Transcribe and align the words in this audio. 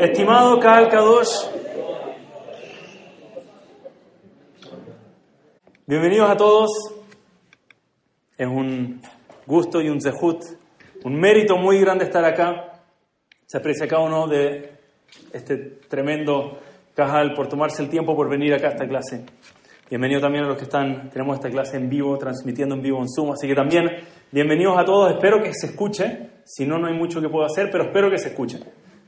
Estimado 0.00 0.58
Kahal 0.58 0.88
Kadosh, 0.88 1.46
bienvenidos 5.86 6.28
a 6.28 6.36
todos. 6.36 6.70
Es 8.36 8.46
un 8.48 9.00
gusto 9.46 9.80
y 9.80 9.88
un 9.88 10.00
zehut, 10.00 10.42
un 11.04 11.14
mérito 11.14 11.56
muy 11.56 11.78
grande 11.78 12.06
estar 12.06 12.24
acá. 12.24 12.82
Se 13.46 13.58
aprecia 13.58 13.86
cada 13.86 14.02
uno 14.02 14.26
de 14.26 14.72
este 15.32 15.56
tremendo 15.88 16.58
Kahal 16.94 17.32
por 17.34 17.46
tomarse 17.46 17.84
el 17.84 17.88
tiempo 17.88 18.16
por 18.16 18.28
venir 18.28 18.54
acá 18.54 18.68
a 18.68 18.70
esta 18.70 18.88
clase. 18.88 19.24
Bienvenido 19.88 20.20
también 20.20 20.44
a 20.44 20.48
los 20.48 20.56
que 20.56 20.64
están, 20.64 21.08
tenemos 21.10 21.36
esta 21.36 21.50
clase 21.50 21.76
en 21.76 21.88
vivo, 21.88 22.18
transmitiendo 22.18 22.74
en 22.74 22.82
vivo 22.82 22.98
en 23.00 23.08
Zoom, 23.08 23.30
así 23.30 23.46
que 23.46 23.54
también 23.54 23.88
bienvenidos 24.32 24.76
a 24.76 24.84
todos, 24.84 25.12
espero 25.12 25.40
que 25.40 25.52
se 25.54 25.66
escuche, 25.66 26.30
si 26.44 26.66
no, 26.66 26.78
no 26.78 26.88
hay 26.88 26.94
mucho 26.94 27.20
que 27.20 27.28
puedo 27.28 27.44
hacer, 27.44 27.70
pero 27.70 27.84
espero 27.84 28.10
que 28.10 28.18
se 28.18 28.30
escuche. 28.30 28.58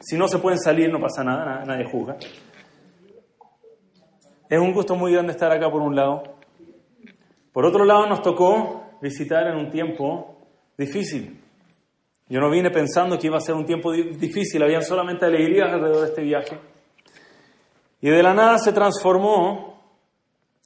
Si 0.07 0.19
no 0.19 0.29
se 0.29 0.39
pueden 0.39 0.59
salir, 0.59 0.93
no 0.93 1.01
pasa 1.01 1.25
nada, 1.25 1.65
nadie 1.65 1.87
juzga. 1.91 2.17
Es 4.51 4.61
un 4.61 4.75
gusto 4.75 4.95
muy 4.97 5.13
grande 5.13 5.33
estar 5.33 5.51
acá 5.51 5.71
por 5.71 5.81
un 5.81 5.97
lado. 5.97 6.23
Por 7.53 7.65
otro 7.65 7.87
lado, 7.87 8.07
nos 8.07 8.21
tocó 8.21 8.99
visitar 9.01 9.47
en 9.47 9.57
un 9.57 9.71
tiempo 9.71 10.37
difícil. 10.77 11.41
Yo 12.29 12.39
no 12.39 12.51
vine 12.51 12.71
pensando 12.71 13.19
que 13.19 13.29
iba 13.29 13.39
a 13.39 13.41
ser 13.41 13.55
un 13.55 13.65
tiempo 13.65 13.93
difícil, 13.93 14.63
habían 14.63 14.83
solamente 14.83 15.25
alegrías 15.25 15.73
alrededor 15.73 16.03
de 16.03 16.09
este 16.09 16.23
viaje. 16.23 16.59
Y 18.03 18.11
de 18.11 18.23
la 18.23 18.35
nada 18.35 18.59
se 18.59 18.75
transformó 18.75 19.81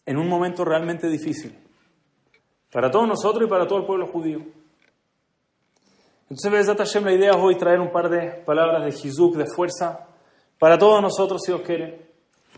en 0.05 0.17
un 0.17 0.29
momento 0.29 0.65
realmente 0.65 1.09
difícil 1.09 1.57
para 2.73 2.91
todos 2.91 3.07
nosotros 3.07 3.47
y 3.47 3.51
para 3.51 3.69
todo 3.69 3.79
el 3.79 3.87
pueblo 3.87 4.09
judío. 4.09 4.58
Entonces, 6.31 6.53
Bezat 6.53 6.77
Hashem, 6.77 7.05
la 7.05 7.13
idea 7.13 7.31
es 7.31 7.37
hoy 7.39 7.57
traer 7.57 7.81
un 7.81 7.91
par 7.91 8.11
de 8.11 8.43
palabras 8.45 8.85
de 8.85 8.91
Hizuk, 8.91 9.35
de 9.37 9.47
fuerza, 9.47 10.07
para 10.59 10.77
todos 10.77 11.01
nosotros, 11.01 11.41
si 11.43 11.53
Dios 11.53 11.63
quiere, 11.65 12.03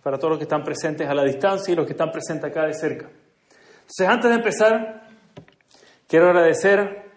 para 0.03 0.19
todos 0.19 0.31
los 0.31 0.39
que 0.39 0.45
están 0.45 0.65
presentes 0.65 1.09
a 1.09 1.15
la 1.15 1.23
distancia 1.23 1.73
y 1.73 1.77
los 1.77 1.87
que 1.87 1.93
están 1.93 2.11
presentes 2.11 2.51
acá 2.51 2.67
de 2.67 2.75
cerca. 2.75 3.09
Entonces, 3.83 4.09
antes 4.09 4.29
de 4.29 4.37
empezar, 4.37 5.03
quiero 6.09 6.31
agradecer, 6.31 7.11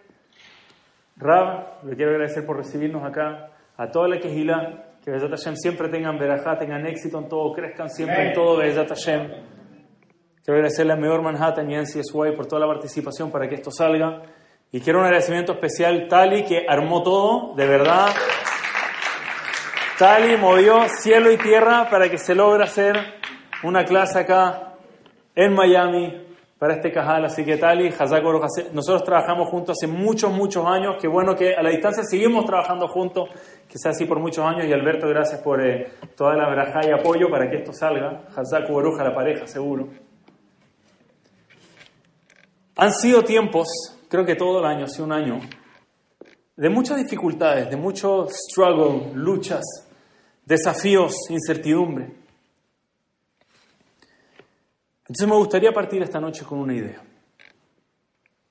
Rab, 1.17 1.83
le 1.86 1.95
quiero 1.95 2.11
agradecer 2.11 2.45
por 2.45 2.58
recibirnos 2.58 3.03
acá, 3.03 3.50
a 3.75 3.89
toda 3.89 4.08
la 4.08 4.19
Kehila, 4.19 4.97
que 5.03 5.09
Bezat 5.09 5.31
Hashem 5.31 5.56
siempre 5.56 5.89
tengan 5.89 6.19
verajá, 6.19 6.56
tengan 6.59 6.85
éxito 6.85 7.17
en 7.17 7.30
todo, 7.30 7.52
crezcan 7.52 7.89
siempre 7.89 8.28
en 8.28 8.33
todo, 8.33 8.58
Bezat 8.58 8.89
Hashem. 8.89 9.28
Quiero 10.44 10.58
agradecerle 10.58 10.94
a 10.94 10.97
Mayor 10.97 11.23
Manhattan 11.23 11.72
y 11.72 11.78
NCSY 11.78 12.35
por 12.35 12.45
toda 12.45 12.59
la 12.59 12.67
participación 12.67 13.31
para 13.31 13.47
que 13.47 13.56
esto 13.56 13.72
salga. 13.72 14.22
Y 14.75 14.81
quiero 14.81 15.02
un 15.02 15.05
agradecimiento 15.05 15.52
especial 15.52 16.07
Tali, 16.07 16.45
que 16.45 16.66
armó 16.67 17.03
todo, 17.03 17.53
de 17.53 17.67
verdad. 17.67 18.07
Tali 19.99 20.35
movió 20.35 20.89
cielo 20.99 21.31
y 21.31 21.38
tierra 21.38 21.88
para 21.91 22.09
que 22.09 22.17
se 22.17 22.33
logre 22.33 22.63
hacer 22.63 22.95
una 23.61 23.85
clase 23.85 24.17
acá 24.17 24.73
en 25.35 25.53
Miami 25.53 26.25
para 26.57 26.73
este 26.73 26.91
cajal. 26.91 27.23
Así 27.23 27.45
que 27.45 27.57
Tali, 27.57 27.91
nosotros 28.73 29.03
trabajamos 29.03 29.47
juntos 29.49 29.77
hace 29.77 29.85
muchos, 29.85 30.31
muchos 30.31 30.66
años. 30.66 30.95
Qué 30.99 31.07
bueno 31.07 31.35
que 31.35 31.53
a 31.53 31.61
la 31.61 31.69
distancia 31.69 32.03
seguimos 32.03 32.44
trabajando 32.44 32.88
juntos, 32.88 33.29
que 33.69 33.77
sea 33.77 33.91
así 33.91 34.05
por 34.05 34.19
muchos 34.19 34.44
años. 34.44 34.66
Y 34.66 34.73
Alberto, 34.73 35.07
gracias 35.07 35.39
por 35.41 35.63
eh, 35.63 35.88
toda 36.17 36.35
la 36.35 36.49
verajá 36.49 36.79
y 36.83 36.91
apoyo 36.91 37.29
para 37.29 37.47
que 37.47 37.57
esto 37.57 37.73
salga. 37.73 38.23
Hazak 38.35 38.71
Boruja, 38.71 39.03
la 39.03 39.13
pareja, 39.13 39.45
seguro. 39.45 39.89
Han 42.75 42.91
sido 42.91 43.23
tiempos, 43.23 43.67
creo 44.14 44.25
que 44.28 44.36
todo 44.36 44.59
el 44.59 44.66
año, 44.66 44.86
hace 44.86 45.02
un 45.02 45.11
año, 45.11 45.39
de 46.56 46.69
muchas 46.69 46.97
dificultades, 46.97 47.67
de 47.67 47.75
mucho 47.75 48.28
struggle, 48.30 49.11
luchas, 49.16 49.64
desafíos, 50.45 51.16
incertidumbre. 51.31 52.14
Entonces 55.00 55.28
me 55.28 55.36
gustaría 55.36 55.72
partir 55.72 56.03
esta 56.03 56.19
noche 56.19 56.45
con 56.45 56.59
una 56.59 56.75
idea. 56.75 57.02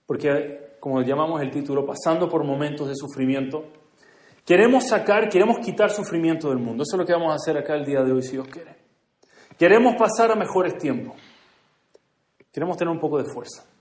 Porque, 0.04 0.78
como 0.80 1.00
llamamos 1.00 1.40
el 1.40 1.52
título, 1.52 1.86
pasando 1.86 2.28
por 2.28 2.42
momentos 2.42 2.88
de 2.88 2.96
sufrimiento, 2.96 3.66
queremos 4.44 4.88
sacar, 4.88 5.28
queremos 5.28 5.60
quitar 5.60 5.90
sufrimiento 5.90 6.48
del 6.48 6.58
mundo. 6.58 6.82
Eso 6.82 6.96
es 6.96 6.98
lo 6.98 7.06
que 7.06 7.12
vamos 7.12 7.30
a 7.30 7.36
hacer 7.36 7.56
acá 7.56 7.76
el 7.76 7.84
día 7.84 8.02
de 8.02 8.10
hoy, 8.10 8.22
si 8.24 8.32
Dios 8.32 8.48
quiere. 8.48 8.74
Queremos 9.56 9.94
pasar 9.94 10.32
a 10.32 10.34
mejores 10.34 10.76
tiempos. 10.76 11.14
Queremos 12.50 12.76
tener 12.76 12.92
un 12.92 12.98
poco 12.98 13.22
de 13.22 13.32
fuerza. 13.32 13.71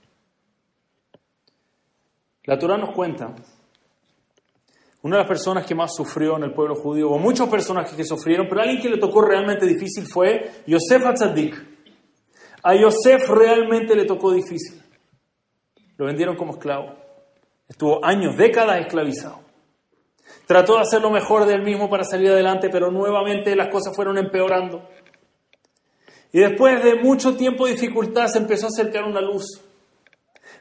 La 2.44 2.58
Torah 2.58 2.76
nos 2.76 2.92
cuenta, 2.94 3.34
una 5.02 5.16
de 5.16 5.22
las 5.22 5.28
personas 5.28 5.66
que 5.66 5.74
más 5.74 5.94
sufrió 5.94 6.36
en 6.36 6.44
el 6.44 6.54
pueblo 6.54 6.74
judío, 6.76 7.10
o 7.10 7.18
muchos 7.18 7.48
personajes 7.48 7.94
que 7.94 8.04
sufrieron, 8.04 8.46
pero 8.48 8.60
alguien 8.60 8.80
que 8.80 8.88
le 8.88 8.98
tocó 8.98 9.22
realmente 9.22 9.66
difícil 9.66 10.06
fue 10.06 10.62
Yosef 10.66 11.04
Hatzadik. 11.04 11.72
A 12.62 12.74
Yosef 12.74 13.28
realmente 13.28 13.96
le 13.96 14.04
tocó 14.04 14.32
difícil. 14.32 14.80
Lo 15.96 16.06
vendieron 16.06 16.36
como 16.36 16.52
esclavo. 16.52 16.94
Estuvo 17.68 18.04
años, 18.04 18.36
décadas 18.36 18.80
esclavizado. 18.80 19.40
Trató 20.46 20.76
de 20.76 20.82
hacer 20.82 21.00
lo 21.00 21.10
mejor 21.10 21.46
de 21.46 21.54
él 21.54 21.62
mismo 21.62 21.88
para 21.88 22.04
salir 22.04 22.30
adelante, 22.30 22.68
pero 22.70 22.90
nuevamente 22.90 23.56
las 23.56 23.68
cosas 23.68 23.94
fueron 23.94 24.18
empeorando. 24.18 24.88
Y 26.32 26.40
después 26.40 26.82
de 26.82 26.96
mucho 26.96 27.36
tiempo 27.36 27.66
de 27.66 27.72
dificultad 27.72 28.26
se 28.26 28.38
empezó 28.38 28.66
a 28.66 28.68
acercar 28.68 29.04
una 29.04 29.20
luz. 29.20 29.60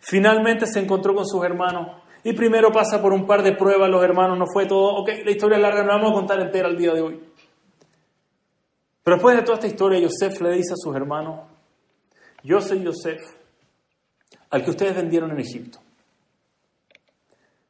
Finalmente 0.02 0.66
se 0.66 0.80
encontró 0.80 1.14
con 1.14 1.26
sus 1.26 1.44
hermanos 1.46 2.02
y 2.24 2.34
primero 2.34 2.72
pasa 2.72 3.02
por 3.02 3.14
un 3.14 3.26
par 3.26 3.44
de 3.44 3.56
pruebas, 3.56 3.90
los 3.90 4.04
hermanos, 4.04 4.38
no 4.38 4.46
fue 4.52 4.66
todo, 4.66 4.96
ok, 4.96 5.10
la 5.24 5.32
historia 5.32 5.56
es 5.58 5.62
larga, 5.62 5.82
no 5.84 5.88
la 5.90 5.96
vamos 5.96 6.12
a 6.12 6.16
contar 6.16 6.40
entera 6.40 6.68
el 6.68 6.78
día 6.78 6.94
de 6.94 7.02
hoy. 7.02 7.20
Pero 9.04 9.16
después 9.16 9.36
de 9.36 9.44
toda 9.44 9.56
esta 9.56 9.68
historia, 9.68 10.00
Yosef 10.00 10.42
le 10.42 10.52
dice 10.52 10.74
a 10.74 10.78
sus 10.78 10.96
hermanos, 10.96 11.40
yo 12.44 12.60
soy 12.62 12.84
Yosef, 12.84 13.20
al 14.50 14.64
que 14.64 14.72
ustedes 14.72 14.96
vendieron 14.96 15.32
en 15.32 15.40
Egipto. 15.40 15.80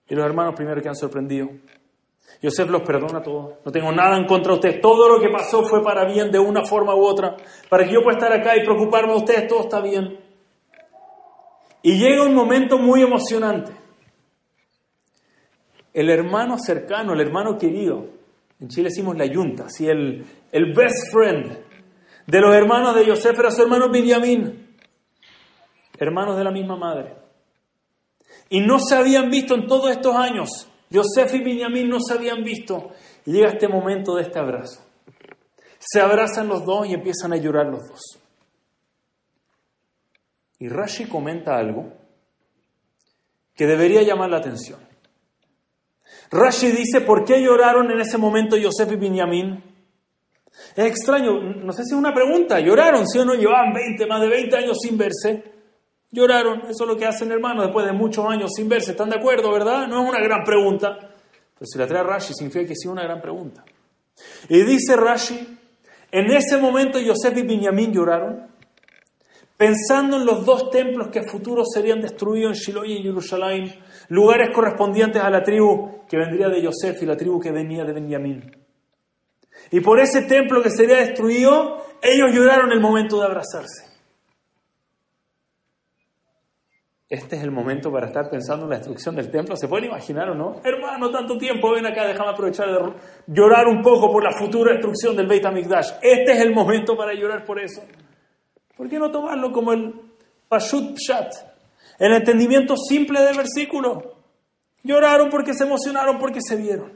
Y 0.08 0.16
los 0.16 0.26
hermanos 0.26 0.56
primero 0.56 0.82
quedan 0.82 0.96
sorprendidos. 0.96 1.52
Yosef 2.42 2.70
los 2.70 2.82
perdona 2.82 3.20
a 3.20 3.24
todos. 3.24 3.56
No 3.64 3.72
tengo 3.72 3.92
nada 3.92 4.18
en 4.18 4.26
contra 4.26 4.54
de 4.54 4.56
ustedes. 4.56 4.82
Todo 4.82 5.08
lo 5.08 5.22
que 5.22 5.30
pasó 5.30 5.64
fue 5.64 5.84
para 5.84 6.06
bien 6.06 6.32
de 6.32 6.40
una 6.40 6.66
forma 6.66 6.96
u 6.96 7.04
otra. 7.04 7.38
Para 7.70 7.86
que 7.86 7.94
yo 7.94 8.02
pueda 8.02 8.18
estar 8.18 8.34
acá 8.34 8.58
y 8.58 8.66
preocuparme 8.66 9.14
de 9.14 9.20
ustedes, 9.20 9.48
todo 9.48 9.62
está 9.62 9.80
bien. 9.80 10.31
Y 11.84 11.98
llega 11.98 12.24
un 12.24 12.36
momento 12.36 12.78
muy 12.78 13.02
emocionante. 13.02 13.72
El 15.94 16.10
hermano 16.10 16.58
cercano, 16.58 17.14
el 17.14 17.22
hermano 17.22 17.58
querido, 17.58 18.08
en 18.60 18.68
Chile 18.70 18.90
decimos 18.90 19.18
la 19.18 19.26
yunta, 19.26 19.68
¿sí? 19.70 19.88
el, 19.88 20.24
el 20.52 20.74
best 20.74 21.12
friend 21.12 21.58
de 22.28 22.40
los 22.40 22.54
hermanos 22.56 22.96
de 22.96 23.06
Yosef 23.06 23.38
era 23.38 23.52
su 23.52 23.64
hermano 23.64 23.90
Benjamín, 23.90 24.78
hermanos 25.98 26.38
de 26.38 26.44
la 26.44 26.52
misma 26.52 26.78
madre. 26.78 27.16
Y 28.50 28.60
no 28.60 28.80
se 28.80 28.96
habían 28.96 29.30
visto 29.30 29.56
en 29.56 29.66
todos 29.66 29.92
estos 29.92 30.16
años. 30.16 30.68
Yosef 30.90 31.34
y 31.34 31.44
Benjamín 31.44 31.90
no 31.90 32.00
se 32.00 32.14
habían 32.14 32.44
visto. 32.44 32.92
Y 33.26 33.32
llega 33.32 33.50
este 33.50 33.68
momento 33.68 34.16
de 34.16 34.24
este 34.24 34.40
abrazo. 34.40 34.82
Se 35.80 36.00
abrazan 36.00 36.48
los 36.48 36.64
dos 36.66 36.88
y 36.88 36.94
empiezan 36.94 37.34
a 37.34 37.38
llorar 37.38 37.68
los 37.68 37.88
dos. 37.88 38.21
Y 40.62 40.70
Rashi 40.70 41.06
comenta 41.06 41.58
algo 41.58 41.92
que 43.56 43.66
debería 43.66 44.04
llamar 44.04 44.30
la 44.30 44.38
atención. 44.38 44.80
Rashi 46.30 46.72
dice, 46.72 47.02
¿por 47.02 47.26
qué 47.26 47.42
lloraron 47.42 47.90
en 47.90 48.00
ese 48.00 48.20
momento 48.20 48.56
Yosef 48.56 48.92
y 48.92 48.96
Benjamín? 48.96 49.64
Es 50.76 50.86
extraño, 50.86 51.42
no 51.42 51.74
sé 51.74 51.84
si 51.84 51.96
es 51.96 51.98
una 51.98 52.14
pregunta, 52.14 52.60
lloraron, 52.60 53.08
si 53.08 53.18
o 53.18 53.26
no, 53.26 53.34
llevaban 53.34 53.74
20, 53.74 54.06
más 54.06 54.22
de 54.22 54.28
20 54.28 54.56
años 54.56 54.78
sin 54.80 55.00
verse. 55.00 55.44
Lloraron, 56.12 56.62
eso 56.70 56.84
es 56.84 56.88
lo 56.88 56.96
que 56.96 57.08
hacen 57.08 57.32
hermanos 57.32 57.66
después 57.66 57.88
de 57.88 57.94
muchos 57.94 58.24
años 58.28 58.52
sin 58.56 58.70
verse, 58.70 58.92
¿están 58.92 59.10
de 59.10 59.18
acuerdo, 59.18 59.52
verdad? 59.52 59.88
No 59.88 60.04
es 60.04 60.10
una 60.10 60.22
gran 60.22 60.44
pregunta, 60.44 60.96
pero 61.56 61.66
si 61.66 61.80
la 61.80 61.88
trae 61.88 62.04
Rashi 62.04 62.36
significa 62.36 62.68
que 62.68 62.76
sí 62.76 62.88
es 62.88 62.92
una 62.92 63.04
gran 63.04 63.20
pregunta. 63.20 63.66
Y 64.48 64.62
dice 64.62 64.96
Rashi, 64.96 65.58
en 66.12 66.30
ese 66.30 66.58
momento 66.58 67.00
Yosef 67.00 67.36
y 67.36 67.42
Benjamín 67.42 67.92
lloraron 67.92 68.51
pensando 69.62 70.18
en 70.18 70.26
los 70.26 70.44
dos 70.44 70.72
templos 70.72 71.10
que 71.10 71.20
a 71.20 71.24
futuro 71.24 71.62
serían 71.64 72.02
destruidos 72.02 72.58
en 72.58 72.64
Shiloh 72.64 72.84
y 72.84 72.98
en 72.98 73.04
Jerusalén, 73.04 73.72
lugares 74.10 74.50
correspondientes 74.56 75.22
a 75.22 75.30
la 75.30 75.44
tribu 75.44 76.04
que 76.10 76.18
vendría 76.18 76.50
de 76.50 76.64
Yosef 76.64 77.00
y 77.04 77.06
la 77.06 77.16
tribu 77.16 77.40
que 77.40 77.52
venía 77.52 77.84
de 77.84 77.94
Benjamín. 77.94 78.58
Y 79.70 79.80
por 79.82 80.00
ese 80.00 80.24
templo 80.24 80.64
que 80.64 80.72
sería 80.72 80.98
destruido, 80.98 81.78
ellos 82.02 82.32
lloraron 82.34 82.72
el 82.72 82.80
momento 82.80 83.20
de 83.20 83.26
abrazarse. 83.28 83.86
Este 87.08 87.36
es 87.36 87.44
el 87.44 87.52
momento 87.52 87.92
para 87.92 88.08
estar 88.08 88.32
pensando 88.32 88.64
en 88.64 88.72
la 88.72 88.78
destrucción 88.78 89.16
del 89.16 89.30
templo. 89.30 89.56
¿Se 89.56 89.68
pueden 89.68 89.90
imaginar 89.90 90.28
o 90.32 90.34
no? 90.34 90.60
Hermano, 90.64 91.12
tanto 91.12 91.38
tiempo, 91.38 91.72
ven 91.74 91.86
acá, 91.86 92.08
déjame 92.08 92.32
aprovechar 92.32 92.66
de 92.66 92.94
llorar 93.28 93.68
un 93.68 93.84
poco 93.84 94.12
por 94.12 94.24
la 94.24 94.32
futura 94.32 94.72
destrucción 94.72 95.16
del 95.16 95.28
Beit 95.28 95.46
HaMikdash. 95.46 96.00
Este 96.02 96.32
es 96.32 96.40
el 96.40 96.52
momento 96.52 96.98
para 96.98 97.14
llorar 97.14 97.46
por 97.46 97.62
eso. 97.62 97.84
¿Por 98.76 98.90
qué 98.90 98.98
no 99.00 99.12
tomarlo 99.12 99.52
como 99.52 99.74
el 99.74 99.94
Pashut 100.48 100.96
Pshat? 100.96 101.34
El 102.00 102.14
entendimiento 102.14 102.76
simple 102.76 103.22
del 103.22 103.38
versículo. 103.38 104.16
Lloraron 104.84 105.30
porque 105.30 105.54
se 105.54 105.66
emocionaron, 105.66 106.18
porque 106.18 106.40
se 106.42 106.56
vieron. 106.56 106.94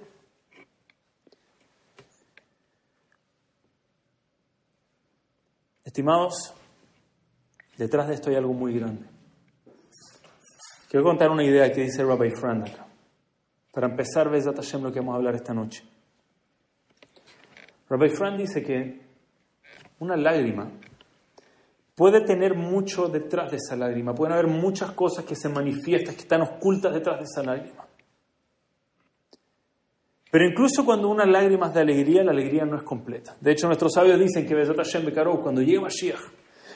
Estimados, 5.83 6.53
detrás 7.77 8.07
de 8.07 8.15
esto 8.15 8.29
hay 8.29 8.35
algo 8.35 8.53
muy 8.53 8.77
grande. 8.77 9.05
Quiero 10.89 11.03
contar 11.05 11.29
una 11.29 11.43
idea 11.43 11.71
que 11.71 11.81
dice 11.81 12.03
Rabbi 12.03 12.31
Friend 12.31 12.67
acá. 12.67 12.87
Para 13.71 13.87
empezar, 13.87 14.29
Besat 14.29 14.55
Hashem, 14.55 14.81
lo 14.81 14.91
que 14.91 14.99
vamos 14.99 15.13
a 15.13 15.17
hablar 15.17 15.35
esta 15.35 15.53
noche. 15.53 15.83
Rabbi 17.89 18.09
Friend 18.09 18.37
dice 18.37 18.63
que 18.63 19.01
una 19.99 20.15
lágrima 20.15 20.71
puede 21.95 22.21
tener 22.21 22.55
mucho 22.55 23.07
detrás 23.07 23.51
de 23.51 23.57
esa 23.57 23.75
lágrima. 23.75 24.13
Pueden 24.13 24.33
haber 24.33 24.47
muchas 24.47 24.91
cosas 24.91 25.25
que 25.25 25.35
se 25.35 25.49
manifiestan, 25.49 26.13
que 26.13 26.21
están 26.21 26.41
ocultas 26.41 26.93
detrás 26.93 27.17
de 27.19 27.23
esa 27.23 27.41
lágrima. 27.41 27.85
Pero 30.29 30.45
incluso 30.45 30.83
cuando 30.83 31.07
una 31.07 31.25
lágrima 31.25 31.67
es 31.67 31.73
de 31.73 31.79
alegría, 31.79 32.23
la 32.23 32.31
alegría 32.31 32.65
no 32.65 32.75
es 32.75 32.83
completa. 32.83 33.37
De 33.39 33.53
hecho, 33.53 33.67
nuestros 33.67 33.93
sabios 33.93 34.19
dicen 34.19 34.45
que 34.45 34.53
Bekarou, 34.53 35.39
cuando 35.39 35.61
llegue 35.61 35.79
Mashiach, 35.79 36.19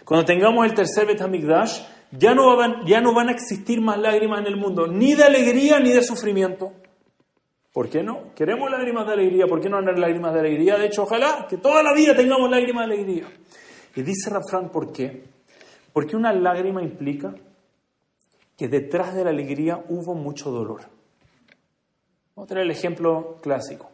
cuando 0.06 0.26
tengamos 0.26 0.66
el 0.66 0.74
tercer 0.74 1.06
Bet 1.06 1.22
HaMikdash, 1.22 1.82
ya 2.12 2.34
no, 2.34 2.56
van, 2.56 2.86
ya 2.86 3.02
no 3.02 3.14
van 3.14 3.28
a 3.28 3.32
existir 3.34 3.82
más 3.82 4.00
lágrimas 4.00 4.40
en 4.40 4.48
el 4.48 4.56
mundo, 4.56 4.88
ni 4.88 5.14
de 5.14 5.26
alegría 5.26 5.80
ni 5.80 5.92
de 5.92 6.02
sufrimiento. 6.02 6.72
¿Por 7.74 7.90
qué 7.90 8.02
no? 8.02 8.34
Queremos 8.34 8.72
lágrimas 8.72 9.06
de 9.06 9.14
alegría, 9.14 9.46
¿por 9.46 9.60
qué 9.60 9.70
no 9.70 9.80
tener 9.80 10.00
lágrimas 10.00 10.34
de 10.34 10.40
alegría? 10.40 10.78
De 10.78 10.86
hecho, 10.86 11.04
ojalá 11.04 11.46
que 11.48 11.58
toda 11.58 11.84
la 11.84 11.94
vida 11.94 12.16
tengamos 12.16 12.50
lágrimas 12.50 12.88
de 12.88 12.94
alegría. 12.94 13.28
Dice 14.04 14.30
Rafran, 14.30 14.70
¿por 14.70 14.92
qué? 14.92 15.24
Porque 15.94 16.16
una 16.16 16.34
lágrima 16.34 16.82
implica 16.82 17.34
que 18.58 18.68
detrás 18.68 19.16
de 19.16 19.24
la 19.24 19.30
alegría 19.30 19.84
hubo 19.90 20.14
mucho 20.14 20.52
dolor. 20.52 20.82
Vamos 22.36 22.52
a 22.52 22.62
el 22.62 22.72
ejemplo 22.72 23.38
clásico. 23.42 23.90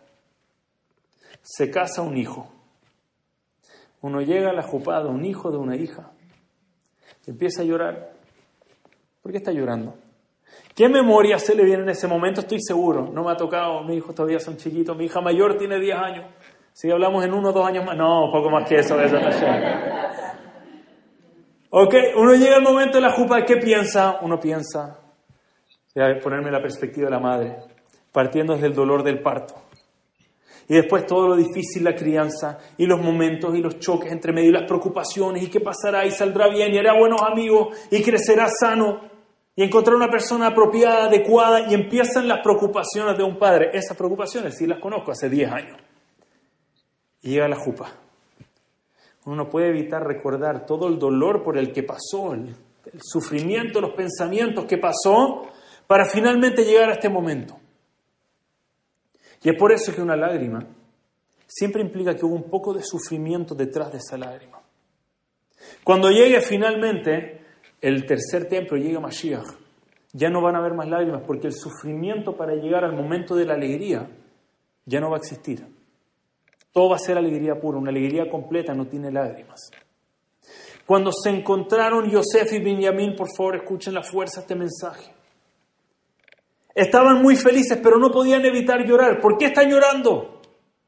Se 1.41 1.69
casa 1.69 2.01
un 2.01 2.17
hijo. 2.17 2.51
Uno 4.01 4.21
llega 4.21 4.49
a 4.51 4.53
la 4.53 4.63
jupada, 4.63 5.07
un 5.09 5.25
hijo 5.25 5.51
de 5.51 5.57
una 5.57 5.75
hija, 5.75 6.11
empieza 7.25 7.61
a 7.61 7.65
llorar. 7.65 8.13
¿Por 9.21 9.31
qué 9.31 9.39
está 9.39 9.51
llorando? 9.51 9.95
¿Qué 10.75 10.89
memoria 10.89 11.39
se 11.39 11.55
le 11.55 11.63
viene 11.63 11.83
en 11.83 11.89
ese 11.89 12.07
momento? 12.07 12.41
Estoy 12.41 12.59
seguro. 12.61 13.09
No 13.11 13.23
me 13.23 13.31
ha 13.31 13.37
tocado, 13.37 13.83
mis 13.83 13.97
hijos 13.97 14.13
todavía 14.13 14.39
son 14.39 14.57
chiquitos, 14.57 14.95
mi 14.95 15.05
hija 15.05 15.21
mayor 15.21 15.57
tiene 15.57 15.79
10 15.79 15.97
años. 15.97 16.25
Si 16.75 16.91
hablamos 16.91 17.23
en 17.23 17.33
uno 17.33 17.51
o 17.51 17.53
dos 17.53 17.65
años 17.65 17.85
más, 17.85 17.95
no, 17.95 18.29
poco 18.33 18.49
más 18.49 18.67
que 18.67 18.79
eso, 18.79 18.99
eso 18.99 19.17
Ok, 21.69 21.95
uno 22.17 22.35
llega 22.35 22.57
al 22.57 22.63
momento 22.63 22.97
de 22.97 23.01
la 23.01 23.11
jupa, 23.11 23.45
¿qué 23.45 23.55
piensa? 23.55 24.19
Uno 24.21 24.37
piensa, 24.41 24.99
voy 25.95 26.03
a 26.03 26.19
ponerme 26.19 26.51
la 26.51 26.61
perspectiva 26.61 27.05
de 27.05 27.11
la 27.11 27.19
madre 27.21 27.55
partiendo 28.11 28.55
desde 28.55 28.67
el 28.67 28.73
dolor 28.73 29.03
del 29.03 29.21
parto. 29.21 29.55
Y 30.67 30.73
después 30.73 31.05
todo 31.05 31.29
lo 31.29 31.37
difícil, 31.37 31.85
la 31.85 31.95
crianza, 31.95 32.57
y 32.77 32.85
los 32.87 33.01
momentos 33.01 33.55
y 33.55 33.61
los 33.61 33.79
choques 33.79 34.11
entre 34.11 34.33
medio 34.33 34.49
y 34.49 34.53
las 34.53 34.67
preocupaciones, 34.67 35.43
y 35.43 35.49
qué 35.49 35.61
pasará, 35.61 36.05
y 36.05 36.11
saldrá 36.11 36.49
bien, 36.49 36.73
y 36.73 36.77
hará 36.77 36.99
buenos 36.99 37.21
amigos, 37.21 37.87
y 37.89 38.03
crecerá 38.03 38.49
sano, 38.49 38.99
y 39.55 39.63
encontrar 39.63 39.95
una 39.95 40.09
persona 40.09 40.47
apropiada, 40.47 41.05
adecuada, 41.05 41.71
y 41.71 41.73
empiezan 41.73 42.27
las 42.27 42.41
preocupaciones 42.43 43.17
de 43.17 43.23
un 43.23 43.37
padre. 43.37 43.69
Esas 43.71 43.95
preocupaciones 43.95 44.57
sí 44.57 44.67
las 44.67 44.79
conozco 44.81 45.13
hace 45.13 45.29
10 45.29 45.51
años. 45.53 45.77
Llega 47.25 47.47
la 47.47 47.55
jupa. 47.55 47.91
Uno 49.25 49.35
no 49.35 49.49
puede 49.49 49.69
evitar 49.69 50.05
recordar 50.05 50.67
todo 50.67 50.87
el 50.87 50.99
dolor 50.99 51.43
por 51.43 51.57
el 51.57 51.73
que 51.73 51.81
pasó, 51.81 52.33
el, 52.33 52.55
sufrimiento, 53.01 53.81
los 53.81 53.93
pensamientos 53.93 54.65
que 54.65 54.77
pasó, 54.77 55.47
para 55.87 56.05
finalmente 56.05 56.63
llegar 56.63 56.89
a 56.89 56.93
este 56.93 57.09
momento. 57.09 57.57
Y 59.43 59.49
es 59.49 59.57
por 59.57 59.71
eso 59.71 59.93
que 59.93 60.03
una 60.03 60.15
lágrima 60.15 60.65
siempre 61.47 61.81
implica 61.81 62.15
que 62.15 62.25
hubo 62.25 62.35
un 62.35 62.49
poco 62.49 62.73
de 62.73 62.83
sufrimiento 62.83 63.55
detrás 63.55 63.91
de 63.91 63.97
esa 63.97 64.17
lágrima. 64.17 64.61
Cuando 65.83 66.11
llegue 66.11 66.41
finalmente 66.41 67.41
el 67.81 68.05
tercer 68.05 68.47
templo, 68.47 68.77
llegue 68.77 68.99
Mashiach, 68.99 69.47
ya 70.13 70.29
no 70.29 70.41
van 70.41 70.55
a 70.55 70.59
haber 70.59 70.75
más 70.75 70.87
lágrimas 70.87 71.23
porque 71.25 71.47
el 71.47 71.53
sufrimiento 71.53 72.37
para 72.37 72.53
llegar 72.53 72.83
al 72.83 72.93
momento 72.93 73.35
de 73.35 73.45
la 73.45 73.55
alegría 73.55 74.07
ya 74.85 74.99
no 74.99 75.09
va 75.09 75.17
a 75.17 75.19
existir. 75.19 75.74
Todo 76.75 76.89
va 76.89 76.97
a 76.97 76.99
ser 76.99 77.17
alegría 77.17 77.57
pura, 77.57 77.77
una 77.77 77.89
alegría 77.89 78.29
completa, 78.29 78.73
no 78.73 78.85
tiene 78.85 79.09
lágrimas. 79.09 79.71
Cuando 80.85 81.09
se 81.13 81.29
encontraron 81.29 82.09
Yosef 82.09 82.51
y 82.51 82.59
Benjamín, 82.59 83.15
por 83.15 83.29
favor 83.33 83.55
escuchen 83.55 83.93
la 83.93 84.03
fuerza 84.03 84.41
este 84.41 84.55
mensaje. 84.55 85.09
Estaban 86.73 87.21
muy 87.21 87.37
felices, 87.37 87.79
pero 87.81 87.97
no 87.97 88.11
podían 88.11 88.43
evitar 88.43 88.85
llorar. 88.85 89.21
¿Por 89.21 89.37
qué 89.37 89.45
están 89.45 89.69
llorando? 89.69 90.41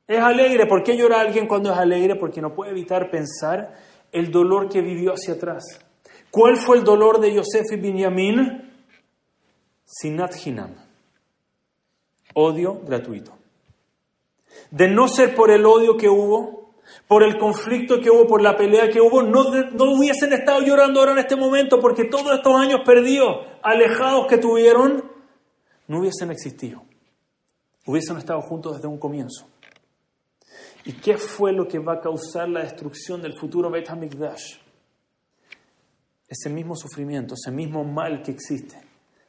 Es 0.05 0.19
alegre. 0.19 0.65
¿Por 0.65 0.83
qué 0.83 0.97
llora 0.97 1.21
alguien 1.21 1.47
cuando 1.47 1.71
es 1.71 1.77
alegre? 1.77 2.17
Porque 2.17 2.41
no 2.41 2.53
puede 2.53 2.71
evitar 2.71 3.09
pensar 3.09 3.73
el 4.11 4.29
dolor 4.29 4.67
que 4.67 4.81
vivió 4.81 5.13
hacia 5.13 5.35
atrás. 5.35 5.63
¿Cuál 6.29 6.57
fue 6.57 6.75
el 6.75 6.83
dolor 6.83 7.21
de 7.21 7.33
Yosef 7.33 7.63
y 7.71 7.77
Binyamin? 7.77 8.73
Sinat 9.85 10.35
Hinam. 10.45 10.75
Odio 12.33 12.81
gratuito. 12.85 13.37
De 14.71 14.87
no 14.87 15.07
ser 15.07 15.35
por 15.35 15.51
el 15.51 15.65
odio 15.65 15.97
que 15.97 16.09
hubo, 16.09 16.73
por 17.07 17.23
el 17.23 17.37
conflicto 17.37 17.99
que 18.01 18.09
hubo, 18.09 18.27
por 18.27 18.41
la 18.41 18.55
pelea 18.55 18.89
que 18.89 18.99
hubo, 18.99 19.23
no, 19.23 19.43
no 19.43 19.83
hubiesen 19.91 20.33
estado 20.33 20.61
llorando 20.61 20.99
ahora 20.99 21.13
en 21.13 21.19
este 21.19 21.35
momento 21.35 21.79
porque 21.79 22.05
todos 22.05 22.33
estos 22.33 22.53
años 22.55 22.81
perdidos, 22.85 23.45
alejados 23.61 24.27
que 24.27 24.37
tuvieron, 24.37 25.09
no 25.87 25.99
hubiesen 25.99 26.31
existido. 26.31 26.83
Hubiesen 27.85 28.17
estado 28.17 28.41
juntos 28.41 28.75
desde 28.75 28.87
un 28.87 28.97
comienzo. 28.97 29.47
¿Y 30.83 30.93
qué 30.93 31.17
fue 31.17 31.51
lo 31.51 31.67
que 31.67 31.79
va 31.79 31.93
a 31.93 32.01
causar 32.01 32.49
la 32.49 32.61
destrucción 32.61 33.21
del 33.21 33.37
futuro 33.37 33.69
Beit 33.69 33.89
HaMikdash? 33.89 34.55
Ese 36.27 36.49
mismo 36.49 36.75
sufrimiento, 36.75 37.35
ese 37.35 37.51
mismo 37.51 37.85
mal 37.85 38.21
que 38.21 38.31
existe 38.31 38.81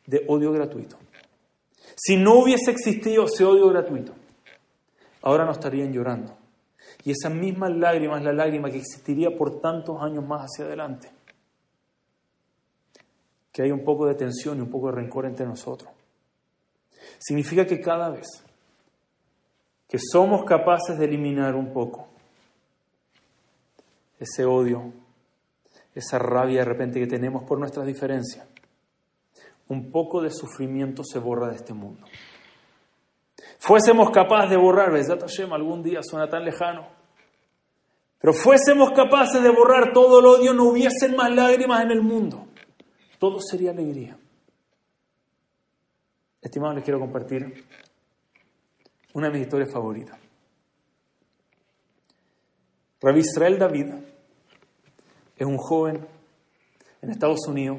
de 0.06 0.25
odio 0.26 0.53
gratuito. 0.53 0.97
Si 1.97 2.17
no 2.17 2.41
hubiese 2.41 2.70
existido 2.70 3.25
ese 3.25 3.44
odio 3.44 3.69
gratuito, 3.69 4.15
ahora 5.29 5.45
no 5.45 5.53
estarían 5.53 5.93
llorando. 5.93 6.35
Y 7.05 7.11
esa 7.11 7.29
misma 7.29 7.69
lágrima 7.69 8.17
es 8.19 8.25
la 8.25 8.33
lágrima 8.33 8.71
que 8.71 8.79
existiría 8.79 9.37
por 9.37 9.61
tantos 9.61 10.01
años 10.01 10.27
más 10.27 10.47
hacia 10.47 10.65
adelante. 10.65 11.11
Que 13.53 13.63
hay 13.63 13.71
un 13.71 13.85
poco 13.85 14.07
de 14.07 14.15
tensión 14.15 14.59
y 14.59 14.63
un 14.63 14.71
poco 14.71 14.87
de 14.87 14.97
rencor 14.97 15.27
entre 15.27 15.45
nosotros. 15.45 15.91
Significa 17.19 17.67
que 17.67 17.81
cada 17.81 18.09
vez 18.09 18.27
que 19.87 19.99
somos 19.99 20.45
capaces 20.45 20.99
de 20.99 21.05
eliminar 21.05 21.55
un 21.55 21.73
poco 21.73 22.09
ese 24.19 24.47
odio, 24.47 24.93
esa 25.94 26.19
rabia 26.19 26.61
de 26.61 26.65
repente 26.65 27.01
que 27.01 27.06
tenemos 27.06 27.44
por 27.44 27.58
nuestras 27.58 27.87
diferencias, 27.87 28.47
un 29.69 29.91
poco 29.91 30.23
de 30.23 30.31
sufrimiento 30.31 31.03
se 31.05 31.19
borra 31.19 31.49
de 31.49 31.56
este 31.56 31.75
mundo. 31.75 32.06
Fuésemos 33.58 34.10
capaces 34.10 34.50
de 34.50 34.56
borrar, 34.56 34.93
Besat 34.93 35.20
Hashem, 35.20 35.53
algún 35.53 35.82
día 35.82 36.00
suena 36.03 36.29
tan 36.29 36.44
lejano, 36.44 36.88
pero 38.20 38.32
fuésemos 38.32 38.93
capaces 38.93 39.43
de 39.43 39.50
borrar 39.50 39.93
todo 39.93 40.20
el 40.20 40.27
odio, 40.27 40.55
no 40.55 40.65
hubiesen 40.65 41.17
más 41.17 41.31
lágrimas 41.31 41.82
en 41.82 41.91
el 41.91 42.03
mundo. 42.03 42.46
Todo 43.19 43.41
sería 43.41 43.72
alegría. 43.72 44.17
Estimados, 46.41 46.77
les 46.77 46.84
quiero 46.84 47.00
compartir 47.00 47.65
una 49.15 49.27
de 49.27 49.32
mis 49.32 49.43
historias 49.43 49.72
favoritas. 49.72 50.19
Rabbi 53.00 53.20
Israel 53.20 53.58
David 53.58 53.94
es 55.36 55.46
un 55.46 55.56
joven 55.56 56.06
en 57.03 57.10
Estados 57.10 57.46
Unidos. 57.46 57.79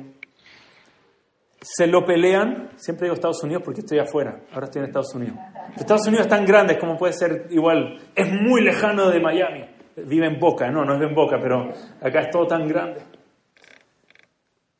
Se 1.61 1.87
lo 1.87 2.05
pelean, 2.05 2.71
siempre 2.77 3.05
digo 3.05 3.15
Estados 3.15 3.43
Unidos 3.43 3.63
porque 3.65 3.81
estoy 3.81 3.99
afuera, 3.99 4.43
ahora 4.53 4.65
estoy 4.65 4.79
en 4.81 4.87
Estados 4.87 5.13
Unidos. 5.13 5.37
Estados 5.75 6.07
Unidos 6.07 6.25
es 6.25 6.29
tan 6.29 6.45
grande 6.45 6.77
como 6.77 6.97
puede 6.97 7.13
ser 7.13 7.47
igual, 7.49 7.99
es 8.15 8.31
muy 8.31 8.61
lejano 8.61 9.09
de 9.09 9.19
Miami. 9.19 9.65
Vive 9.97 10.27
en 10.27 10.39
Boca, 10.39 10.71
no, 10.71 10.85
no 10.85 10.95
es 10.95 11.01
en 11.01 11.13
Boca, 11.13 11.37
pero 11.41 11.69
acá 12.01 12.21
es 12.21 12.29
todo 12.29 12.47
tan 12.47 12.65
grande. 12.67 13.01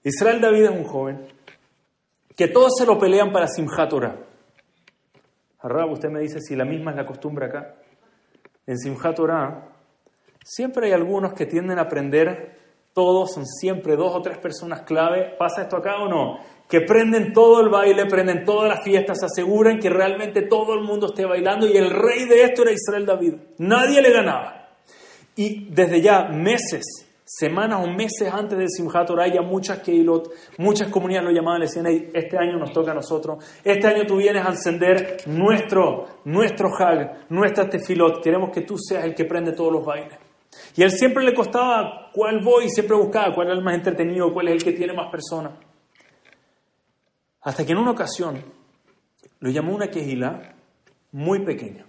Israel 0.04 0.40
David 0.40 0.64
es 0.64 0.70
un 0.70 0.86
joven 0.86 1.28
que 2.36 2.48
todos 2.48 2.72
se 2.78 2.86
lo 2.86 2.98
pelean 2.98 3.34
para 3.34 3.48
Simchat 3.48 3.90
Torah. 3.90 4.16
Usted 5.90 6.10
me 6.10 6.22
dice 6.22 6.40
si 6.40 6.56
la 6.56 6.64
misma 6.64 6.92
es 6.92 6.98
la 6.98 7.06
costumbre 7.06 7.48
acá. 7.48 7.76
En 8.66 8.78
Simchat 8.78 9.20
siempre 10.42 10.88
hay 10.88 10.94
algunos 10.94 11.34
que 11.34 11.46
tienden 11.46 11.80
a 11.80 11.82
aprender, 11.82 12.58
todos 12.94 13.34
son 13.34 13.46
siempre 13.46 13.98
dos 13.98 14.16
o 14.16 14.22
tres 14.22 14.38
personas 14.38 14.84
clave. 14.84 15.36
¿Pasa 15.38 15.64
esto 15.64 15.76
acá 15.76 15.98
o 15.98 16.08
no? 16.08 16.40
Que 16.70 16.82
prenden 16.82 17.34
todo 17.34 17.62
el 17.62 17.70
baile, 17.70 18.06
prenden 18.06 18.46
todas 18.46 18.70
las 18.70 18.84
fiestas, 18.84 19.24
aseguran 19.24 19.80
que 19.80 19.90
realmente 19.90 20.44
todo 20.44 20.76
el 20.76 20.82
mundo 20.82 21.08
esté 21.08 21.26
bailando 21.26 21.68
y 21.68 21.76
el 21.76 21.90
rey 21.90 22.26
de 22.26 22.44
esto 22.44 22.62
era 22.62 22.72
Israel 22.72 23.06
David. 23.06 23.34
Nadie 23.58 24.02
le 24.02 24.12
ganaba. 24.12 24.70
Y 25.36 25.66
desde 25.72 26.00
ya 26.00 26.26
meses 26.26 27.10
semanas 27.32 27.80
o 27.84 27.88
meses 27.88 28.28
antes 28.34 28.58
de 28.58 28.68
Simchat 28.68 29.06
Torah, 29.06 29.28
ya 29.28 29.44
muchas 29.44 29.80
Keilot, 29.80 30.32
muchas 30.58 30.88
comunidades 30.90 31.30
lo 31.30 31.36
llamaban, 31.36 31.60
le 31.60 31.68
decían, 31.68 31.86
este 32.12 32.38
año 32.38 32.58
nos 32.58 32.74
toca 32.74 32.92
a 32.92 32.96
nosotros, 32.96 33.46
este 33.64 33.86
año 33.86 34.08
tú 34.08 34.18
vienes 34.18 34.44
a 34.44 34.50
encender 34.50 35.18
nuestro, 35.28 36.08
nuestro 36.26 36.70
Hag, 36.76 37.28
nuestra 37.30 37.70
Tefilot, 37.70 38.24
queremos 38.24 38.50
que 38.52 38.62
tú 38.62 38.78
seas 38.80 39.06
el 39.06 39.14
que 39.14 39.26
prende 39.26 39.52
todos 39.52 39.72
los 39.72 39.86
bailes. 39.86 40.18
Y 40.76 40.82
él 40.82 40.90
siempre 40.90 41.24
le 41.24 41.36
costaba 41.36 42.10
cuál 42.12 42.44
voy, 42.44 42.66
y 42.66 42.70
siempre 42.70 42.98
buscaba 42.98 43.34
cuál 43.36 43.48
era 43.48 43.58
el 43.58 43.64
más 43.64 43.76
entretenido, 43.76 44.34
cuál 44.34 44.48
es 44.48 44.56
el 44.56 44.64
que 44.64 44.72
tiene 44.72 44.94
más 44.94 45.12
personas. 45.12 45.54
Hasta 47.42 47.66
que 47.66 47.72
en 47.72 47.78
una 47.78 47.92
ocasión 47.92 48.44
lo 49.40 49.50
llamó 49.50 49.74
una 49.74 49.88
quejila 49.88 50.56
muy 51.12 51.44
pequeña. 51.46 51.86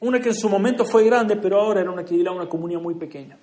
Una 0.00 0.20
que 0.20 0.28
en 0.28 0.34
su 0.34 0.48
momento 0.48 0.84
fue 0.84 1.04
grande, 1.04 1.36
pero 1.36 1.60
ahora 1.60 1.80
era 1.80 1.90
una 1.90 2.04
quejila, 2.04 2.32
una 2.32 2.48
comunidad 2.48 2.80
muy 2.80 2.94
pequeña. 2.94 3.38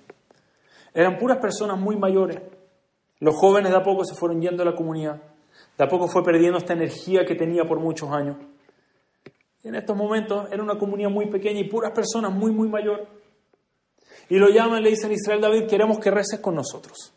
Eran 0.92 1.18
puras 1.18 1.38
personas 1.38 1.78
muy 1.78 1.96
mayores. 1.96 2.40
Los 3.18 3.34
jóvenes 3.34 3.72
de 3.72 3.78
a 3.78 3.82
poco 3.82 4.04
se 4.04 4.14
fueron 4.14 4.40
yendo 4.40 4.62
a 4.62 4.66
la 4.66 4.74
comunidad. 4.74 5.20
De 5.76 5.84
a 5.84 5.88
poco 5.88 6.06
fue 6.08 6.22
perdiendo 6.22 6.58
esta 6.58 6.72
energía 6.72 7.24
que 7.24 7.34
tenía 7.34 7.64
por 7.64 7.80
muchos 7.80 8.10
años. 8.10 8.36
En 9.64 9.74
estos 9.74 9.96
momentos 9.96 10.46
era 10.52 10.62
una 10.62 10.78
comunidad 10.78 11.10
muy 11.10 11.26
pequeña 11.26 11.60
y 11.60 11.68
puras 11.68 11.92
personas 11.92 12.32
muy, 12.32 12.52
muy 12.52 12.68
mayores. 12.68 13.08
Y 14.28 14.36
lo 14.36 14.48
llaman, 14.48 14.82
le 14.82 14.90
dicen 14.90 15.10
Israel 15.10 15.40
David, 15.40 15.66
queremos 15.66 15.98
que 15.98 16.10
reces 16.10 16.38
con 16.40 16.54
nosotros. 16.54 17.12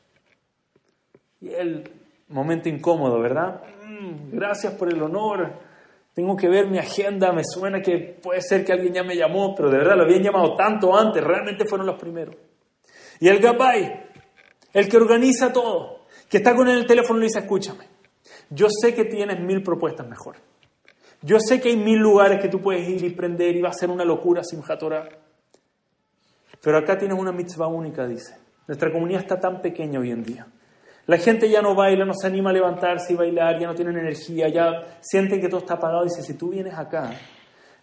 Y 1.42 1.50
él, 1.50 1.92
momento 2.30 2.70
incómodo, 2.70 3.20
¿verdad? 3.20 3.62
Mm, 3.86 4.36
gracias 4.36 4.74
por 4.74 4.92
el 4.92 5.02
honor. 5.02 5.54
Tengo 6.14 6.36
que 6.36 6.50
ver 6.50 6.68
mi 6.68 6.80
agenda, 6.80 7.32
me 7.32 7.44
suena 7.44 7.82
que 7.82 8.18
puede 8.22 8.42
ser 8.42 8.66
que 8.66 8.74
alguien 8.74 8.94
ya 8.94 9.04
me 9.04 9.16
llamó, 9.16 9.54
pero 9.56 9.70
de 9.70 9.78
verdad 9.78 9.96
lo 9.96 10.04
habían 10.04 10.24
llamado 10.24 10.56
tanto 10.56 10.98
antes, 10.98 11.24
realmente 11.24 11.66
fueron 11.66 11.86
los 11.86 12.00
primeros. 12.00 12.36
Y 13.20 13.28
el 13.28 13.40
Gabay, 13.40 14.06
el 14.74 14.90
que 14.90 14.98
organiza 14.98 15.54
todo, 15.54 16.06
que 16.30 16.38
está 16.38 16.56
con 16.56 16.68
él 16.68 16.74
en 16.74 16.80
el 16.80 16.88
teléfono, 16.88 17.20
le 17.20 17.28
dice, 17.28 17.40
escúchame, 17.40 17.86
yo 18.50 18.68
sé 18.70 18.94
que 18.94 19.06
tienes 19.06 19.40
mil 19.40 19.62
propuestas 19.62 20.08
mejor. 20.08 20.38
Yo 21.22 21.40
sé 21.40 21.60
que 21.60 21.70
hay 21.70 21.78
mil 21.78 22.00
lugares 22.00 22.40
que 22.40 22.48
tú 22.48 22.62
puedes 22.62 22.88
ir 22.88 23.04
y 23.04 23.10
prender 23.10 23.56
y 23.56 23.62
va 23.62 23.70
a 23.70 23.74
ser 23.74 23.90
una 23.90 24.06
locura 24.06 24.44
sin 24.44 24.62
Torah. 24.62 25.08
Pero 26.62 26.78
acá 26.78 26.98
tienes 26.98 27.18
una 27.18 27.32
mitzvah 27.32 27.68
única, 27.68 28.08
dice. 28.08 28.38
Nuestra 28.68 28.92
comunidad 28.92 29.22
está 29.22 29.40
tan 29.40 29.62
pequeña 29.62 30.00
hoy 30.00 30.12
en 30.12 30.24
día. 30.24 30.48
La 31.08 31.18
gente 31.18 31.50
ya 31.50 31.62
no 31.62 31.74
baila, 31.74 32.06
no 32.06 32.14
se 32.14 32.28
anima 32.28 32.50
a 32.50 32.54
levantarse 32.54 33.14
y 33.14 33.16
bailar, 33.16 33.60
ya 33.60 33.68
no 33.68 33.74
tienen 33.74 33.98
energía, 33.98 34.50
ya 34.50 35.00
sienten 35.02 35.40
que 35.40 35.48
todo 35.48 35.62
está 35.62 35.76
apagado. 35.76 36.04
Dice, 36.04 36.22
si 36.22 36.34
tú 36.34 36.50
vienes 36.50 36.78
acá, 36.78 37.12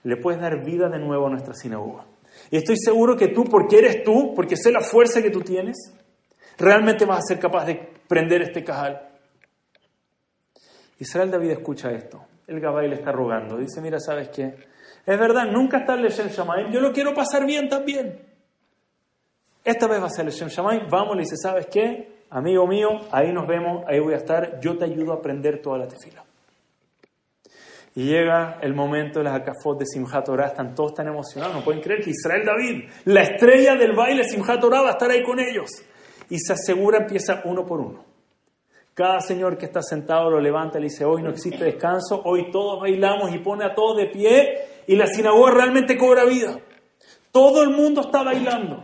le 0.02 0.16
puedes 0.18 0.40
dar 0.40 0.62
vida 0.62 0.90
de 0.90 0.98
nuevo 0.98 1.26
a 1.26 1.30
nuestra 1.30 1.54
sinagoga. 1.54 2.04
Y 2.50 2.58
estoy 2.58 2.76
seguro 2.76 3.16
que 3.16 3.28
tú, 3.28 3.44
porque 3.44 3.78
eres 3.78 4.04
tú, 4.04 4.34
porque 4.34 4.56
sé 4.56 4.70
la 4.70 4.82
fuerza 4.82 5.22
que 5.22 5.30
tú 5.30 5.40
tienes, 5.40 5.76
realmente 6.58 7.06
vas 7.06 7.20
a 7.20 7.22
ser 7.22 7.38
capaz 7.38 7.64
de 7.64 7.76
prender 8.06 8.42
este 8.42 8.62
cajal. 8.62 9.08
Israel 10.98 11.30
David 11.30 11.52
escucha 11.52 11.90
esto. 11.92 12.22
El 12.46 12.60
Gabay 12.60 12.88
le 12.88 12.96
está 12.96 13.10
rogando. 13.10 13.56
Dice, 13.56 13.80
mira, 13.80 13.98
¿sabes 14.00 14.28
qué? 14.28 14.54
Es 15.06 15.18
verdad, 15.18 15.46
nunca 15.50 15.78
está 15.78 15.94
el 15.94 16.08
Shem 16.08 16.28
Shamayim. 16.28 16.70
Yo 16.70 16.80
lo 16.80 16.92
quiero 16.92 17.14
pasar 17.14 17.46
bien 17.46 17.70
también. 17.70 18.20
Esta 19.64 19.86
vez 19.86 20.02
va 20.02 20.06
a 20.06 20.10
ser 20.10 20.26
el 20.26 20.32
Shem 20.32 20.48
Shamayim. 20.48 20.88
Vamos, 20.90 21.16
le 21.16 21.22
dice, 21.22 21.36
¿sabes 21.36 21.66
qué? 21.66 22.13
Amigo 22.34 22.66
mío, 22.66 22.88
ahí 23.12 23.32
nos 23.32 23.46
vemos, 23.46 23.84
ahí 23.86 24.00
voy 24.00 24.12
a 24.12 24.16
estar. 24.16 24.58
Yo 24.60 24.76
te 24.76 24.86
ayudo 24.86 25.12
a 25.12 25.16
aprender 25.18 25.62
toda 25.62 25.78
la 25.78 25.86
tefila. 25.86 26.24
Y 27.94 28.06
llega 28.06 28.58
el 28.60 28.74
momento 28.74 29.20
de 29.20 29.26
las 29.26 29.36
acafot 29.36 29.78
de 29.78 29.86
Simchat 29.86 30.24
Torah, 30.24 30.48
están 30.48 30.74
todos 30.74 30.94
tan 30.94 31.06
emocionados, 31.06 31.54
no 31.54 31.62
pueden 31.62 31.80
creer 31.80 32.02
que 32.02 32.10
Israel 32.10 32.42
David, 32.44 32.90
la 33.04 33.22
estrella 33.22 33.76
del 33.76 33.92
baile 33.92 34.24
Simchat 34.24 34.60
Torah, 34.60 34.82
va 34.82 34.88
a 34.88 34.92
estar 34.94 35.08
ahí 35.12 35.22
con 35.22 35.38
ellos. 35.38 35.70
Y 36.28 36.40
se 36.40 36.54
asegura, 36.54 36.98
empieza 36.98 37.40
uno 37.44 37.64
por 37.64 37.78
uno. 37.78 38.04
Cada 38.94 39.20
señor 39.20 39.56
que 39.56 39.66
está 39.66 39.80
sentado 39.80 40.28
lo 40.28 40.40
levanta 40.40 40.78
y 40.78 40.80
le 40.80 40.88
dice, 40.88 41.04
hoy 41.04 41.22
no 41.22 41.30
existe 41.30 41.62
descanso, 41.62 42.20
hoy 42.24 42.50
todos 42.50 42.80
bailamos 42.80 43.32
y 43.32 43.38
pone 43.38 43.64
a 43.64 43.76
todos 43.76 43.96
de 43.96 44.06
pie 44.06 44.58
y 44.88 44.96
la 44.96 45.06
sinagoga 45.06 45.52
realmente 45.52 45.96
cobra 45.96 46.24
vida. 46.24 46.58
Todo 47.30 47.62
el 47.62 47.70
mundo 47.70 48.00
está 48.00 48.24
bailando, 48.24 48.82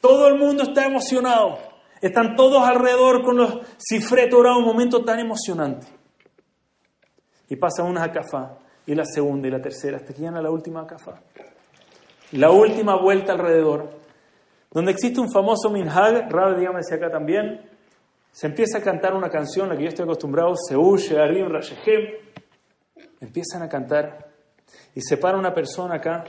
todo 0.00 0.28
el 0.28 0.38
mundo 0.38 0.62
está 0.62 0.86
emocionado, 0.86 1.73
están 2.00 2.36
todos 2.36 2.66
alrededor 2.66 3.22
con 3.22 3.36
los 3.36 3.60
cifre 3.78 4.26
Torah, 4.28 4.56
un 4.56 4.64
momento 4.64 5.04
tan 5.04 5.18
emocionante. 5.18 5.86
Y 7.48 7.56
pasa 7.56 7.82
una 7.82 8.04
acafá, 8.04 8.58
y 8.86 8.94
la 8.94 9.04
segunda 9.04 9.48
y 9.48 9.50
la 9.50 9.60
tercera, 9.60 9.96
hasta 9.96 10.12
que 10.12 10.20
llegan 10.20 10.36
a 10.36 10.42
la 10.42 10.50
última 10.50 10.82
acafá. 10.82 11.20
La 12.32 12.50
última 12.50 12.96
vuelta 12.96 13.32
alrededor, 13.32 13.90
donde 14.70 14.92
existe 14.92 15.20
un 15.20 15.30
famoso 15.30 15.70
minhag, 15.70 16.30
Rab, 16.30 16.58
dígame 16.58 16.82
si 16.82 16.94
acá 16.94 17.10
también, 17.10 17.60
se 18.32 18.48
empieza 18.48 18.78
a 18.78 18.82
cantar 18.82 19.14
una 19.14 19.30
canción, 19.30 19.68
la 19.68 19.76
que 19.76 19.84
yo 19.84 19.88
estoy 19.90 20.04
acostumbrado, 20.04 20.54
Seúl, 20.56 20.98
Shearim, 20.98 21.48
Rashehem. 21.48 22.14
Empiezan 23.20 23.62
a 23.62 23.68
cantar 23.68 24.26
y 24.92 25.00
se 25.00 25.16
para 25.16 25.38
una 25.38 25.54
persona 25.54 25.94
acá 25.94 26.24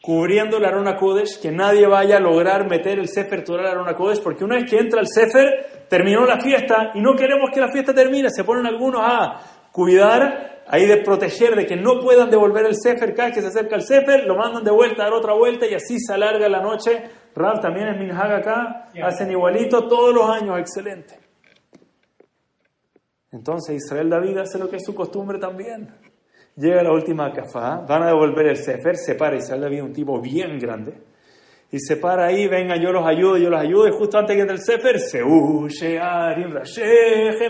cubriendo 0.00 0.58
la 0.58 0.68
Arona 0.68 0.96
Kodesh, 0.96 1.40
que 1.40 1.50
nadie 1.50 1.86
vaya 1.86 2.18
a 2.18 2.20
lograr 2.20 2.68
meter 2.68 2.98
el 2.98 3.08
Sefer 3.08 3.42
Torah 3.44 3.62
a 3.62 3.64
la 3.64 3.70
Arona 3.72 3.94
Kodesh, 3.94 4.22
porque 4.22 4.44
una 4.44 4.56
vez 4.56 4.70
que 4.70 4.78
entra 4.78 5.00
el 5.00 5.08
Sefer, 5.08 5.86
terminó 5.88 6.24
la 6.24 6.40
fiesta 6.40 6.92
y 6.94 7.00
no 7.00 7.14
queremos 7.14 7.50
que 7.52 7.60
la 7.60 7.70
fiesta 7.70 7.92
termine. 7.92 8.30
Se 8.30 8.44
ponen 8.44 8.66
algunos 8.66 9.00
a 9.02 9.40
cuidar, 9.72 10.62
ahí 10.66 10.86
de 10.86 10.98
proteger, 10.98 11.56
de 11.56 11.66
que 11.66 11.76
no 11.76 12.00
puedan 12.00 12.30
devolver 12.30 12.66
el 12.66 12.76
Sefer, 12.76 13.14
cada 13.14 13.28
vez 13.28 13.36
que 13.36 13.42
se 13.42 13.48
acerca 13.48 13.76
el 13.76 13.82
Sefer, 13.82 14.24
lo 14.26 14.36
mandan 14.36 14.64
de 14.64 14.70
vuelta 14.70 15.02
a 15.02 15.06
dar 15.06 15.14
otra 15.14 15.34
vuelta 15.34 15.66
y 15.66 15.74
así 15.74 15.98
se 15.98 16.14
alarga 16.14 16.48
la 16.48 16.60
noche. 16.60 17.02
Rab 17.34 17.60
también 17.60 17.88
en 17.88 17.98
Minhag 17.98 18.32
acá, 18.32 18.88
hacen 19.02 19.30
igualito 19.30 19.86
todos 19.86 20.14
los 20.14 20.28
años, 20.28 20.58
excelente. 20.58 21.18
Entonces 23.30 23.76
Israel 23.76 24.08
David 24.08 24.38
hace 24.38 24.58
lo 24.58 24.68
que 24.68 24.76
es 24.76 24.84
su 24.84 24.94
costumbre 24.94 25.38
también. 25.38 25.94
Llega 26.58 26.82
la 26.82 26.92
última 26.92 27.32
cafá, 27.32 27.84
van 27.86 28.02
a 28.02 28.08
devolver 28.08 28.48
el 28.48 28.56
Sefer, 28.56 28.96
se 28.96 29.14
para 29.14 29.36
Israel 29.36 29.60
David, 29.60 29.80
un 29.84 29.92
tipo 29.92 30.20
bien 30.20 30.58
grande, 30.58 30.92
y 31.70 31.78
se 31.78 31.98
para 31.98 32.26
ahí, 32.26 32.48
venga, 32.48 32.74
yo 32.76 32.90
los 32.90 33.06
ayudo, 33.06 33.36
yo 33.36 33.48
los 33.48 33.60
ayudo, 33.60 33.86
y 33.86 33.92
justo 33.92 34.18
antes 34.18 34.34
que 34.34 34.40
entre 34.40 34.56
el 34.56 34.62
Sefer, 34.62 34.98
se 34.98 35.22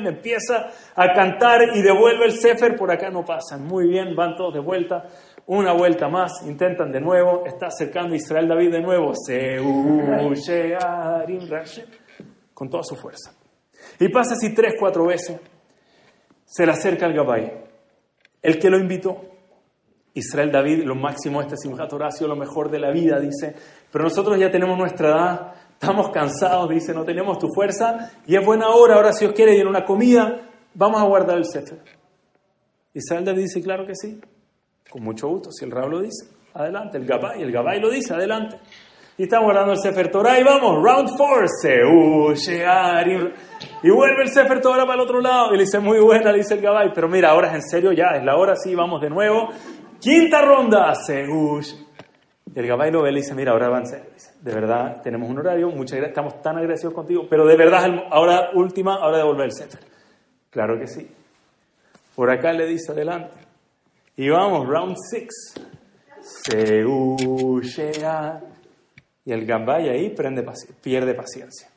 me 0.01 0.09
empieza 0.11 0.67
a 0.95 1.13
cantar 1.15 1.75
y 1.75 1.81
devuelve 1.81 2.27
el 2.27 2.33
Sefer, 2.33 2.77
por 2.77 2.93
acá 2.93 3.09
no 3.09 3.25
pasan. 3.25 3.65
Muy 3.65 3.89
bien, 3.89 4.15
van 4.15 4.37
todos 4.37 4.53
de 4.53 4.61
vuelta, 4.61 5.05
una 5.47 5.73
vuelta 5.73 6.09
más, 6.09 6.43
intentan 6.47 6.93
de 6.93 7.01
nuevo, 7.01 7.47
está 7.47 7.69
acercando 7.69 8.15
Israel 8.15 8.47
David 8.47 8.73
de 8.73 8.83
nuevo, 8.83 9.15
se 9.15 9.57
con 12.53 12.69
toda 12.69 12.83
su 12.83 12.95
fuerza. 12.95 13.33
Y 14.01 14.11
pasa 14.11 14.35
así 14.35 14.53
tres, 14.55 14.75
cuatro 14.79 15.07
veces 15.07 15.41
se 16.45 16.67
le 16.67 16.73
acerca 16.73 17.07
al 17.07 17.15
Gabay. 17.15 17.68
El 18.43 18.59
que 18.59 18.71
lo 18.71 18.79
invitó, 18.79 19.21
Israel 20.15 20.51
David, 20.51 20.85
lo 20.85 20.95
máximo 20.95 21.41
de 21.41 21.47
este 21.47 21.57
Simchat 21.57 21.89
Torah 21.89 22.09
lo 22.21 22.37
mejor 22.37 22.71
de 22.71 22.79
la 22.79 22.91
vida, 22.91 23.21
dice. 23.21 23.55
Pero 23.91 24.05
nosotros 24.05 24.39
ya 24.39 24.51
tenemos 24.51 24.77
nuestra 24.77 25.09
edad, 25.09 25.55
estamos 25.73 26.11
cansados, 26.11 26.69
dice, 26.69 26.93
no 26.93 27.05
tenemos 27.05 27.39
tu 27.39 27.49
fuerza 27.55 28.13
y 28.27 28.37
es 28.37 28.45
buena 28.45 28.69
hora, 28.71 28.97
ahora 28.97 29.13
si 29.13 29.25
os 29.25 29.33
quiere 29.33 29.55
ir 29.57 29.67
a 29.67 29.69
una 29.69 29.85
comida, 29.85 30.51
vamos 30.75 31.01
a 31.01 31.05
guardar 31.05 31.39
el 31.39 31.45
Sefer. 31.45 31.79
Israel 32.95 33.25
David 33.25 33.43
dice, 33.43 33.63
claro 33.63 33.87
que 33.87 33.95
sí, 33.95 34.21
con 34.91 35.03
mucho 35.03 35.29
gusto, 35.29 35.53
si 35.53 35.65
el 35.65 35.71
Rab 35.71 35.89
lo 35.89 36.01
dice, 36.01 36.27
adelante, 36.55 36.99
el 36.99 37.07
Gabay, 37.07 37.43
el 37.43 37.53
Gabay 37.53 37.81
lo 37.81 37.91
dice, 37.91 38.15
adelante. 38.15 38.59
Y 39.19 39.25
estamos 39.25 39.47
guardando 39.47 39.73
el 39.73 39.81
Sefer 39.81 40.13
Torah 40.13 40.39
y 40.39 40.45
vamos, 40.45 40.81
round 40.81 41.09
four, 41.19 41.49
Seú, 41.49 42.33
Shearim. 42.35 43.33
Y 43.83 43.91
vuelve 43.91 44.23
el 44.23 44.29
Sefer 44.29 44.61
Torah 44.61 44.87
para 44.87 44.95
el 44.95 45.01
otro 45.01 45.21
lado. 45.21 45.53
Y 45.53 45.57
le 45.57 45.65
dice, 45.65 45.81
muy 45.81 45.99
buena, 45.99 46.31
le 46.31 46.39
dice 46.39 46.55
el 46.55 46.61
Gabay. 46.61 46.93
Pero 46.95 47.09
mira, 47.09 47.31
ahora 47.31 47.49
es 47.49 47.55
en 47.55 47.63
serio, 47.63 47.91
ya 47.91 48.17
es 48.17 48.23
la 48.23 48.37
hora, 48.37 48.55
sí, 48.55 48.77
vamos 48.77 49.01
de 49.01 49.11
nuevo. 49.11 49.49
Quinta 49.99 50.41
ronda, 50.43 50.95
Seú. 50.95 51.61
Y 52.55 52.59
el 52.61 52.67
Gabay 52.69 52.93
lo 52.93 53.03
ve 53.03 53.11
y 53.11 53.15
le 53.15 53.21
dice, 53.21 53.35
mira, 53.35 53.51
ahora 53.51 53.85
serio. 53.87 54.07
de 54.41 54.55
verdad, 54.55 55.03
tenemos 55.03 55.29
un 55.29 55.39
horario, 55.41 55.69
muchas 55.71 55.99
gracias, 55.99 56.11
estamos 56.11 56.41
tan 56.41 56.57
agradecidos 56.57 56.95
contigo, 56.95 57.27
pero 57.29 57.45
de 57.45 57.57
verdad, 57.57 57.91
ahora 58.13 58.51
última, 58.55 58.95
ahora 58.95 59.19
devolver 59.19 59.47
el 59.47 59.53
Sefer. 59.53 59.81
Claro 60.49 60.79
que 60.79 60.87
sí. 60.87 61.11
Por 62.15 62.31
acá 62.31 62.53
le 62.53 62.67
dice 62.67 62.93
adelante. 62.93 63.37
Y 64.17 64.29
vamos, 64.29 64.69
round 64.69 64.95
six. 65.11 65.55
Seú, 66.21 67.61
y 69.29 69.33
el 69.33 69.45
Gambay 69.45 69.91
ahí 69.91 70.17
pierde 70.81 71.13
paciencia. 71.13 71.69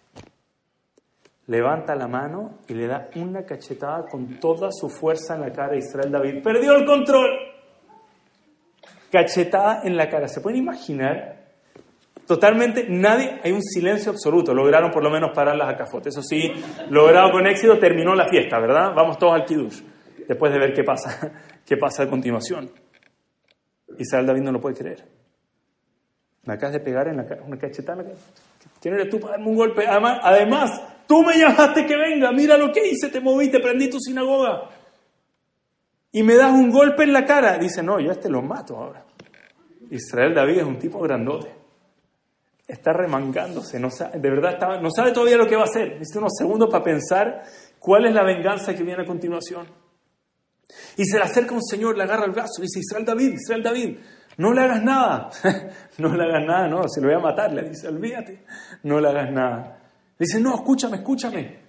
Levanta 1.48 1.96
la 1.96 2.08
mano 2.08 2.60
y 2.70 2.74
le 2.74 2.88
da 2.88 3.10
una 3.18 3.44
cachetada 3.44 4.06
con 4.10 4.40
toda 4.40 4.70
su 4.72 4.88
fuerza 4.88 5.36
en 5.36 5.42
la 5.42 5.52
cara 5.52 5.74
a 5.74 5.76
Israel 5.76 6.14
David. 6.14 6.42
Perdió 6.42 6.78
el 6.78 6.86
control. 6.86 7.30
Cachetada 9.12 9.82
en 9.84 9.98
la 9.98 10.08
cara. 10.08 10.30
¿Se 10.30 10.40
pueden 10.40 10.60
imaginar? 10.60 11.42
Totalmente 12.26 12.86
nadie, 12.88 13.42
hay 13.44 13.52
un 13.52 13.62
silencio 13.62 14.14
absoluto. 14.14 14.54
Lograron 14.54 14.90
por 14.90 15.04
lo 15.04 15.10
menos 15.10 15.32
parar 15.36 15.58
las 15.58 15.74
acafotes. 15.74 16.16
Eso 16.16 16.24
sí, 16.24 16.54
logrado 16.90 17.32
con 17.32 17.46
éxito, 17.48 17.78
terminó 17.78 18.16
la 18.16 18.30
fiesta, 18.30 18.62
¿verdad? 18.62 18.94
Vamos 18.96 19.18
todos 19.18 19.34
al 19.34 19.44
Kiddush. 19.44 19.82
Después 20.26 20.54
de 20.54 20.58
ver 20.58 20.74
qué 20.74 20.86
pasa, 20.86 21.34
qué 21.66 21.76
pasa 21.76 22.04
a 22.04 22.08
continuación. 22.08 22.72
Israel 23.98 24.26
David 24.26 24.42
no 24.44 24.54
lo 24.54 24.62
puede 24.62 24.78
creer. 24.78 25.21
Me 26.44 26.54
acabas 26.54 26.74
de 26.74 26.80
pegar 26.80 27.08
en 27.08 27.18
la 27.18 27.26
cara, 27.26 27.44
una 27.46 27.58
cachetada. 27.58 28.04
¿Quién 28.82 28.96
eres 28.96 29.10
tú 29.10 29.20
para 29.20 29.34
darme 29.34 29.48
un 29.48 29.56
golpe? 29.56 29.86
Además, 29.88 30.20
además, 30.24 30.82
tú 31.08 31.22
me 31.22 31.38
llamaste 31.38 31.86
que 31.86 31.96
venga, 31.96 32.32
mira 32.32 32.58
lo 32.58 32.72
que 32.72 32.88
hice, 32.88 33.10
te 33.10 33.20
moví, 33.20 33.50
te 33.50 33.60
prendí 33.60 33.90
tu 33.90 34.00
sinagoga. 34.00 34.70
Y 36.12 36.24
me 36.24 36.36
das 36.36 36.52
un 36.52 36.70
golpe 36.72 37.04
en 37.04 37.14
la 37.14 37.26
cara. 37.26 37.58
Dice, 37.58 37.84
no, 37.84 38.00
yo 38.00 38.10
a 38.10 38.14
este 38.14 38.30
lo 38.30 38.42
mato 38.42 38.76
ahora. 38.76 39.06
Israel 39.92 40.34
David 40.34 40.60
es 40.60 40.64
un 40.64 40.80
tipo 40.80 41.00
grandote. 41.00 41.54
está 42.68 42.94
remangándose, 42.94 43.80
no 43.80 43.92
sabe, 43.92 44.20
de 44.20 44.30
verdad 44.30 44.82
no 44.82 44.90
sabe 44.90 45.12
todavía 45.12 45.38
lo 45.38 45.48
que 45.48 45.56
va 45.56 45.64
a 45.64 45.66
hacer. 45.66 45.94
Necesita 45.94 46.20
unos 46.20 46.34
segundos 46.38 46.70
para 46.70 46.84
pensar 46.84 47.44
cuál 47.78 48.06
es 48.06 48.14
la 48.14 48.24
venganza 48.24 48.74
que 48.74 48.84
viene 48.84 49.04
a 49.04 49.06
continuación. 49.06 49.68
Y 50.98 51.06
se 51.06 51.18
le 51.18 51.24
acerca 51.24 51.54
un 51.54 51.64
señor, 51.64 51.98
le 51.98 52.04
agarra 52.04 52.26
el 52.26 52.32
brazo 52.32 52.60
y 52.60 52.62
dice, 52.64 52.80
Israel 52.80 53.06
David, 53.06 53.34
Israel 53.34 53.64
David, 53.64 53.98
no 54.38 54.54
le 54.54 54.62
hagas 54.62 54.84
nada. 54.84 55.30
no 55.98 56.16
le 56.16 56.24
hagas 56.24 56.46
nada, 56.46 56.68
no, 56.68 56.88
se 56.88 57.02
lo 57.02 57.08
voy 57.08 57.18
a 57.18 57.20
matar. 57.20 57.54
Le 57.54 57.70
dice, 57.70 57.88
olvídate, 57.88 58.44
no 58.84 59.00
le 59.00 59.10
hagas 59.10 59.32
nada. 59.32 59.80
Le 60.18 60.26
dice, 60.26 60.40
no, 60.40 60.56
escúchame, 60.56 60.98
escúchame. 60.98 61.62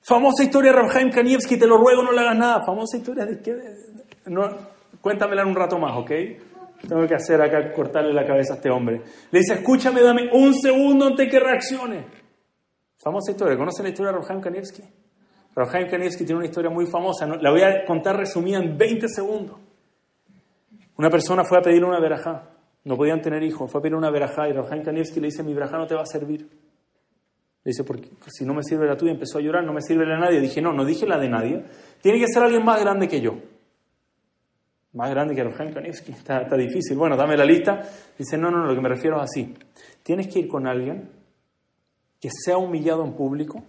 Famosa 0.00 0.42
historia 0.42 0.72
de 0.72 0.78
Rabhaim 0.78 1.10
Kanievski, 1.10 1.58
te 1.58 1.66
lo 1.66 1.76
ruego, 1.76 2.02
no 2.02 2.12
le 2.12 2.20
hagas 2.20 2.36
nada. 2.36 2.64
Famosa 2.64 2.96
historia 2.96 3.26
de 3.26 3.40
qué? 3.40 3.54
No, 4.26 4.48
cuéntamela 5.00 5.42
en 5.42 5.48
un 5.48 5.56
rato 5.56 5.78
más, 5.78 5.96
¿ok? 5.96 6.10
Tengo 6.86 7.06
que 7.06 7.14
hacer 7.14 7.40
acá, 7.42 7.72
cortarle 7.72 8.12
la 8.12 8.24
cabeza 8.24 8.54
a 8.54 8.56
este 8.56 8.70
hombre. 8.70 9.02
Le 9.30 9.38
dice, 9.40 9.54
escúchame, 9.54 10.00
dame 10.00 10.30
un 10.32 10.54
segundo 10.54 11.06
antes 11.06 11.28
que 11.30 11.40
reaccione. 11.40 12.06
Famosa 12.96 13.32
historia. 13.32 13.56
¿Conocen 13.56 13.84
la 13.84 13.90
historia 13.90 14.12
de 14.12 14.18
Rabhaim 14.18 14.40
Kanievski? 14.40 14.82
Rabhaim 15.54 15.88
Kanievski 15.88 16.24
tiene 16.24 16.38
una 16.38 16.46
historia 16.46 16.70
muy 16.70 16.86
famosa. 16.86 17.26
La 17.26 17.50
voy 17.50 17.62
a 17.62 17.84
contar 17.84 18.16
resumida 18.16 18.58
en 18.58 18.78
20 18.78 19.08
segundos. 19.08 19.58
Una 20.98 21.08
persona 21.08 21.44
fue 21.44 21.58
a 21.58 21.62
pedir 21.62 21.84
una 21.84 21.98
verajá. 21.98 22.50
No 22.84 22.96
podían 22.96 23.22
tener 23.22 23.42
hijos. 23.42 23.70
Fue 23.70 23.78
a 23.78 23.82
pedir 23.82 23.94
una 23.94 24.10
verajá 24.10 24.48
y 24.48 24.52
Rabhaim 24.52 24.82
Kanievski 24.82 25.20
le 25.20 25.28
dice, 25.28 25.42
mi 25.42 25.54
verajá 25.54 25.78
no 25.78 25.86
te 25.86 25.94
va 25.94 26.02
a 26.02 26.06
servir. 26.06 26.42
Le 26.42 27.70
dice, 27.70 27.84
porque 27.84 28.10
si 28.26 28.44
no 28.44 28.52
me 28.52 28.62
sirve 28.62 28.86
la 28.86 28.96
tuya, 28.96 29.12
empezó 29.12 29.38
a 29.38 29.40
llorar, 29.40 29.64
no 29.64 29.72
me 29.72 29.80
sirve 29.80 30.04
la 30.04 30.14
de 30.14 30.20
nadie. 30.20 30.40
Dije, 30.40 30.60
no, 30.60 30.72
no 30.74 30.84
dije 30.84 31.06
la 31.06 31.18
de 31.18 31.28
nadie. 31.28 31.64
Tiene 32.02 32.18
que 32.18 32.26
ser 32.26 32.42
alguien 32.42 32.64
más 32.64 32.80
grande 32.80 33.08
que 33.08 33.20
yo 33.20 33.38
más 34.98 35.10
grande 35.10 35.34
que 35.34 35.44
Rohan 35.44 35.72
Kanevsky, 35.72 36.12
está, 36.12 36.42
está, 36.42 36.56
difícil. 36.56 36.96
Bueno, 36.96 37.16
dame 37.16 37.36
la 37.36 37.44
lista. 37.44 37.82
Dice, 38.16 38.36
no, 38.38 38.50
no, 38.50 38.58
no, 38.58 38.66
lo 38.66 38.74
que 38.74 38.80
me 38.80 38.88
refiero 38.88 39.16
es 39.18 39.22
así. 39.24 39.54
Tienes 40.02 40.26
que 40.26 40.40
ir 40.40 40.48
con 40.48 40.66
alguien 40.66 41.10
que 42.20 42.30
sea 42.32 42.56
humillado 42.56 43.04
en 43.04 43.12
público 43.12 43.62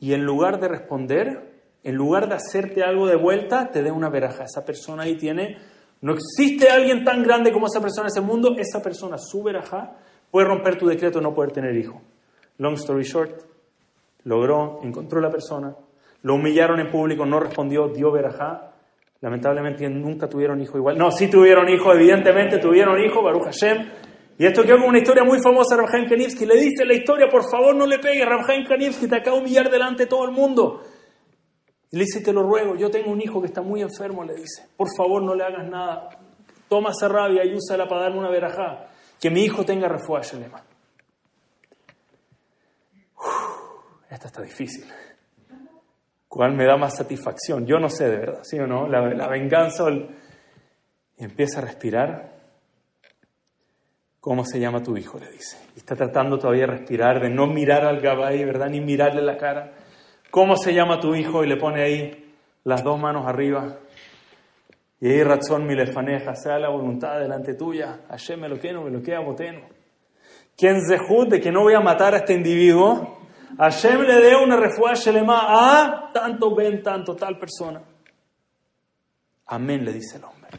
y 0.00 0.12
en 0.12 0.24
lugar 0.24 0.58
de 0.58 0.68
responder, 0.68 1.52
en 1.84 1.94
lugar 1.94 2.28
de 2.28 2.34
hacerte 2.34 2.82
algo 2.82 3.06
de 3.06 3.16
vuelta, 3.16 3.70
te 3.70 3.82
dé 3.82 3.92
una 3.92 4.08
veraja. 4.08 4.44
Esa 4.44 4.64
persona 4.64 5.04
ahí 5.04 5.16
tiene, 5.16 5.58
no 6.04 6.12
existe 6.12 6.68
alguien 6.68 7.02
tan 7.02 7.22
grande 7.22 7.50
como 7.50 7.66
esa 7.66 7.80
persona 7.80 8.08
en 8.08 8.12
ese 8.12 8.20
mundo, 8.20 8.54
esa 8.58 8.82
persona, 8.82 9.16
su 9.16 9.42
veraja, 9.42 9.96
puede 10.30 10.46
romper 10.46 10.76
tu 10.76 10.86
decreto 10.86 11.18
de 11.18 11.22
no 11.22 11.34
poder 11.34 11.52
tener 11.52 11.74
hijo. 11.74 12.02
Long 12.58 12.74
story 12.74 13.04
short, 13.04 13.40
logró, 14.24 14.80
encontró 14.82 15.18
la 15.20 15.30
persona, 15.30 15.74
lo 16.22 16.34
humillaron 16.34 16.78
en 16.78 16.90
público, 16.90 17.24
no 17.24 17.40
respondió, 17.40 17.88
dio 17.88 18.12
verajá, 18.12 18.74
Lamentablemente 19.24 19.88
nunca 19.88 20.28
tuvieron 20.28 20.60
hijo 20.60 20.76
igual. 20.76 20.98
No, 20.98 21.10
sí 21.10 21.28
tuvieron 21.28 21.66
hijo, 21.70 21.94
evidentemente 21.94 22.58
tuvieron 22.58 23.02
hijo, 23.02 23.22
Baruch 23.22 23.44
Hashem. 23.44 23.88
Y 24.36 24.44
esto 24.44 24.64
quedó 24.64 24.76
como 24.76 24.88
una 24.88 24.98
historia 24.98 25.24
muy 25.24 25.38
famosa 25.42 25.76
de 25.76 25.80
Rabhaim 25.80 26.06
Kanivsky. 26.06 26.44
Le 26.44 26.56
dice 26.56 26.84
la 26.84 26.92
historia, 26.92 27.26
por 27.30 27.50
favor 27.50 27.74
no 27.74 27.86
le 27.86 27.98
pegues, 27.98 28.26
Rabhaim 28.26 28.66
Kanivsky, 28.66 29.08
te 29.08 29.16
acaba 29.16 29.38
de 29.38 29.42
humillar 29.44 29.70
delante 29.70 30.02
de 30.02 30.08
todo 30.10 30.26
el 30.26 30.32
mundo. 30.32 30.82
Y 31.94 31.96
le 31.96 32.06
dice, 32.06 32.22
te 32.22 32.32
lo 32.32 32.42
ruego, 32.42 32.74
yo 32.74 32.90
tengo 32.90 33.12
un 33.12 33.20
hijo 33.22 33.40
que 33.40 33.46
está 33.46 33.62
muy 33.62 33.80
enfermo, 33.80 34.24
le 34.24 34.34
dice. 34.34 34.66
Por 34.76 34.88
favor 34.96 35.22
no 35.22 35.32
le 35.32 35.44
hagas 35.44 35.70
nada. 35.70 36.08
Toma 36.68 36.90
esa 36.90 37.06
rabia 37.06 37.44
y 37.44 37.54
úsala 37.54 37.86
para 37.86 38.00
darme 38.00 38.18
una 38.18 38.30
verajá. 38.30 38.88
Que 39.20 39.30
mi 39.30 39.44
hijo 39.44 39.64
tenga 39.64 39.86
refuerzo, 39.86 40.36
Shelema. 40.36 40.60
Esta 44.10 44.26
está 44.26 44.42
difícil. 44.42 44.84
¿Cuál 46.26 46.54
me 46.54 46.64
da 46.64 46.76
más 46.76 46.96
satisfacción? 46.96 47.64
Yo 47.64 47.78
no 47.78 47.88
sé 47.88 48.10
de 48.10 48.16
verdad, 48.16 48.40
¿sí 48.42 48.58
o 48.58 48.66
no? 48.66 48.88
La, 48.88 49.28
venganza. 49.28 49.88
Y 49.88 51.22
empieza 51.22 51.60
a 51.60 51.62
respirar. 51.62 52.34
¿Cómo 54.18 54.44
se 54.44 54.58
llama 54.58 54.82
tu 54.82 54.96
hijo? 54.96 55.20
Le 55.20 55.30
dice. 55.30 55.58
Y 55.76 55.78
está 55.78 55.94
tratando 55.94 56.40
todavía 56.40 56.66
de 56.66 56.72
respirar, 56.72 57.20
de 57.20 57.30
no 57.30 57.46
mirar 57.46 57.84
al 57.84 58.00
Gabay, 58.00 58.44
¿verdad? 58.44 58.68
Ni 58.68 58.80
mirarle 58.80 59.22
la 59.22 59.36
cara. 59.36 59.83
¿Cómo 60.34 60.56
se 60.56 60.74
llama 60.74 60.98
tu 60.98 61.14
hijo? 61.14 61.44
Y 61.44 61.46
le 61.46 61.56
pone 61.56 61.80
ahí 61.80 62.34
las 62.64 62.82
dos 62.82 62.98
manos 62.98 63.24
arriba. 63.24 63.78
Y 65.00 65.06
ahí 65.06 65.22
razón 65.22 65.64
mi 65.64 65.76
lefaneja, 65.76 66.34
sea 66.34 66.58
la 66.58 66.70
voluntad 66.70 67.20
delante 67.20 67.54
tuya. 67.54 68.00
Hashem 68.08 68.40
me 68.40 68.48
lo 68.48 68.58
que 68.58 68.72
no 68.72 68.82
me 68.82 68.90
lo 68.90 69.00
queda 69.00 69.20
boteno. 69.20 69.60
¿Quién 70.56 70.80
se 70.80 70.98
de 71.28 71.40
que 71.40 71.52
no 71.52 71.62
voy 71.62 71.74
a 71.74 71.80
matar 71.80 72.14
a 72.14 72.16
este 72.16 72.34
individuo? 72.34 73.16
Hashem 73.56 74.00
le 74.00 74.14
dé 74.14 74.34
una 74.34 74.56
refuerzo 74.56 75.04
shelema 75.04 75.38
a 75.46 76.10
tanto 76.12 76.52
ven, 76.52 76.82
tanto 76.82 77.14
tal 77.14 77.38
persona. 77.38 77.80
Amén, 79.46 79.84
le 79.84 79.92
dice 79.92 80.16
el 80.16 80.24
hombre. 80.24 80.50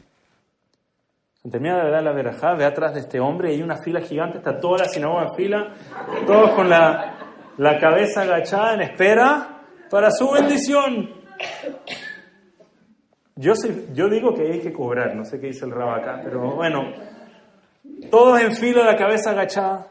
Termina 1.52 1.84
de 1.84 1.92
dar 1.92 2.02
la 2.02 2.14
verajá, 2.14 2.54
ve 2.54 2.64
atrás 2.64 2.94
de 2.94 3.02
este 3.02 3.20
hombre 3.20 3.50
hay 3.50 3.62
una 3.62 3.76
fila 3.84 4.00
gigante, 4.00 4.38
está 4.38 4.58
toda 4.58 4.78
la 4.78 4.86
sinagoga 4.86 5.24
en 5.24 5.36
fila, 5.36 5.74
todos 6.26 6.52
con 6.52 6.70
la, 6.70 7.18
la 7.58 7.78
cabeza 7.78 8.22
agachada 8.22 8.76
en 8.76 8.82
espera 8.84 9.52
para 9.90 10.12
su 10.12 10.30
bendición. 10.32 11.10
Yo, 13.36 13.54
yo 13.94 14.08
digo 14.08 14.34
que 14.34 14.52
hay 14.52 14.60
que 14.62 14.72
cobrar, 14.72 15.16
no 15.16 15.26
sé 15.26 15.40
qué 15.40 15.48
dice 15.48 15.66
el 15.66 15.72
rabacá, 15.72 16.22
pero 16.24 16.56
bueno, 16.56 16.94
todos 18.10 18.42
en 18.42 18.54
fila, 18.54 18.86
la 18.86 18.96
cabeza 18.96 19.32
agachada. 19.32 19.88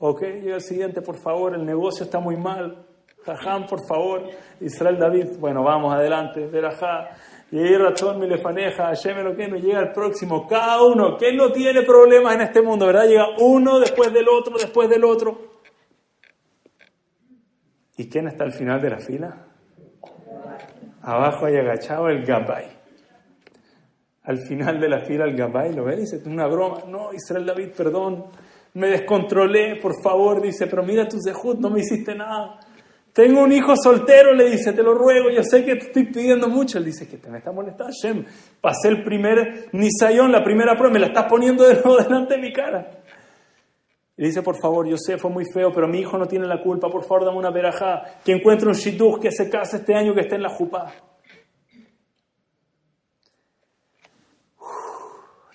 Ok, 0.00 0.22
y 0.44 0.48
el 0.48 0.60
siguiente, 0.60 1.02
por 1.02 1.20
favor, 1.20 1.54
el 1.54 1.64
negocio 1.64 2.04
está 2.04 2.20
muy 2.20 2.36
mal. 2.36 2.84
Jajam, 3.24 3.66
por 3.66 3.84
favor. 3.86 4.22
Israel 4.60 4.98
David, 4.98 5.38
bueno, 5.38 5.62
vamos 5.62 5.92
adelante. 5.92 6.46
Verajá. 6.46 7.10
Y 7.50 7.58
ahí 7.58 7.76
razón 7.76 8.20
mi 8.20 8.28
lefaneja, 8.28 8.92
me 9.06 9.22
lo 9.22 9.34
que 9.34 9.48
no 9.48 9.56
llega 9.56 9.80
el 9.80 9.92
próximo. 9.92 10.46
Cada 10.46 10.82
uno, 10.82 11.16
¿quién 11.16 11.36
no 11.36 11.50
tiene 11.50 11.82
problemas 11.82 12.34
en 12.34 12.42
este 12.42 12.62
mundo? 12.62 12.86
¿Verdad? 12.86 13.08
Llega 13.08 13.26
uno 13.38 13.80
después 13.80 14.12
del 14.12 14.28
otro, 14.28 14.56
después 14.56 14.88
del 14.88 15.04
otro. 15.04 15.47
¿Y 17.98 18.08
quién 18.08 18.28
está 18.28 18.44
al 18.44 18.52
final 18.52 18.80
de 18.80 18.90
la 18.90 18.98
fila? 18.98 19.46
Abajo 21.02 21.44
hay 21.44 21.56
agachado 21.56 22.08
el 22.08 22.24
Gabay. 22.24 22.66
Al 24.22 24.38
final 24.38 24.80
de 24.80 24.88
la 24.88 25.00
fila 25.00 25.26
el 25.26 25.36
Gabay, 25.36 25.74
¿lo 25.74 25.84
ves? 25.84 25.98
Dice, 25.98 26.22
una 26.26 26.46
broma. 26.46 26.84
No, 26.88 27.12
Israel 27.12 27.44
David, 27.44 27.72
perdón 27.76 28.30
me 28.74 28.88
descontrolé, 28.88 29.76
por 29.76 30.00
favor, 30.02 30.40
dice, 30.40 30.66
pero 30.66 30.82
mira 30.82 31.08
tu 31.08 31.18
zehut, 31.20 31.58
no 31.58 31.70
me 31.70 31.80
hiciste 31.80 32.14
nada. 32.14 32.60
Tengo 33.12 33.42
un 33.42 33.50
hijo 33.50 33.74
soltero, 33.74 34.32
le 34.32 34.50
dice, 34.50 34.72
te 34.72 34.82
lo 34.82 34.94
ruego, 34.94 35.30
yo 35.30 35.42
sé 35.42 35.64
que 35.64 35.74
te 35.74 35.86
estoy 35.86 36.04
pidiendo 36.04 36.48
mucho. 36.48 36.78
Él 36.78 36.84
dice, 36.84 37.08
que 37.08 37.16
te 37.16 37.28
me 37.28 37.38
está 37.38 37.50
molestando, 37.50 37.92
Shem. 37.92 38.24
Pasé 38.60 38.88
el 38.88 39.02
primer 39.02 39.70
nisayón, 39.72 40.30
la 40.30 40.44
primera 40.44 40.76
prueba, 40.76 40.92
me 40.92 41.00
la 41.00 41.06
estás 41.08 41.24
poniendo 41.24 41.66
de 41.66 41.74
nuevo 41.74 41.96
delante 42.02 42.34
de 42.34 42.40
mi 42.40 42.52
cara. 42.52 42.97
Y 44.18 44.24
dice, 44.24 44.42
por 44.42 44.56
favor, 44.60 44.86
yo 44.86 44.96
sé, 44.98 45.16
fue 45.16 45.30
muy 45.30 45.44
feo, 45.50 45.72
pero 45.72 45.88
mi 45.88 46.00
hijo 46.00 46.18
no 46.18 46.26
tiene 46.26 46.46
la 46.46 46.60
culpa, 46.60 46.90
por 46.90 47.04
favor, 47.04 47.24
dame 47.24 47.38
una 47.38 47.50
verajá, 47.50 48.02
que 48.22 48.32
encuentre 48.32 48.68
un 48.68 48.74
shidduch, 48.74 49.20
que 49.20 49.30
se 49.30 49.48
case 49.48 49.78
este 49.78 49.94
año, 49.94 50.12
que 50.12 50.20
esté 50.20 50.34
en 50.34 50.42
la 50.42 50.50
jupá. 50.50 50.92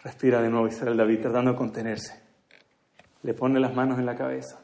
Respira 0.04 0.41
de 0.41 0.49
nuevo 0.49 0.67
Israel 0.67 0.97
David, 0.97 1.21
tratando 1.21 1.52
de 1.52 1.58
contenerse 1.58 2.23
le 3.23 3.34
pone 3.34 3.60
las 3.60 3.73
manos 3.73 3.97
en 3.97 4.06
la 4.06 4.15
cabeza. 4.15 4.60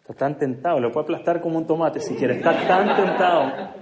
Está 0.00 0.14
tan 0.14 0.38
tentado, 0.38 0.80
lo 0.80 0.90
puede 0.90 1.04
aplastar 1.04 1.40
como 1.40 1.58
un 1.58 1.66
tomate 1.66 2.00
si 2.00 2.14
quiere, 2.14 2.36
está 2.36 2.66
tan 2.66 2.96
tentado. 2.96 3.74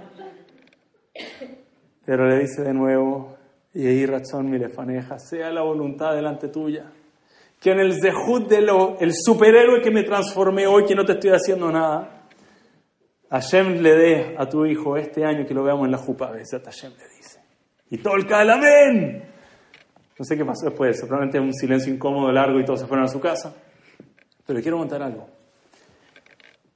Pero 2.05 2.27
le 2.27 2.39
dice 2.39 2.63
de 2.63 2.73
nuevo, 2.73 3.37
y 3.73 3.87
ahí 3.87 4.05
razón 4.05 4.49
mi 4.49 4.57
lefaneja, 4.57 5.19
sea 5.19 5.51
la 5.51 5.61
voluntad 5.61 6.13
delante 6.15 6.49
tuya. 6.49 6.91
Que 7.59 7.71
en 7.71 7.79
el 7.79 7.99
zehut 8.01 8.47
de 8.47 8.61
lo, 8.61 8.97
el 8.99 9.11
superhéroe 9.13 9.81
que 9.81 9.91
me 9.91 10.03
transformé 10.03 10.65
hoy, 10.65 10.85
que 10.85 10.95
no 10.95 11.05
te 11.05 11.13
estoy 11.13 11.31
haciendo 11.31 11.71
nada, 11.71 12.27
Hashem 13.29 13.81
le 13.81 13.95
dé 13.95 14.35
a 14.37 14.47
tu 14.47 14.65
hijo 14.65 14.97
este 14.97 15.25
año 15.25 15.45
que 15.45 15.53
lo 15.53 15.63
veamos 15.63 15.85
en 15.85 15.91
la 15.91 15.97
jupa, 15.97 16.27
Hashem 16.27 16.91
le 16.97 17.17
dice. 17.17 17.39
Y 17.89 17.97
todo 17.97 18.15
el 18.15 18.25
calamén. 18.25 19.23
No 20.17 20.25
sé 20.25 20.35
qué 20.35 20.43
pasó 20.43 20.65
después 20.65 20.89
de 20.89 20.97
eso, 20.97 21.07
probablemente 21.07 21.39
un 21.39 21.53
silencio 21.53 21.93
incómodo, 21.93 22.31
largo 22.31 22.59
y 22.59 22.65
todos 22.65 22.81
se 22.81 22.87
fueron 22.87 23.05
a 23.05 23.09
su 23.09 23.19
casa. 23.19 23.55
Pero 24.45 24.61
quiero 24.61 24.77
contar 24.77 25.01
algo. 25.01 25.29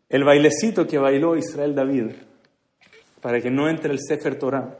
El 0.07 0.23
bailecito 0.23 0.85
que 0.85 0.97
bailó 0.97 1.35
Israel 1.35 1.73
David 1.73 2.11
para 3.19 3.41
que 3.41 3.49
no 3.49 3.69
entre 3.69 3.91
el 3.91 3.99
Sefer 3.99 4.37
Torah, 4.37 4.77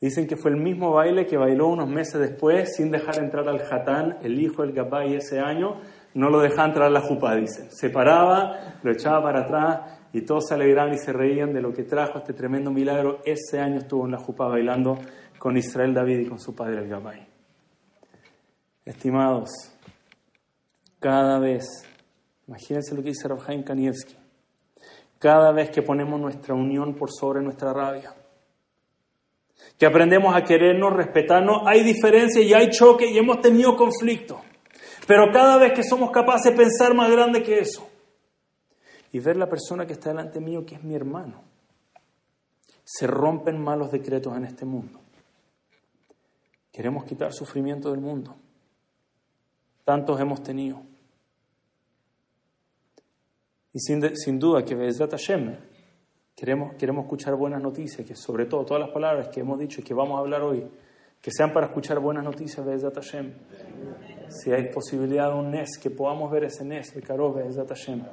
dicen 0.00 0.26
que 0.26 0.36
fue 0.36 0.50
el 0.50 0.56
mismo 0.56 0.92
baile 0.92 1.26
que 1.26 1.36
bailó 1.36 1.68
unos 1.68 1.88
meses 1.88 2.20
después 2.20 2.76
sin 2.76 2.90
dejar 2.90 3.18
entrar 3.18 3.48
al 3.48 3.60
Hatán, 3.60 4.18
el 4.22 4.40
hijo 4.40 4.62
del 4.62 4.72
Gabay 4.72 5.14
ese 5.14 5.40
año, 5.40 5.80
no 6.14 6.30
lo 6.30 6.40
dejaba 6.40 6.68
entrar 6.68 6.86
a 6.86 6.90
la 6.90 7.00
Jupá, 7.00 7.34
dicen. 7.34 7.70
Se 7.70 7.90
paraba, 7.90 8.78
lo 8.82 8.92
echaba 8.92 9.22
para 9.22 9.40
atrás 9.40 9.98
y 10.12 10.22
todos 10.22 10.46
se 10.48 10.54
alegraban 10.54 10.94
y 10.94 10.98
se 10.98 11.12
reían 11.12 11.52
de 11.52 11.60
lo 11.60 11.72
que 11.72 11.84
trajo 11.84 12.18
este 12.18 12.32
tremendo 12.32 12.70
milagro. 12.70 13.20
Ese 13.24 13.60
año 13.60 13.78
estuvo 13.78 14.04
en 14.06 14.12
la 14.12 14.18
Jupá 14.18 14.46
bailando 14.46 14.98
con 15.38 15.56
Israel 15.56 15.94
David 15.94 16.20
y 16.20 16.26
con 16.26 16.38
su 16.38 16.54
padre 16.54 16.78
el 16.78 16.88
Gabay. 16.88 17.26
Estimados, 18.84 19.50
cada 20.98 21.38
vez, 21.38 21.66
imagínense 22.46 22.94
lo 22.94 23.02
que 23.02 23.10
dice 23.10 23.28
Rabhaim 23.28 23.62
Kanievski, 23.62 24.16
cada 25.18 25.52
vez 25.52 25.70
que 25.70 25.82
ponemos 25.82 26.18
nuestra 26.20 26.54
unión 26.54 26.94
por 26.94 27.10
sobre 27.12 27.42
nuestra 27.42 27.72
rabia, 27.72 28.14
que 29.78 29.86
aprendemos 29.86 30.34
a 30.34 30.42
querernos, 30.42 30.92
respetarnos, 30.92 31.62
hay 31.64 31.84
diferencia 31.84 32.42
y 32.42 32.52
hay 32.52 32.68
choque 32.70 33.06
y 33.10 33.16
hemos 33.16 33.40
tenido 33.40 33.76
conflicto. 33.76 34.40
Pero 35.06 35.32
cada 35.32 35.56
vez 35.56 35.72
que 35.72 35.84
somos 35.84 36.10
capaces 36.10 36.52
de 36.52 36.58
pensar 36.58 36.94
más 36.94 37.10
grande 37.10 37.42
que 37.42 37.60
eso 37.60 37.88
y 39.12 39.20
ver 39.20 39.36
la 39.36 39.48
persona 39.48 39.86
que 39.86 39.94
está 39.94 40.10
delante 40.10 40.40
mío, 40.40 40.66
que 40.66 40.74
es 40.74 40.82
mi 40.82 40.94
hermano, 40.94 41.42
se 42.84 43.06
rompen 43.06 43.62
malos 43.62 43.90
decretos 43.90 44.36
en 44.36 44.44
este 44.44 44.64
mundo. 44.64 45.00
Queremos 46.72 47.04
quitar 47.04 47.32
sufrimiento 47.32 47.90
del 47.90 48.00
mundo. 48.00 48.36
Tantos 49.84 50.20
hemos 50.20 50.42
tenido. 50.42 50.82
Y 53.72 53.80
sin, 53.80 54.16
sin 54.16 54.38
duda 54.38 54.64
que 54.64 54.74
Bezat 54.74 55.10
Hashem 55.12 55.56
queremos, 56.38 56.76
queremos 56.76 57.04
escuchar 57.04 57.34
buenas 57.34 57.60
noticias, 57.60 58.06
que 58.06 58.14
sobre 58.14 58.46
todo 58.46 58.64
todas 58.64 58.80
las 58.80 58.90
palabras 58.90 59.28
que 59.28 59.40
hemos 59.40 59.58
dicho 59.58 59.80
y 59.80 59.84
que 59.84 59.92
vamos 59.92 60.16
a 60.16 60.20
hablar 60.20 60.42
hoy, 60.42 60.64
que 61.20 61.32
sean 61.32 61.52
para 61.52 61.66
escuchar 61.66 61.98
buenas 61.98 62.22
noticias 62.22 62.64
Bezat 62.64 62.94
Hashem. 62.94 63.32
Si 64.28 64.52
hay 64.52 64.70
posibilidad 64.70 65.32
de 65.32 65.36
un 65.36 65.50
Nes, 65.50 65.76
que 65.82 65.90
podamos 65.90 66.30
ver 66.30 66.44
ese 66.44 66.64
Nes, 66.64 66.94
el 66.94 67.02
Karov 67.02 67.34
Bezat 67.34 67.68
Hashem. 67.68 68.04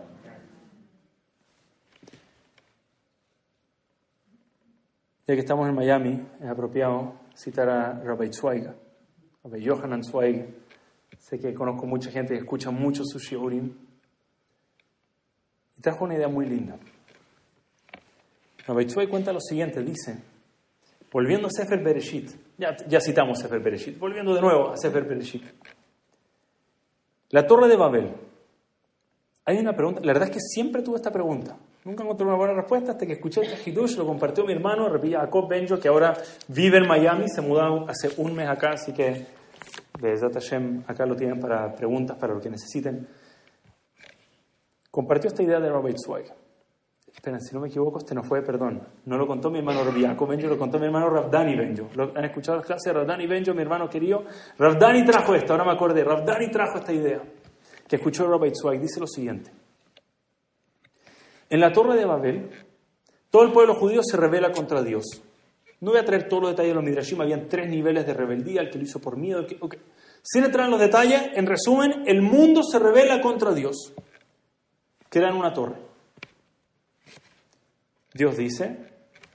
Ya 5.28 5.34
que 5.36 5.40
estamos 5.40 5.70
en 5.70 5.76
Miami, 5.76 6.28
es 6.42 6.50
apropiado 6.50 7.14
citar 7.36 7.70
a 7.70 7.94
Rabbi 8.04 8.34
Zweig, 8.34 8.68
Rabbi 9.44 9.68
Johanan 9.68 10.04
Zweig. 10.04 10.48
Sé 11.20 11.40
que 11.40 11.54
conozco 11.54 11.86
mucha 11.86 12.10
gente 12.10 12.34
que 12.34 12.40
escucha 12.40 12.72
mucho 12.72 13.04
su 13.06 13.20
shiurim. 13.20 13.72
Y 15.78 15.82
trajo 15.82 16.06
una 16.06 16.16
idea 16.16 16.28
muy 16.28 16.48
linda. 16.48 16.80
Rabbi 18.68 19.08
cuenta 19.08 19.32
lo 19.32 19.40
siguiente, 19.40 19.82
dice, 19.84 20.18
volviendo 21.12 21.48
a 21.48 21.52
Sefer 21.52 21.84
Bereshit, 21.84 22.32
ya, 22.58 22.76
ya 22.88 23.00
citamos 23.00 23.40
Sefer 23.40 23.60
Bereshit, 23.60 24.00
volviendo 24.00 24.34
de 24.34 24.42
nuevo 24.42 24.72
a 24.72 24.78
Sefer 24.78 25.04
Bereshit. 25.04 25.44
La 27.30 27.46
Torre 27.46 27.68
de 27.68 27.76
Babel. 27.76 28.12
Hay 29.46 29.58
una 29.58 29.76
pregunta, 29.76 30.02
la 30.02 30.14
verdad 30.14 30.30
es 30.30 30.36
que 30.36 30.42
siempre 30.42 30.82
tuve 30.82 30.96
esta 30.96 31.12
pregunta. 31.12 31.56
Nunca 31.84 32.02
encontré 32.02 32.26
una 32.26 32.36
buena 32.36 32.54
respuesta 32.54 32.94
hasta 32.94 33.06
que 33.06 33.14
escuché 33.14 33.42
este 33.42 33.70
Hidush, 33.70 33.96
lo 33.98 34.08
compartió 34.08 34.44
mi 34.44 34.54
hermano, 34.54 34.90
Jacob 35.00 35.48
Benjo, 35.48 35.80
que 35.80 35.88
ahora 35.88 36.16
vive 36.48 36.80
en 36.80 36.88
Miami, 36.88 37.30
se 37.30 37.42
mudó 37.42 37.88
hace 37.88 38.10
un 38.18 38.34
mes 38.34 38.50
acá, 38.50 38.72
así 38.72 38.92
que 38.92 39.28
Hashem 40.02 40.84
acá 40.88 41.06
lo 41.06 41.16
tienen 41.16 41.40
para 41.40 41.76
preguntas, 41.76 42.18
para 42.18 42.34
lo 42.34 42.42
que 42.42 42.50
necesiten. 42.50 43.08
Compartió 44.90 45.28
esta 45.28 45.44
idea 45.44 45.60
de 45.60 45.70
Robert 45.70 45.98
Zweig. 45.98 46.45
Espera, 47.16 47.40
si 47.40 47.56
no 47.56 47.62
me 47.62 47.70
equivoco, 47.70 48.00
este 48.00 48.14
no 48.14 48.24
fue, 48.24 48.42
perdón. 48.44 48.82
No 49.06 49.18
lo 49.18 49.26
contó 49.26 49.50
mi 49.50 49.60
hermano 49.60 49.82
Jacob 49.84 50.28
Benjo, 50.28 50.48
lo 50.48 50.58
contó 50.58 50.78
mi 50.78 50.86
hermano 50.86 51.10
Ravdani 51.10 51.56
Benjo. 51.56 51.90
¿Han 52.14 52.26
escuchado 52.26 52.58
las 52.58 52.68
clases 52.68 52.94
de 52.94 53.00
Ravdani 53.00 53.26
Benjo, 53.26 53.54
mi 53.54 53.62
hermano 53.62 53.90
querido? 53.90 54.26
Ravdani 54.60 55.06
trajo 55.06 55.34
esto, 55.34 55.54
ahora 55.54 55.66
me 55.66 55.72
acordé. 55.72 56.04
Ravdani 56.04 56.52
trajo 56.52 56.78
esta 56.78 56.94
idea 56.94 57.22
que 57.88 57.96
escuchó 57.96 58.28
Robert 58.28 58.54
Zweig. 58.56 58.82
Dice 58.82 59.00
lo 59.00 59.08
siguiente. 59.08 59.50
En 61.50 61.60
la 61.62 61.72
torre 61.72 61.96
de 61.96 62.06
Babel, 62.06 62.50
todo 63.30 63.44
el 63.44 63.52
pueblo 63.52 63.76
judío 63.76 64.02
se 64.04 64.18
revela 64.18 64.52
contra 64.52 64.84
Dios. 64.84 65.06
No 65.80 65.92
voy 65.92 66.00
a 66.00 66.06
traer 66.06 66.28
todos 66.28 66.44
los 66.44 66.52
detalles 66.52 66.72
de 66.72 66.76
los 66.76 66.84
Midrashim, 66.84 67.22
habían 67.22 67.48
tres 67.48 67.70
niveles 67.70 68.06
de 68.06 68.14
rebeldía, 68.14 68.62
el 68.62 68.70
que 68.70 68.78
lo 68.78 68.84
hizo 68.84 69.00
por 69.00 69.18
miedo. 69.18 69.46
que, 69.48 69.58
Sin 70.22 70.44
entrar 70.44 70.66
en 70.66 70.72
los 70.72 70.80
detalles, 70.80 71.22
en 71.34 71.46
resumen, 71.46 72.04
el 72.06 72.22
mundo 72.22 72.62
se 72.62 72.78
revela 72.78 73.22
contra 73.22 73.54
Dios. 73.54 73.94
Crean 75.10 75.36
una 75.36 75.54
torre. 75.54 75.85
Dios 78.16 78.36
dice, 78.36 78.78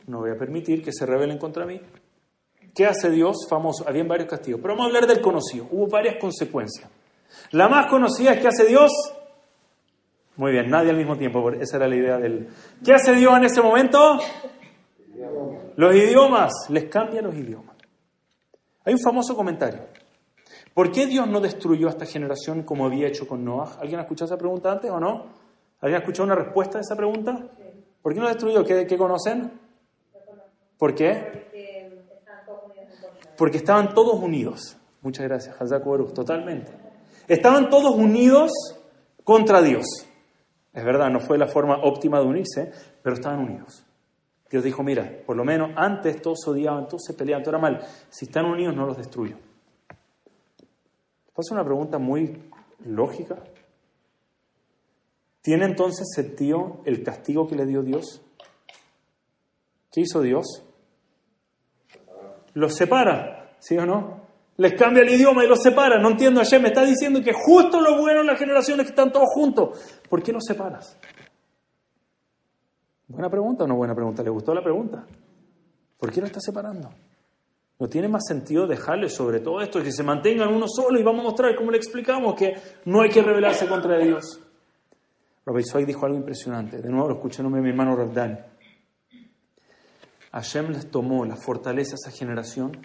no 0.08 0.20
voy 0.20 0.30
a 0.30 0.36
permitir 0.36 0.82
que 0.82 0.90
se 0.90 1.06
rebelen 1.06 1.38
contra 1.38 1.66
mí. 1.66 1.80
¿Qué 2.74 2.86
hace 2.86 3.10
Dios? 3.10 3.46
Famoso, 3.48 3.86
habían 3.86 4.08
varios 4.08 4.28
castigos, 4.28 4.60
pero 4.60 4.74
vamos 4.74 4.86
a 4.86 4.88
hablar 4.88 5.06
del 5.06 5.20
conocido. 5.20 5.68
Hubo 5.70 5.86
varias 5.86 6.16
consecuencias. 6.16 6.90
La 7.52 7.68
más 7.68 7.86
conocida 7.86 8.32
es 8.32 8.40
que 8.40 8.48
hace 8.48 8.64
Dios 8.64 8.90
muy 10.40 10.52
bien, 10.52 10.70
nadie 10.70 10.88
al 10.88 10.96
mismo 10.96 11.18
tiempo, 11.18 11.50
esa 11.50 11.76
era 11.76 11.86
la 11.86 11.96
idea 11.96 12.16
del... 12.16 12.48
¿Qué 12.82 12.94
hace 12.94 13.12
Dios 13.12 13.36
en 13.36 13.44
ese 13.44 13.60
momento? 13.60 14.18
Los 15.76 15.94
idiomas, 15.94 16.50
les 16.70 16.86
cambia 16.86 17.20
los 17.20 17.34
idiomas. 17.34 17.76
Hay 18.86 18.94
un 18.94 19.00
famoso 19.00 19.36
comentario. 19.36 19.80
¿Por 20.72 20.92
qué 20.92 21.06
Dios 21.06 21.28
no 21.28 21.40
destruyó 21.40 21.88
a 21.88 21.90
esta 21.90 22.06
generación 22.06 22.62
como 22.62 22.86
había 22.86 23.06
hecho 23.06 23.28
con 23.28 23.44
Noah? 23.44 23.76
¿Alguien 23.80 23.98
ha 23.98 24.04
escuchado 24.04 24.32
esa 24.32 24.38
pregunta 24.38 24.72
antes 24.72 24.90
o 24.90 24.98
no? 24.98 25.26
¿Alguien 25.82 25.96
ha 25.96 25.98
escuchado 25.98 26.24
una 26.24 26.36
respuesta 26.36 26.78
a 26.78 26.80
esa 26.80 26.96
pregunta? 26.96 27.46
¿Por 28.02 28.14
qué 28.14 28.20
no 28.20 28.28
destruyó? 28.28 28.64
¿Qué, 28.64 28.86
qué 28.86 28.96
conocen? 28.96 29.60
¿Por 30.78 30.94
qué? 30.94 31.50
Porque 33.36 33.58
estaban 33.58 33.94
todos 33.94 34.22
unidos. 34.22 34.76
Muchas 35.02 35.26
gracias, 35.26 35.60
Hazak 35.60 35.84
totalmente. 36.14 36.72
Estaban 37.28 37.70
todos 37.70 37.94
unidos 37.94 38.50
contra 39.24 39.62
Dios. 39.62 39.84
Es 40.72 40.84
verdad, 40.84 41.10
no 41.10 41.20
fue 41.20 41.38
la 41.38 41.46
forma 41.46 41.78
óptima 41.82 42.20
de 42.20 42.26
unirse, 42.26 42.72
pero 43.02 43.14
estaban 43.14 43.40
unidos. 43.40 43.84
Dios 44.50 44.64
dijo, 44.64 44.82
mira, 44.82 45.22
por 45.26 45.36
lo 45.36 45.44
menos 45.44 45.70
antes 45.76 46.20
todos 46.20 46.40
se 46.42 46.50
odiaban, 46.50 46.88
todos 46.88 47.02
se 47.04 47.14
peleaban, 47.14 47.42
todo 47.42 47.52
era 47.56 47.62
mal. 47.62 47.80
Si 48.08 48.24
están 48.24 48.46
unidos 48.46 48.74
no 48.74 48.86
los 48.86 48.96
destruyo. 48.96 49.36
Pasa 51.34 51.54
una 51.54 51.64
pregunta 51.64 51.98
muy 51.98 52.50
lógica. 52.84 53.36
¿Tiene 55.42 55.64
entonces 55.64 56.08
sentido 56.14 56.82
el 56.84 57.02
castigo 57.02 57.48
que 57.48 57.56
le 57.56 57.66
dio 57.66 57.82
Dios? 57.82 58.22
¿Qué 59.90 60.02
hizo 60.02 60.20
Dios? 60.20 60.62
Los 62.54 62.74
separa, 62.74 63.54
¿sí 63.58 63.78
o 63.78 63.86
no? 63.86 64.20
les 64.60 64.74
cambia 64.74 65.02
el 65.02 65.08
idioma 65.08 65.42
y 65.42 65.48
los 65.48 65.62
separa. 65.62 65.98
No 65.98 66.10
entiendo, 66.10 66.38
ayer 66.38 66.60
me 66.60 66.68
está 66.68 66.84
diciendo 66.84 67.22
que 67.22 67.32
justo 67.32 67.80
lo 67.80 67.98
bueno 67.98 68.20
en 68.20 68.26
las 68.26 68.38
generaciones 68.38 68.84
que 68.84 68.90
están 68.90 69.10
todos 69.10 69.30
juntos. 69.32 70.00
¿Por 70.06 70.22
qué 70.22 70.32
los 70.32 70.44
separas? 70.44 70.98
¿Buena 73.08 73.30
pregunta 73.30 73.64
o 73.64 73.66
no 73.66 73.76
buena 73.76 73.94
pregunta? 73.94 74.22
¿Le 74.22 74.28
gustó 74.28 74.52
la 74.52 74.62
pregunta? 74.62 75.06
¿Por 75.96 76.12
qué 76.12 76.20
lo 76.20 76.26
está 76.26 76.40
separando? 76.40 76.90
¿No 77.78 77.88
tiene 77.88 78.08
más 78.08 78.26
sentido 78.28 78.66
dejarle 78.66 79.08
sobre 79.08 79.40
todo 79.40 79.62
esto 79.62 79.82
que 79.82 79.92
se 79.92 80.02
mantengan 80.02 80.52
uno 80.52 80.66
solo 80.68 81.00
y 81.00 81.02
vamos 81.02 81.22
a 81.22 81.28
mostrar 81.30 81.56
cómo 81.56 81.70
le 81.70 81.78
explicamos 81.78 82.34
que 82.34 82.52
no 82.84 83.00
hay 83.00 83.08
que 83.08 83.22
rebelarse 83.22 83.66
contra 83.66 83.96
Dios? 83.96 84.40
Robert 85.44 85.66
Zweig 85.66 85.86
dijo 85.86 86.06
algo 86.06 86.18
impresionante. 86.18 86.80
De 86.80 86.88
nuevo 86.88 87.08
lo 87.08 87.14
escuché 87.14 87.42
en 87.42 87.50
mi 87.50 87.68
hermano 87.68 87.96
Rabdan. 87.96 88.46
Hashem 90.32 90.70
les 90.70 90.90
tomó 90.90 91.24
la 91.24 91.36
fortaleza 91.36 91.94
a 91.94 91.98
esa 92.00 92.16
generación 92.16 92.78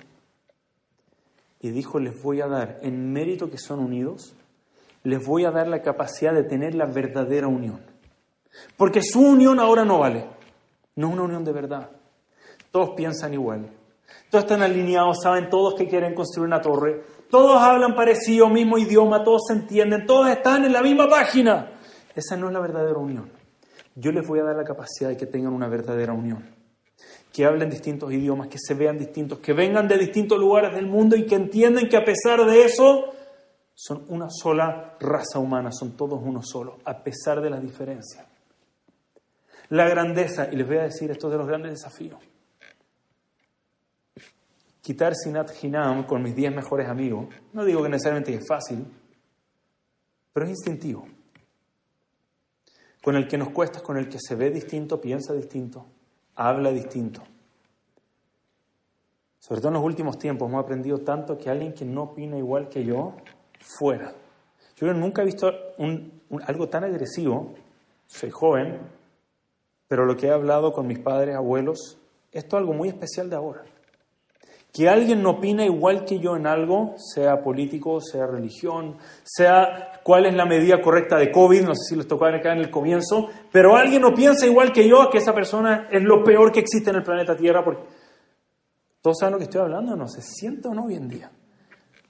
y 1.60 1.70
dijo, 1.70 2.00
les 2.00 2.22
voy 2.22 2.42
a 2.42 2.48
dar, 2.48 2.80
en 2.82 3.12
mérito 3.12 3.50
que 3.50 3.58
son 3.58 3.80
unidos, 3.80 4.36
les 5.04 5.24
voy 5.26 5.46
a 5.46 5.52
dar 5.52 5.68
la 5.68 5.82
capacidad 5.82 6.34
de 6.34 6.44
tener 6.44 6.76
la 6.76 6.86
verdadera 6.86 7.48
unión. 7.48 7.82
Porque 8.78 9.02
su 9.02 9.22
unión 9.22 9.60
ahora 9.60 9.86
no 9.86 10.00
vale, 10.00 10.26
no 10.96 11.08
es 11.08 11.14
una 11.14 11.24
unión 11.24 11.44
de 11.44 11.52
verdad. 11.52 11.90
Todos 12.72 12.92
piensan 12.96 13.34
igual, 13.34 13.70
todos 14.30 14.46
están 14.46 14.64
alineados, 14.64 15.22
saben 15.22 15.50
todos 15.50 15.76
que 15.76 15.88
quieren 15.88 16.16
construir 16.16 16.48
una 16.48 16.62
torre, 16.62 17.04
todos 17.30 17.62
hablan 17.62 17.96
parecido, 17.96 18.50
mismo 18.50 18.78
idioma, 18.78 19.24
todos 19.24 19.44
se 19.48 19.54
entienden, 19.54 20.06
todos 20.06 20.30
están 20.30 20.66
en 20.66 20.74
la 20.74 20.82
misma 20.82 21.08
página. 21.08 21.75
Esa 22.16 22.38
no 22.38 22.48
es 22.48 22.54
la 22.54 22.60
verdadera 22.60 22.98
unión. 22.98 23.30
Yo 23.96 24.12
les 24.12 24.26
voy 24.28 24.40
a 24.40 24.44
dar 24.44 24.56
la 24.56 24.64
capacidad 24.64 25.10
de 25.10 25.18
que 25.18 25.26
tengan 25.26 25.54
una 25.54 25.68
verdadera 25.68 26.14
unión 26.14 26.56
que 27.36 27.44
hablen 27.44 27.70
distintos 27.70 28.14
idiomas, 28.14 28.48
que 28.48 28.58
se 28.58 28.74
vean 28.76 28.98
distintos, 28.98 29.40
que 29.40 29.52
vengan 29.52 29.90
de 29.90 29.98
distintos 29.98 30.40
lugares 30.40 30.74
del 30.74 30.88
mundo 30.88 31.18
y 31.18 31.26
que 31.26 31.36
entiendan 31.36 31.90
que 31.90 31.98
a 31.98 32.06
pesar 32.06 32.46
de 32.46 32.64
eso 32.64 33.14
son 33.74 34.06
una 34.08 34.28
sola 34.30 34.96
raza 35.02 35.40
humana, 35.40 35.70
son 35.74 35.98
todos 35.98 36.18
uno 36.24 36.42
solo, 36.42 36.80
a 36.86 37.04
pesar 37.04 37.42
de 37.42 37.50
las 37.50 37.62
diferencias. 37.62 38.26
La 39.68 39.90
grandeza, 39.90 40.48
y 40.50 40.56
les 40.56 40.66
voy 40.66 40.78
a 40.78 40.84
decir 40.84 41.12
esto 41.12 41.30
de 41.30 41.38
los 41.38 41.46
grandes 41.46 41.72
desafíos. 41.72 42.20
Quitar 44.80 45.14
Sinat 45.14 45.62
Hinam 45.62 46.06
con 46.06 46.24
mis 46.24 46.38
diez 46.38 46.56
mejores 46.56 46.88
amigos, 46.88 47.28
no 47.52 47.66
digo 47.66 47.84
que 47.84 47.90
necesariamente 47.90 48.34
es 48.34 48.48
fácil, 48.48 48.86
pero 50.32 50.46
es 50.46 50.52
instintivo. 50.52 51.06
Con 53.06 53.16
el 53.16 53.28
que 53.28 53.38
nos 53.38 53.52
cuesta, 53.52 53.82
con 53.82 53.98
el 53.98 54.10
que 54.10 54.18
se 54.20 54.34
ve 54.34 54.50
distinto, 54.50 55.00
piensa 55.00 55.32
distinto, 55.32 55.86
habla 56.34 56.72
distinto. 56.72 57.22
Sobre 59.38 59.62
todo 59.62 59.68
en 59.68 59.76
los 59.76 59.84
últimos 59.84 60.18
tiempos 60.18 60.50
hemos 60.50 60.64
aprendido 60.64 60.98
tanto 60.98 61.38
que 61.38 61.52
alguien 61.52 61.76
que 61.76 61.86
no 61.86 62.02
opina 62.02 62.36
igual 62.36 62.68
que 62.68 62.84
yo, 62.84 63.14
fuera. 63.60 64.12
Yo 64.76 64.92
nunca 64.92 65.22
he 65.22 65.26
visto 65.26 65.52
algo 66.48 66.68
tan 66.68 66.84
agresivo, 66.84 67.54
soy 68.08 68.32
joven, 68.32 68.80
pero 69.88 70.08
lo 70.08 70.18
que 70.18 70.26
he 70.26 70.32
hablado 70.32 70.74
con 70.74 70.88
mis 70.88 70.98
padres, 70.98 71.36
abuelos, 71.36 72.00
esto 72.32 72.58
es 72.58 72.60
algo 72.60 72.74
muy 72.74 72.88
especial 72.90 73.30
de 73.30 73.36
ahora. 73.36 73.66
Que 74.76 74.90
alguien 74.90 75.24
no 75.24 75.32
opina 75.32 75.64
igual 75.64 76.04
que 76.04 76.20
yo 76.20 76.36
en 76.36 76.48
algo, 76.48 76.96
sea 76.98 77.42
político, 77.42 78.02
sea 78.02 78.28
religión, 78.28 78.98
sea 79.24 80.02
cuál 80.04 80.26
es 80.26 80.34
la 80.36 80.46
medida 80.46 80.82
correcta 80.82 81.18
de 81.18 81.32
COVID, 81.32 81.62
no 81.62 81.76
sé 81.76 81.90
si 81.90 81.96
les 81.96 82.08
tocó 82.08 82.26
acá 82.26 82.52
en 82.52 82.60
el 82.60 82.70
comienzo, 82.70 83.30
pero 83.52 83.78
alguien 83.78 84.02
no 84.02 84.14
piensa 84.14 84.46
igual 84.46 84.74
que 84.74 84.88
yo, 84.88 85.10
que 85.10 85.20
esa 85.20 85.34
persona 85.34 85.88
es 85.90 86.04
lo 86.04 86.24
peor 86.24 86.52
que 86.52 86.60
existe 86.60 86.90
en 86.90 86.98
el 86.98 87.04
planeta 87.04 87.38
Tierra. 87.38 87.64
Porque... 87.64 87.84
¿Todos 89.02 89.18
saben 89.20 89.34
lo 89.34 89.38
que 89.38 89.46
estoy 89.46 89.62
hablando? 89.62 89.96
¿No 89.96 90.10
se 90.10 90.22
siente 90.22 90.68
o 90.68 90.74
no 90.74 90.86
hoy 90.86 90.96
en 90.96 91.08
día? 91.08 91.32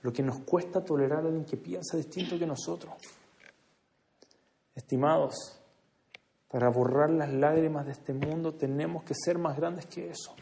lo 0.06 0.14
que 0.14 0.22
nos 0.22 0.42
cuesta 0.42 0.86
tolerar 0.86 1.24
a 1.24 1.28
alguien 1.28 1.46
que 1.46 1.58
piensa 1.58 1.98
distinto 1.98 2.38
que 2.38 2.46
nosotros. 2.46 2.94
Estimados, 4.76 5.60
para 6.48 6.70
borrar 6.70 7.10
las 7.10 7.34
lágrimas 7.34 7.88
de 7.88 7.94
este 7.94 8.14
mundo 8.14 8.54
tenemos 8.54 9.04
que 9.04 9.16
ser 9.16 9.40
más 9.40 9.58
grandes 9.58 9.88
que 9.88 10.12
eso. 10.12 10.36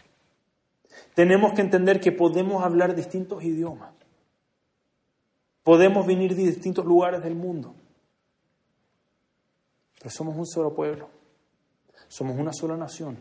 Tenemos 1.14 1.54
que 1.54 1.62
entender 1.62 2.00
que 2.00 2.12
podemos 2.12 2.64
hablar 2.64 2.96
distintos 2.96 3.44
idiomas. 3.44 3.94
Podemos 5.64 6.06
venir 6.06 6.36
de 6.36 6.44
distintos 6.44 6.86
lugares 6.86 7.24
del 7.24 7.36
mundo. 7.36 7.76
Pero 9.98 10.10
somos 10.10 10.36
un 10.36 10.46
solo 10.46 10.74
pueblo. 10.74 11.10
Somos 12.08 12.38
una 12.38 12.52
sola 12.52 12.76
nación. 12.76 13.18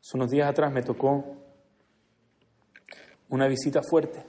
Hace 0.00 0.16
unos 0.16 0.30
días 0.30 0.48
atrás 0.48 0.72
me 0.72 0.82
tocó 0.82 1.36
una 3.28 3.48
visita 3.48 3.82
fuerte 3.82 4.24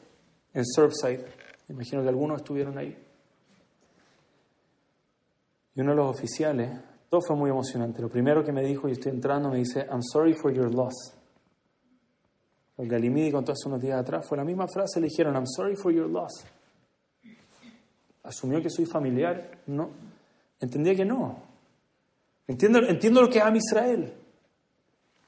en 0.54 0.66
Surfside. 0.66 1.26
Imagino 1.70 2.02
que 2.02 2.10
algunos 2.10 2.38
estuvieron 2.38 2.78
ahí. 2.78 2.98
Y 5.76 5.82
uno 5.82 5.92
de 5.92 5.98
los 5.98 6.10
oficiales, 6.10 6.72
todo 7.10 7.22
fue 7.22 7.36
muy 7.36 7.50
emocionante. 7.50 8.02
Lo 8.02 8.10
primero 8.10 8.44
que 8.44 8.52
me 8.52 8.64
dijo, 8.64 8.88
y 8.88 8.94
estoy 8.94 9.12
entrando, 9.12 9.50
me 9.50 9.58
dice, 9.58 9.88
I'm 9.90 10.04
sorry 10.04 10.34
for 10.34 10.54
your 10.54 10.74
loss. 10.74 11.14
El 12.78 12.88
Galimidi 12.88 13.32
contó 13.32 13.54
hace 13.54 13.68
unos 13.68 13.82
días 13.82 14.00
atrás, 14.00 14.26
fue 14.28 14.38
la 14.38 14.44
misma 14.44 14.68
frase, 14.68 15.00
le 15.00 15.08
dijeron, 15.08 15.34
I'm 15.36 15.48
sorry 15.48 15.76
for 15.76 15.92
your 15.92 16.10
loss. 16.10 16.46
Asumió 18.24 18.62
que 18.62 18.70
soy 18.70 18.86
familiar, 18.86 19.60
no. 19.68 19.90
Entendía 20.60 20.96
que 20.96 21.06
no. 21.06 21.38
Entiendo, 22.46 22.80
entiendo 22.80 23.22
lo 23.22 23.30
que 23.30 23.42
ama 23.42 23.58
Israel. 23.58 24.14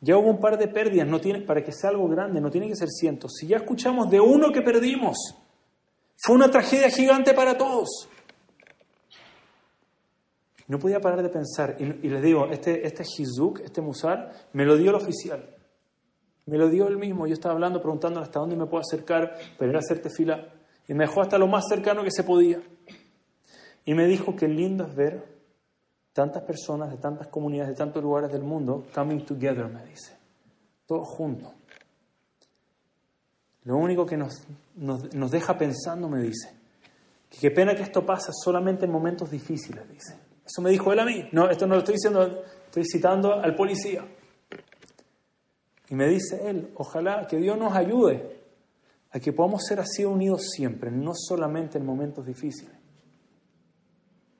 Ya 0.01 0.17
hubo 0.17 0.29
un 0.29 0.39
par 0.39 0.57
de 0.57 0.67
pérdidas, 0.67 1.07
no 1.07 1.19
tiene, 1.19 1.41
para 1.41 1.63
que 1.63 1.71
sea 1.71 1.89
algo 1.89 2.07
grande, 2.07 2.39
no 2.39 2.51
tiene 2.51 2.67
que 2.67 2.75
ser 2.75 2.89
cientos. 2.89 3.33
Si 3.37 3.47
ya 3.47 3.57
escuchamos 3.57 4.09
de 4.09 4.19
uno 4.19 4.51
que 4.51 4.61
perdimos, 4.61 5.17
fue 6.17 6.35
una 6.35 6.51
tragedia 6.51 6.89
gigante 6.89 7.33
para 7.33 7.57
todos. 7.57 8.07
No 10.69 10.77
podía 10.77 11.01
parar 11.01 11.23
de 11.23 11.29
pensar. 11.29 11.77
Y, 11.79 11.85
les 11.85 12.21
digo, 12.21 12.45
este, 12.45 12.85
este 12.85 13.03
Hizuk, 13.03 13.59
este 13.61 13.81
Musar, 13.81 14.31
me 14.53 14.65
lo 14.65 14.77
dio 14.77 14.91
el 14.91 14.97
oficial. 14.97 15.43
Me 16.45 16.59
lo 16.59 16.69
dio 16.69 16.87
él 16.87 16.97
mismo. 16.97 17.25
Yo 17.25 17.33
estaba 17.33 17.55
hablando, 17.55 17.81
preguntando 17.81 18.19
hasta 18.19 18.39
dónde 18.39 18.55
me 18.55 18.67
puedo 18.67 18.81
acercar 18.81 19.33
para 19.57 19.71
ir 19.71 19.75
a 19.75 19.79
hacerte 19.79 20.11
fila. 20.11 20.53
Y 20.87 20.93
me 20.93 21.05
dejó 21.05 21.21
hasta 21.21 21.39
lo 21.39 21.47
más 21.47 21.65
cercano 21.67 22.03
que 22.03 22.11
se 22.11 22.23
podía. 22.23 22.61
Y 23.83 23.95
me 23.95 24.05
dijo 24.05 24.35
que 24.35 24.47
lindo 24.47 24.85
es 24.85 24.93
ver 24.95 25.39
tantas 26.13 26.43
personas 26.43 26.91
de 26.91 26.97
tantas 26.97 27.29
comunidades, 27.29 27.69
de 27.71 27.75
tantos 27.75 28.03
lugares 28.03 28.31
del 28.31 28.43
mundo, 28.43 28.85
coming 28.93 29.25
together, 29.25 29.67
me 29.69 29.83
dice. 29.85 30.15
Todos 30.85 31.07
juntos. 31.07 31.51
Lo 33.63 33.75
único 33.75 34.05
que 34.05 34.17
nos, 34.17 34.35
nos, 34.75 35.15
nos 35.15 35.31
deja 35.31 35.57
pensando, 35.57 36.07
me 36.07 36.21
dice, 36.21 36.51
que 37.27 37.39
qué 37.39 37.49
pena 37.49 37.73
que 37.73 37.81
esto 37.81 38.05
pasa 38.05 38.31
solamente 38.31 38.85
en 38.85 38.91
momentos 38.91 39.31
difíciles, 39.31 39.89
dice. 39.89 40.28
Eso 40.49 40.63
me 40.63 40.71
dijo 40.71 40.91
él 40.91 40.99
a 40.99 41.05
mí. 41.05 41.29
No, 41.31 41.47
esto 41.47 41.67
no 41.67 41.75
lo 41.75 41.79
estoy 41.79 41.93
diciendo, 41.93 42.43
estoy 42.65 42.83
citando 42.83 43.33
al 43.33 43.53
policía. 43.53 44.03
Y 45.89 45.95
me 45.95 46.07
dice 46.07 46.49
él, 46.49 46.71
ojalá 46.75 47.27
que 47.27 47.37
Dios 47.37 47.55
nos 47.55 47.75
ayude 47.75 48.39
a 49.11 49.19
que 49.19 49.31
podamos 49.31 49.63
ser 49.63 49.79
así 49.79 50.05
unidos 50.05 50.49
siempre, 50.49 50.89
no 50.89 51.11
solamente 51.13 51.77
en 51.77 51.85
momentos 51.85 52.25
difíciles. 52.25 52.73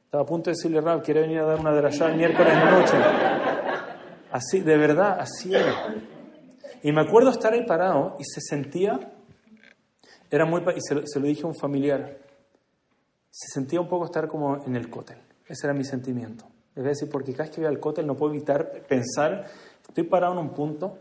Estaba 0.06 0.24
a 0.24 0.26
punto 0.26 0.50
de 0.50 0.56
decirle, 0.56 0.82
Rab, 0.82 1.04
quiere 1.04 1.22
venir 1.22 1.39
a 1.39 1.45
dar 1.45 1.60
una 1.60 1.69
allá 1.69 2.08
el 2.08 2.17
miércoles 2.17 2.54
en 2.54 2.72
noche. 2.72 2.98
Así, 4.32 4.62
de 4.62 4.78
verdad, 4.78 5.19
así 5.19 5.54
era. 5.54 5.93
Y 6.82 6.91
me 6.91 7.02
acuerdo 7.02 7.30
estar 7.30 7.54
ahí 7.54 7.65
parado 7.67 8.15
y 8.17 8.24
se 8.24 8.41
sentía, 8.41 9.00
era 10.32 10.45
muy, 10.45 10.63
y 10.76 10.82
se 10.82 10.95
lo, 10.95 11.06
se 11.06 11.19
lo 11.19 11.28
dije 11.28 11.43
a 11.43 11.48
un 11.48 11.56
familiar, 11.56 12.17
se 13.30 13.54
sentía 13.54 13.80
un 13.80 13.88
poco 13.88 14.06
estar 14.06 14.28
como 14.28 14.65
en 14.65 14.76
el 14.76 14.89
cótel. 14.89 15.29
Ese 15.50 15.66
era 15.66 15.74
mi 15.74 15.84
sentimiento. 15.84 16.46
Es 16.76 16.84
decir, 16.84 17.10
porque 17.10 17.34
cada 17.34 17.46
vez 17.46 17.56
que 17.56 17.62
voy 17.62 17.68
al 17.68 17.80
cótel 17.80 18.06
no 18.06 18.16
puedo 18.16 18.34
evitar 18.34 18.84
pensar, 18.88 19.48
estoy 19.88 20.04
parado 20.04 20.34
en 20.34 20.40
un 20.40 20.54
punto 20.54 21.00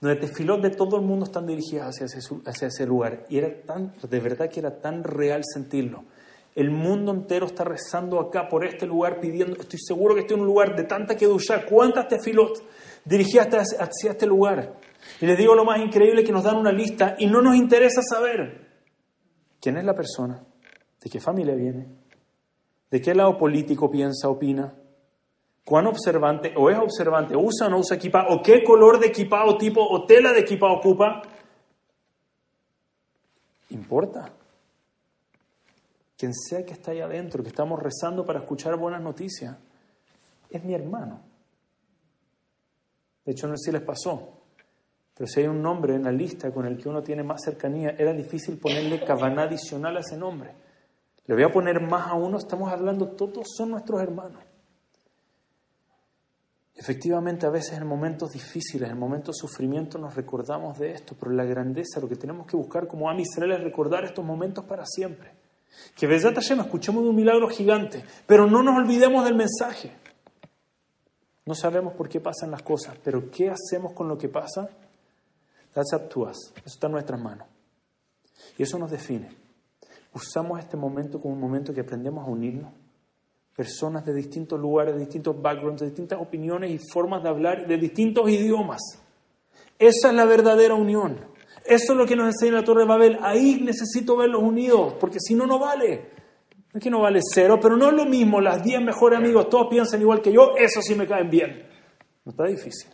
donde 0.00 0.20
tefilot 0.20 0.62
de 0.62 0.70
todo 0.70 0.96
el 0.96 1.02
mundo 1.02 1.26
están 1.26 1.46
dirigidas 1.46 1.96
hacia 2.00 2.68
ese, 2.68 2.86
lugar. 2.86 3.26
Y 3.28 3.38
era 3.38 3.52
tan, 3.62 3.92
de 4.08 4.20
verdad 4.20 4.48
que 4.48 4.60
era 4.60 4.80
tan 4.80 5.02
real 5.02 5.42
sentirlo. 5.44 6.04
El 6.54 6.70
mundo 6.70 7.12
entero 7.12 7.46
está 7.46 7.64
rezando 7.64 8.20
acá 8.20 8.48
por 8.48 8.64
este 8.64 8.86
lugar 8.86 9.20
pidiendo, 9.20 9.56
estoy 9.60 9.78
seguro 9.80 10.14
que 10.14 10.20
estoy 10.20 10.36
en 10.36 10.42
un 10.42 10.46
lugar 10.46 10.76
de 10.76 10.84
tanta 10.84 11.16
kedusha, 11.16 11.66
¿cuántas 11.66 12.08
tefilot 12.08 12.62
dirigidas 13.04 13.48
hacia, 13.48 13.78
hacia 13.80 14.10
este 14.12 14.26
lugar? 14.26 14.74
Y 15.20 15.26
les 15.26 15.36
digo 15.36 15.54
lo 15.54 15.64
más 15.64 15.80
increíble 15.80 16.24
que 16.24 16.32
nos 16.32 16.44
dan 16.44 16.56
una 16.56 16.72
lista 16.72 17.16
y 17.18 17.26
no 17.26 17.42
nos 17.42 17.56
interesa 17.56 18.00
saber 18.02 18.66
quién 19.60 19.76
es 19.76 19.84
la 19.84 19.94
persona, 19.94 20.42
de 21.00 21.10
qué 21.10 21.20
familia 21.20 21.54
viene, 21.54 21.86
¿De 22.90 23.00
qué 23.00 23.14
lado 23.14 23.36
político 23.36 23.90
piensa, 23.90 24.28
opina? 24.28 24.74
¿Cuán 25.64 25.86
observante 25.86 26.54
o 26.56 26.70
es 26.70 26.78
observante? 26.78 27.36
¿Usa 27.36 27.66
o 27.66 27.70
no 27.70 27.78
usa 27.78 27.96
equipa? 27.96 28.26
¿O 28.30 28.42
qué 28.42 28.64
color 28.64 28.98
de 28.98 29.08
equipa 29.08 29.44
o 29.44 29.58
tipo 29.58 29.86
o 29.86 30.06
tela 30.06 30.32
de 30.32 30.40
equipa 30.40 30.72
ocupa? 30.72 31.20
Importa. 33.70 34.32
Quien 36.16 36.32
sea 36.34 36.64
que 36.64 36.72
está 36.72 36.92
ahí 36.92 37.00
adentro, 37.00 37.42
que 37.42 37.50
estamos 37.50 37.80
rezando 37.82 38.24
para 38.24 38.40
escuchar 38.40 38.76
buenas 38.76 39.02
noticias, 39.02 39.56
es 40.50 40.64
mi 40.64 40.74
hermano. 40.74 41.20
De 43.24 43.32
hecho, 43.32 43.46
no 43.46 43.56
sé 43.58 43.66
si 43.66 43.72
les 43.72 43.82
pasó, 43.82 44.40
pero 45.14 45.28
si 45.28 45.40
hay 45.40 45.48
un 45.48 45.60
nombre 45.60 45.94
en 45.94 46.04
la 46.04 46.10
lista 46.10 46.50
con 46.50 46.64
el 46.64 46.78
que 46.78 46.88
uno 46.88 47.02
tiene 47.02 47.22
más 47.22 47.42
cercanía, 47.44 47.90
era 47.90 48.14
difícil 48.14 48.56
ponerle 48.56 49.04
cabana 49.04 49.42
adicional 49.42 49.98
a 49.98 50.00
ese 50.00 50.16
nombre. 50.16 50.54
Le 51.28 51.34
voy 51.34 51.42
a 51.42 51.52
poner 51.52 51.78
más 51.82 52.08
a 52.08 52.14
uno, 52.14 52.38
estamos 52.38 52.72
hablando, 52.72 53.08
todos 53.08 53.48
son 53.54 53.72
nuestros 53.72 54.00
hermanos. 54.00 54.42
Efectivamente, 56.74 57.44
a 57.44 57.50
veces 57.50 57.76
en 57.76 57.86
momentos 57.86 58.30
difíciles, 58.30 58.88
en 58.88 58.98
momentos 58.98 59.36
de 59.36 59.40
sufrimiento 59.40 59.98
nos 59.98 60.14
recordamos 60.14 60.78
de 60.78 60.92
esto, 60.92 61.14
pero 61.20 61.32
la 61.32 61.44
grandeza, 61.44 62.00
lo 62.00 62.08
que 62.08 62.16
tenemos 62.16 62.46
que 62.46 62.56
buscar 62.56 62.88
como 62.88 63.10
Am 63.10 63.20
Israel 63.20 63.52
es 63.52 63.62
recordar 63.62 64.04
estos 64.04 64.24
momentos 64.24 64.64
para 64.64 64.86
siempre. 64.86 65.32
Que 65.94 66.06
Besat 66.06 66.34
Hashem 66.34 66.60
escuchemos 66.60 67.02
de 67.02 67.10
un 67.10 67.16
milagro 67.16 67.46
gigante, 67.50 68.02
pero 68.26 68.46
no 68.46 68.62
nos 68.62 68.78
olvidemos 68.78 69.22
del 69.26 69.34
mensaje. 69.34 69.92
No 71.44 71.54
sabemos 71.54 71.92
por 71.92 72.08
qué 72.08 72.20
pasan 72.20 72.50
las 72.50 72.62
cosas, 72.62 72.96
pero 73.04 73.30
¿qué 73.30 73.50
hacemos 73.50 73.92
con 73.92 74.08
lo 74.08 74.16
que 74.16 74.30
pasa? 74.30 74.70
That's 75.74 75.92
up 75.92 76.08
to 76.08 76.20
us. 76.22 76.52
Eso 76.56 76.68
está 76.70 76.86
en 76.86 76.94
nuestras 76.94 77.20
manos. 77.20 77.46
Y 78.56 78.62
eso 78.62 78.78
nos 78.78 78.90
define 78.90 79.47
usamos 80.14 80.58
este 80.58 80.76
momento 80.76 81.20
como 81.20 81.34
un 81.34 81.40
momento 81.40 81.72
que 81.72 81.80
aprendemos 81.80 82.26
a 82.26 82.30
unirnos. 82.30 82.72
Personas 83.56 84.04
de 84.04 84.14
distintos 84.14 84.58
lugares, 84.60 84.94
de 84.94 85.00
distintos 85.00 85.40
backgrounds, 85.40 85.80
de 85.80 85.86
distintas 85.86 86.20
opiniones 86.20 86.70
y 86.70 86.78
formas 86.78 87.22
de 87.22 87.28
hablar, 87.28 87.66
de 87.66 87.76
distintos 87.76 88.28
idiomas. 88.30 88.80
Esa 89.78 90.08
es 90.08 90.14
la 90.14 90.24
verdadera 90.24 90.74
unión. 90.74 91.18
Eso 91.64 91.92
es 91.92 91.98
lo 91.98 92.06
que 92.06 92.16
nos 92.16 92.26
enseña 92.26 92.60
la 92.60 92.64
Torre 92.64 92.82
de 92.82 92.88
Babel. 92.88 93.18
Ahí 93.20 93.60
necesito 93.60 94.16
verlos 94.16 94.42
unidos, 94.42 94.94
porque 94.98 95.18
si 95.20 95.34
no, 95.34 95.46
no 95.46 95.58
vale. 95.58 96.18
No 96.72 96.80
que 96.80 96.90
no 96.90 97.00
vale 97.00 97.20
cero, 97.22 97.58
pero 97.60 97.76
no 97.76 97.88
es 97.88 97.94
lo 97.94 98.04
mismo. 98.04 98.40
Las 98.40 98.62
10 98.62 98.82
mejores 98.82 99.18
amigos, 99.18 99.48
todos 99.48 99.68
piensan 99.68 100.00
igual 100.00 100.20
que 100.20 100.32
yo, 100.32 100.54
eso 100.56 100.80
sí 100.82 100.94
me 100.94 101.06
caen 101.06 101.30
bien. 101.30 101.66
No 102.24 102.30
está 102.30 102.44
difícil. 102.44 102.90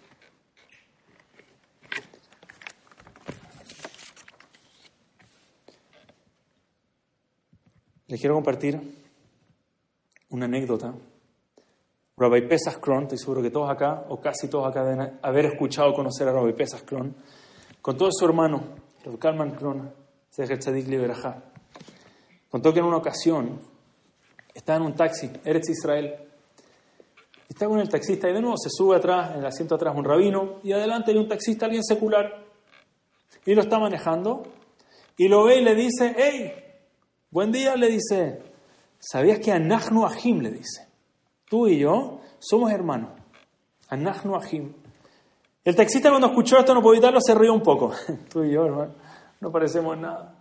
Les 8.15 8.21
quiero 8.21 8.37
compartir 8.37 8.81
una 10.31 10.45
anécdota. 10.45 10.95
Rabbi 12.17 12.47
Pesach 12.47 12.79
Kron, 12.79 13.03
estoy 13.03 13.19
seguro 13.19 13.43
que 13.43 13.51
todos 13.51 13.69
acá, 13.69 14.05
o 14.09 14.21
casi 14.21 14.47
todos 14.47 14.69
acá, 14.69 14.85
deben 14.85 15.19
haber 15.21 15.47
escuchado 15.47 15.93
conocer 15.93 16.29
a 16.29 16.33
Rabbi 16.33 16.53
Pesach 16.53 16.85
Kron, 16.85 17.13
con 17.83 17.97
todo 17.97 18.11
su 18.13 18.25
hermano, 18.25 18.63
Rabbi 19.05 19.19
Kalman 19.19 19.57
Kron, 19.57 19.93
Seher 20.31 20.61
Tzadik 20.61 20.87
Liberajá. 20.87 21.43
Contó 22.49 22.73
que 22.73 22.79
en 22.79 22.85
una 22.85 22.99
ocasión 22.99 23.59
estaba 24.55 24.77
en 24.77 24.85
un 24.85 24.95
taxi, 24.95 25.33
Eretz 25.45 25.71
Israel, 25.71 26.15
está 27.49 27.67
con 27.67 27.81
el 27.81 27.89
taxista 27.89 28.31
y 28.31 28.33
de 28.33 28.41
nuevo 28.41 28.57
se 28.59 28.71
sube 28.71 28.95
atrás, 28.95 29.33
en 29.33 29.41
el 29.41 29.47
asiento 29.47 29.75
atrás 29.75 29.93
un 29.97 30.05
rabino, 30.05 30.61
y 30.63 30.71
adelante 30.71 31.11
hay 31.11 31.17
un 31.17 31.27
taxista, 31.27 31.67
alguien 31.67 31.83
secular, 31.83 32.45
y 33.45 33.57
lo 33.57 33.63
está 33.63 33.81
manejando, 33.81 34.45
y 35.17 35.27
lo 35.27 35.43
ve 35.43 35.57
y 35.57 35.65
le 35.65 35.75
dice, 35.75 36.15
hey, 36.17 36.64
Buen 37.35 37.51
día, 37.51 37.75
le 37.75 37.89
dice. 37.89 38.41
¿Sabías 39.01 39.41
que 39.41 39.51
Anachnu 39.51 40.07
Ahim 40.07 40.39
le 40.39 40.53
dice? 40.53 40.87
Tú 41.51 41.67
y 41.67 41.81
yo 41.81 42.21
somos 42.39 42.71
hermanos. 42.71 43.11
Anachnu 43.89 44.37
Ahim. 44.37 44.73
El 45.65 45.75
taxista 45.75 46.11
cuando 46.11 46.29
escuchó 46.29 46.59
esto 46.59 46.73
no 46.73 46.81
pudo 46.81 46.93
evitarlo, 46.93 47.19
se 47.21 47.35
rió 47.35 47.53
un 47.53 47.61
poco. 47.61 47.91
tú 48.33 48.45
y 48.45 48.53
yo, 48.53 48.67
hermano, 48.67 48.95
no 49.41 49.51
parecemos 49.51 49.99
nada. 49.99 50.37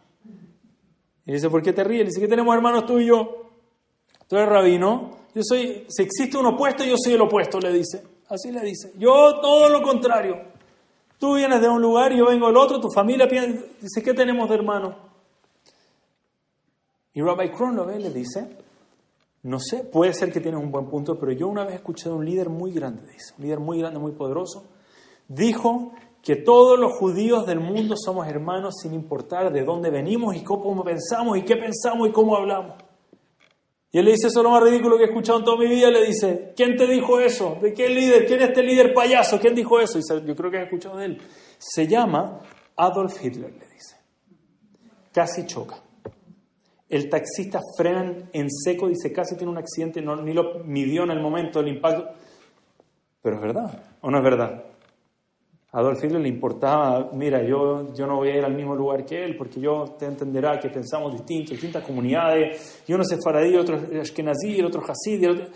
Y 1.25 1.31
dice, 1.31 1.49
¿por 1.49 1.63
qué 1.63 1.73
te 1.73 1.83
ríes? 1.83 2.01
Le 2.01 2.05
dice, 2.09 2.21
¿qué 2.21 2.27
tenemos 2.27 2.53
hermanos 2.53 2.85
tú 2.85 2.99
y 2.99 3.07
yo? 3.07 3.49
Tú 4.27 4.35
eres 4.35 4.49
rabino. 4.49 5.17
Yo 5.33 5.41
soy, 5.43 5.87
si 5.89 6.03
existe 6.03 6.37
un 6.37 6.45
opuesto, 6.45 6.83
yo 6.83 6.93
soy 6.95 7.13
el 7.13 7.21
opuesto, 7.21 7.59
le 7.59 7.73
dice. 7.73 8.03
Así 8.29 8.51
le 8.51 8.61
dice. 8.61 8.93
Yo 8.99 9.39
todo 9.41 9.67
lo 9.67 9.81
contrario. 9.81 10.43
Tú 11.17 11.37
vienes 11.37 11.59
de 11.59 11.69
un 11.69 11.81
lugar 11.81 12.13
yo 12.13 12.27
vengo 12.27 12.45
del 12.45 12.57
otro, 12.57 12.79
tu 12.79 12.91
familia 12.91 13.27
piensa, 13.27 13.65
dice, 13.81 14.03
¿qué 14.03 14.13
tenemos 14.13 14.47
de 14.47 14.55
hermano? 14.55 15.12
Y 17.13 17.21
Rabbi 17.21 17.51
Kron 17.51 17.75
lo 17.75 17.85
ve 17.85 17.99
y 17.99 18.03
le 18.03 18.09
dice, 18.09 18.57
no 19.43 19.59
sé, 19.59 19.83
puede 19.83 20.13
ser 20.13 20.31
que 20.31 20.39
tienes 20.39 20.61
un 20.61 20.71
buen 20.71 20.87
punto, 20.87 21.19
pero 21.19 21.31
yo 21.31 21.47
una 21.47 21.65
vez 21.65 21.75
escuché 21.75 22.09
a 22.09 22.13
un 22.13 22.25
líder 22.25 22.49
muy 22.49 22.71
grande, 22.71 23.03
dice, 23.11 23.33
un 23.37 23.43
líder 23.43 23.59
muy 23.59 23.79
grande, 23.79 23.99
muy 23.99 24.13
poderoso, 24.13 24.65
dijo 25.27 25.93
que 26.21 26.37
todos 26.37 26.79
los 26.79 26.93
judíos 26.93 27.45
del 27.45 27.59
mundo 27.59 27.95
somos 27.97 28.27
hermanos 28.27 28.75
sin 28.81 28.93
importar 28.93 29.51
de 29.51 29.63
dónde 29.63 29.89
venimos 29.89 30.35
y 30.35 30.43
cómo 30.43 30.83
pensamos 30.83 31.37
y 31.37 31.43
qué 31.43 31.57
pensamos 31.57 32.07
y 32.07 32.11
cómo 32.11 32.37
hablamos. 32.37 32.77
Y 33.91 33.99
él 33.99 34.05
le 34.05 34.11
dice, 34.11 34.27
eso 34.27 34.39
es 34.39 34.43
lo 34.43 34.49
más 34.49 34.63
ridículo 34.63 34.97
que 34.97 35.03
he 35.03 35.07
escuchado 35.07 35.37
en 35.37 35.45
toda 35.45 35.57
mi 35.57 35.67
vida. 35.67 35.91
Le 35.91 36.03
dice, 36.03 36.53
¿quién 36.55 36.75
te 36.75 36.87
dijo 36.87 37.19
eso? 37.19 37.57
¿De 37.61 37.75
qué 37.75 37.89
líder? 37.89 38.25
¿Quién 38.25 38.41
es 38.41 38.49
este 38.49 38.63
líder 38.63 38.91
payaso? 38.91 39.39
¿Quién 39.39 39.53
dijo 39.53 39.79
eso? 39.79 39.99
Y 39.99 40.25
yo 40.25 40.35
creo 40.35 40.49
que 40.49 40.57
he 40.57 40.63
escuchado 40.63 40.97
de 40.97 41.05
él. 41.05 41.21
Se 41.59 41.85
llama 41.85 42.39
Adolf 42.75 43.23
Hitler, 43.23 43.51
le 43.51 43.67
dice. 43.67 43.97
Casi 45.11 45.45
choca. 45.45 45.82
El 46.93 47.09
taxista 47.09 47.59
frena 47.75 48.29
en 48.31 48.51
seco, 48.51 48.87
dice, 48.87 49.11
casi 49.11 49.35
tiene 49.35 49.51
un 49.51 49.57
accidente, 49.57 49.99
no, 49.99 50.15
ni 50.15 50.31
lo 50.31 50.59
midió 50.63 51.05
en 51.05 51.09
el 51.09 51.19
momento 51.19 51.57
del 51.57 51.73
impacto. 51.73 52.07
Pero 53.19 53.37
es 53.37 53.41
verdad, 53.41 53.83
¿o 53.99 54.11
no 54.11 54.19
es 54.19 54.23
verdad? 54.23 54.63
A 55.71 55.79
Adolf 55.79 56.03
Hitler 56.03 56.21
le 56.21 56.29
importaba, 56.29 57.09
mira, 57.13 57.41
yo, 57.41 57.91
yo 57.95 58.05
no 58.05 58.17
voy 58.17 58.29
a 58.29 58.37
ir 58.37 58.45
al 58.45 58.53
mismo 58.53 58.75
lugar 58.75 59.03
que 59.05 59.25
él, 59.25 59.35
porque 59.35 59.59
yo 59.59 59.95
te 59.97 60.05
entenderá 60.05 60.59
que 60.59 60.69
pensamos 60.69 61.13
distintos, 61.13 61.53
distintas 61.53 61.83
comunidades, 61.83 62.83
y 62.87 62.93
uno 62.93 63.01
es 63.01 63.19
faradí, 63.23 63.55
otro 63.55 63.77
es 63.77 64.01
ashkenazí, 64.01 64.59
el 64.59 64.65
otro 64.65 64.83
hasid, 64.87 65.31
otro... 65.31 65.47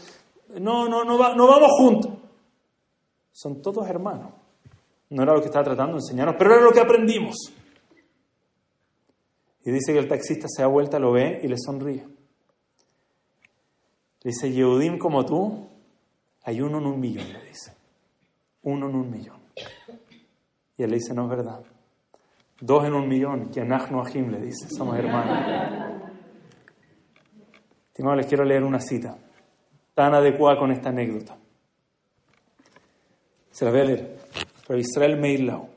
No, 0.60 0.89
no, 0.89 1.04
no, 1.04 1.36
no 1.36 1.47
vamos 1.47 1.69
juntos. 1.78 2.13
Son 3.32 3.62
todos 3.62 3.88
hermanos. 3.88 4.32
No 5.12 5.21
era 5.21 5.36
lo 5.36 5.39
que 5.39 5.50
estaba 5.50 5.65
tratando 5.65 5.97
de 5.97 6.00
enseñarnos, 6.00 6.36
pero 6.36 6.56
era 6.56 6.63
lo 6.63 6.71
que 6.71 6.80
aprendimos. 6.80 7.54
Y 9.67 9.71
dice 9.71 9.91
que 9.91 9.99
el 9.99 10.08
taxista 10.08 10.47
se 10.47 10.62
da 10.62 10.69
vuelta, 10.69 10.97
lo 10.97 11.12
ve 11.12 11.41
y 11.43 11.47
le 11.49 11.58
sonríe. 11.58 12.08
Le 14.21 14.32
dice, 14.32 14.49
Yehudim 14.49 14.97
como 14.97 15.25
tú, 15.25 15.67
hay 16.43 16.62
uno 16.62 16.77
en 16.77 16.86
un 16.86 16.97
millón, 16.97 17.34
le 17.34 17.43
dice. 17.43 17.73
Uno 18.63 18.88
en 18.88 18.95
un 18.95 19.12
millón. 19.12 19.41
Y 20.77 20.84
él 20.84 20.89
le 20.89 20.95
dice, 20.95 21.13
no 21.13 21.23
es 21.23 21.30
verdad. 21.32 21.62
Dos 22.62 22.86
en 22.86 22.93
un 22.93 23.10
millón, 23.10 23.51
que 23.51 23.60
Anachnu 23.60 24.01
Ahim 24.01 24.32
le 24.32 24.39
dice, 24.39 24.69
somos 24.69 24.97
hermanos. 24.97 25.99
les 28.15 28.25
quiero 28.25 28.45
leer 28.45 28.63
una 28.63 28.80
cita 28.80 29.17
tan 29.93 30.13
adecuada 30.13 30.58
con 30.58 30.71
esta 30.71 30.91
anécdota. 30.91 31.36
Se 33.51 33.65
la 33.65 33.71
voy 33.71 33.82
a 33.82 33.84
leer. 33.84 34.17
Pero 34.65 34.80
Israel 34.80 35.17
Meirlau 35.17 35.67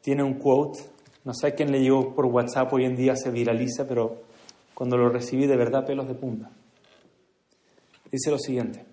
tiene 0.00 0.22
un 0.22 0.34
quote, 0.34 0.94
no 1.26 1.34
sé 1.34 1.56
quién 1.56 1.72
le 1.72 1.80
llegó 1.80 2.14
por 2.14 2.26
WhatsApp, 2.26 2.72
hoy 2.72 2.84
en 2.84 2.94
día 2.94 3.16
se 3.16 3.32
viraliza, 3.32 3.84
pero 3.88 4.22
cuando 4.74 4.96
lo 4.96 5.08
recibí 5.08 5.46
de 5.46 5.56
verdad 5.56 5.84
pelos 5.84 6.06
de 6.06 6.14
punta. 6.14 6.48
Dice 8.12 8.30
lo 8.30 8.38
siguiente. 8.38 8.84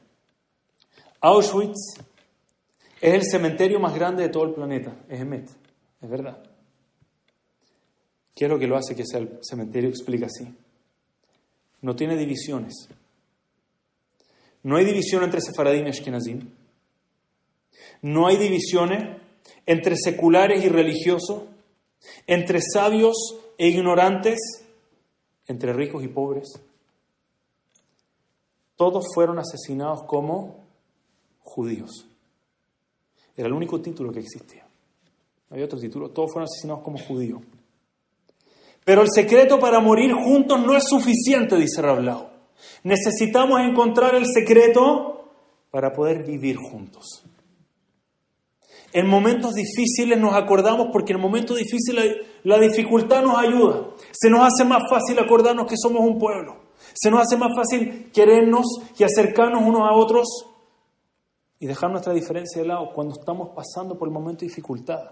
Auschwitz 1.21 1.99
es 2.99 3.13
el 3.13 3.23
cementerio 3.23 3.79
más 3.79 3.93
grande 3.93 4.23
de 4.23 4.29
todo 4.29 4.45
el 4.45 4.55
planeta, 4.55 4.95
es 5.07 5.21
Emet, 5.21 5.47
es 6.01 6.09
verdad. 6.09 6.41
¿Qué 8.33 8.45
es 8.45 8.49
lo 8.49 8.57
que 8.57 8.65
lo 8.65 8.77
hace 8.77 8.95
que 8.95 9.05
sea 9.05 9.19
el 9.19 9.37
cementerio? 9.43 9.89
Explica 9.91 10.25
así. 10.25 10.51
No 11.81 11.95
tiene 11.95 12.17
divisiones. 12.17 12.89
No 14.63 14.77
hay 14.77 14.85
división 14.85 15.23
entre 15.23 15.39
Sefaradim 15.39 15.85
y 15.85 15.89
Ashkenazim. 15.89 16.49
No 18.01 18.25
hay 18.25 18.37
divisiones 18.37 19.21
entre 19.67 19.95
seculares 19.97 20.65
y 20.65 20.69
religiosos, 20.69 21.43
entre 22.27 22.59
sabios 22.61 23.15
e 23.57 23.67
ignorantes, 23.67 24.39
entre 25.47 25.73
ricos 25.73 26.03
y 26.03 26.07
pobres. 26.07 26.49
Todos 28.75 29.05
fueron 29.13 29.39
asesinados 29.39 30.03
como 30.03 30.63
judíos. 31.41 32.07
Era 33.35 33.47
el 33.47 33.53
único 33.53 33.81
título 33.81 34.11
que 34.11 34.19
existía. 34.19 34.65
No 35.49 35.55
había 35.55 35.65
otro 35.65 35.79
título. 35.79 36.09
Todos 36.09 36.31
fueron 36.31 36.49
asesinados 36.51 36.83
como 36.83 36.97
judíos. 36.97 37.41
Pero 38.85 39.01
el 39.01 39.09
secreto 39.13 39.59
para 39.59 39.79
morir 39.79 40.13
juntos 40.13 40.59
no 40.59 40.75
es 40.75 40.83
suficiente, 40.87 41.55
dice 41.55 41.81
Rablao. 41.81 42.29
Necesitamos 42.83 43.61
encontrar 43.61 44.15
el 44.15 44.25
secreto 44.25 45.31
para 45.71 45.93
poder 45.93 46.23
vivir 46.23 46.57
juntos. 46.57 47.23
En 48.93 49.07
momentos 49.07 49.53
difíciles 49.55 50.17
nos 50.19 50.35
acordamos 50.35 50.87
porque 50.91 51.13
en 51.13 51.19
momentos 51.19 51.57
difíciles 51.57 52.17
la, 52.43 52.57
la 52.57 52.59
dificultad 52.59 53.23
nos 53.23 53.37
ayuda. 53.37 53.89
Se 54.11 54.29
nos 54.29 54.41
hace 54.41 54.63
más 54.63 54.83
fácil 54.89 55.17
acordarnos 55.19 55.67
que 55.67 55.75
somos 55.77 56.01
un 56.01 56.19
pueblo. 56.19 56.63
Se 56.93 57.09
nos 57.09 57.21
hace 57.21 57.37
más 57.37 57.49
fácil 57.55 58.11
querernos 58.11 58.65
y 58.97 59.03
acercarnos 59.03 59.63
unos 59.63 59.81
a 59.81 59.93
otros 59.93 60.27
y 61.59 61.65
dejar 61.65 61.89
nuestra 61.91 62.13
diferencia 62.13 62.61
de 62.61 62.67
lado 62.67 62.91
cuando 62.93 63.15
estamos 63.19 63.49
pasando 63.55 63.97
por 63.97 64.07
el 64.07 64.13
momento 64.13 64.41
de 64.41 64.47
dificultad. 64.47 65.11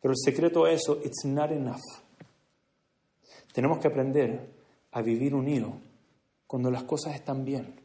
Pero 0.00 0.12
el 0.12 0.18
secreto 0.18 0.66
es 0.66 0.82
eso, 0.82 0.98
it's 1.04 1.24
not 1.24 1.50
enough. 1.50 1.80
Tenemos 3.52 3.78
que 3.78 3.88
aprender 3.88 4.52
a 4.90 5.00
vivir 5.00 5.34
unidos 5.34 5.72
cuando 6.46 6.70
las 6.70 6.82
cosas 6.82 7.14
están 7.14 7.44
bien. 7.44 7.80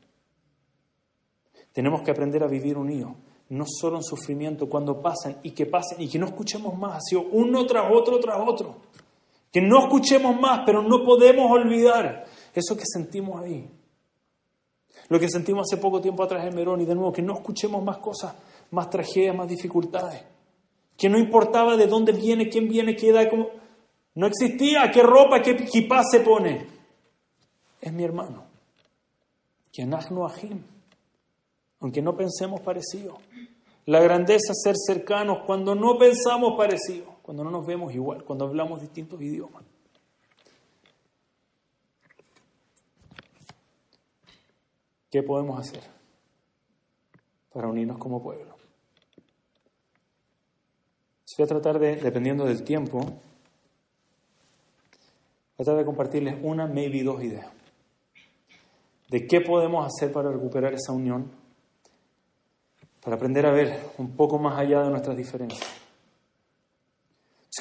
Tenemos 1.71 2.01
que 2.01 2.12
aprender 2.12 2.43
a 2.43 2.47
vivir 2.47 2.77
unidos, 2.77 3.13
no 3.49 3.65
solo 3.67 3.97
en 3.97 4.03
sufrimiento, 4.03 4.69
cuando 4.69 5.01
pasan 5.01 5.38
y 5.43 5.51
que 5.51 5.65
pasen 5.65 6.01
y 6.01 6.07
que 6.07 6.19
no 6.19 6.27
escuchemos 6.27 6.77
más, 6.77 6.97
así 6.97 7.15
uno 7.15 7.65
tras 7.65 7.91
otro 7.91 8.19
tras 8.19 8.39
otro. 8.45 8.75
Que 9.51 9.62
no 9.62 9.79
escuchemos 9.79 10.39
más, 10.39 10.62
pero 10.65 10.83
no 10.83 11.03
podemos 11.03 11.51
olvidar 11.51 12.25
eso 12.53 12.77
que 12.77 12.83
sentimos 12.85 13.41
ahí. 13.41 13.67
Lo 15.09 15.19
que 15.19 15.27
sentimos 15.27 15.67
hace 15.67 15.81
poco 15.81 15.99
tiempo 15.99 16.23
atrás 16.23 16.45
en 16.45 16.55
Merón 16.55 16.81
y 16.81 16.85
de 16.85 16.93
nuevo, 16.93 17.12
que 17.12 17.23
no 17.23 17.33
escuchemos 17.33 17.83
más 17.83 17.97
cosas, 17.97 18.35
más 18.71 18.89
tragedias, 18.89 19.35
más 19.35 19.47
dificultades. 19.47 20.23
Que 20.95 21.09
no 21.09 21.17
importaba 21.17 21.75
de 21.75 21.88
dónde 21.88 22.12
viene, 22.12 22.49
quién 22.49 22.67
viene, 22.67 22.95
qué 22.95 23.09
edad, 23.09 23.27
cómo... 23.29 23.47
No 24.15 24.27
existía 24.27 24.91
qué 24.91 25.01
ropa, 25.01 25.41
qué 25.41 25.51
equipaje 25.51 26.03
se 26.12 26.19
pone. 26.19 26.67
Es 27.81 27.93
mi 27.93 28.03
hermano. 28.03 28.43
Que 29.71 29.83
Ahim. 29.83 30.63
Aunque 31.79 32.01
no 32.01 32.15
pensemos 32.15 32.59
parecido. 32.59 33.17
La 33.89 34.02
grandeza 34.02 34.52
es 34.52 34.62
ser 34.62 34.75
cercanos 34.78 35.39
cuando 35.47 35.73
no 35.73 35.97
pensamos 35.97 36.56
parecido, 36.56 37.17
cuando 37.23 37.43
no 37.43 37.49
nos 37.49 37.65
vemos 37.65 37.91
igual, 37.91 38.23
cuando 38.23 38.45
hablamos 38.45 38.80
distintos 38.80 39.19
idiomas. 39.19 39.63
¿Qué 45.10 45.23
podemos 45.23 45.60
hacer 45.60 45.82
para 47.52 47.67
unirnos 47.67 47.97
como 47.97 48.21
pueblo? 48.21 48.56
Voy 51.36 51.45
a 51.45 51.47
tratar 51.47 51.80
de, 51.80 51.95
dependiendo 51.95 52.45
del 52.45 52.63
tiempo, 52.63 52.99
tratar 55.56 55.78
de 55.78 55.86
compartirles 55.86 56.38
una, 56.43 56.67
maybe 56.67 57.02
dos 57.02 57.23
ideas 57.23 57.47
de 59.10 59.25
qué 59.25 59.41
podemos 59.41 59.84
hacer 59.84 60.12
para 60.12 60.32
recuperar 60.32 60.75
esa 60.75 60.91
unión, 60.91 61.38
para 63.03 63.15
aprender 63.15 63.45
a 63.45 63.51
ver 63.51 63.91
un 63.97 64.15
poco 64.15 64.38
más 64.38 64.57
allá 64.57 64.83
de 64.83 64.89
nuestras 64.89 65.15
diferencias. 65.15 65.67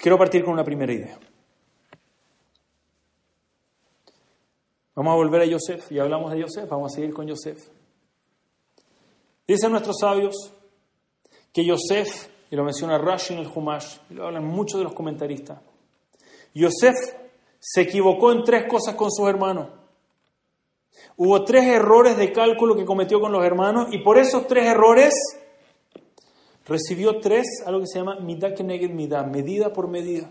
quiero 0.01 0.19
partir 0.19 0.45
con 0.45 0.53
una 0.55 0.65
primera 0.65 0.93
idea. 0.93 1.19
Vamos 4.95 5.13
a 5.13 5.17
volver 5.17 5.43
a 5.43 5.47
Yosef, 5.47 5.93
y 5.93 5.99
hablamos 5.99 6.33
de 6.33 6.41
Yosef, 6.41 6.69
vamos 6.69 6.93
a 6.93 6.95
seguir 6.97 7.15
con 7.15 7.27
Yosef. 7.27 7.69
Dicen 9.47 9.71
nuestros 9.71 9.97
sabios 10.01 10.53
que 11.53 11.65
Yosef, 11.65 12.29
y 12.51 12.57
lo 12.57 12.65
menciona 12.65 12.99
Rashi 12.99 13.35
en 13.35 13.41
el 13.41 13.47
Humash, 13.47 13.99
y 14.11 14.15
lo 14.15 14.27
hablan 14.27 14.45
muchos 14.45 14.79
de 14.79 14.85
los 14.85 14.95
comentaristas, 14.95 15.61
Yosef 16.53 16.97
se 17.61 17.83
equivocó 17.83 18.33
en 18.33 18.43
tres 18.43 18.65
cosas 18.69 18.95
con 18.95 19.11
sus 19.11 19.29
hermanos. 19.29 19.69
Hubo 21.21 21.45
tres 21.45 21.65
errores 21.65 22.17
de 22.17 22.33
cálculo 22.33 22.77
que 22.77 22.85
cometió 22.85 23.21
con 23.21 23.33
los 23.33 23.45
hermanos, 23.45 23.89
y 23.91 23.99
por 23.99 24.19
esos 24.19 24.47
tres 24.47 24.67
errores 24.67 25.13
recibió 26.65 27.19
tres, 27.19 27.45
algo 27.67 27.81
que 27.81 27.89
se 27.89 27.99
llama 27.99 28.21
midah 28.21 28.55
keneged 28.55 28.91
midah, 28.91 29.25
medida 29.25 29.73
por 29.73 29.89
medida. 29.89 30.31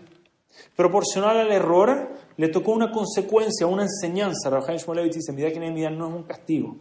Proporcional 0.74 1.36
al 1.36 1.52
error, 1.52 2.08
le 2.38 2.48
tocó 2.48 2.72
una 2.72 2.90
consecuencia, 2.90 3.66
una 3.66 3.82
enseñanza. 3.82 4.48
Rabbi 4.48 4.78
Shmulevitz 4.78 5.16
dice, 5.16 5.32
mira 5.34 5.52
que 5.52 5.60
no 5.60 6.08
es 6.08 6.14
un 6.14 6.22
castigo. 6.22 6.76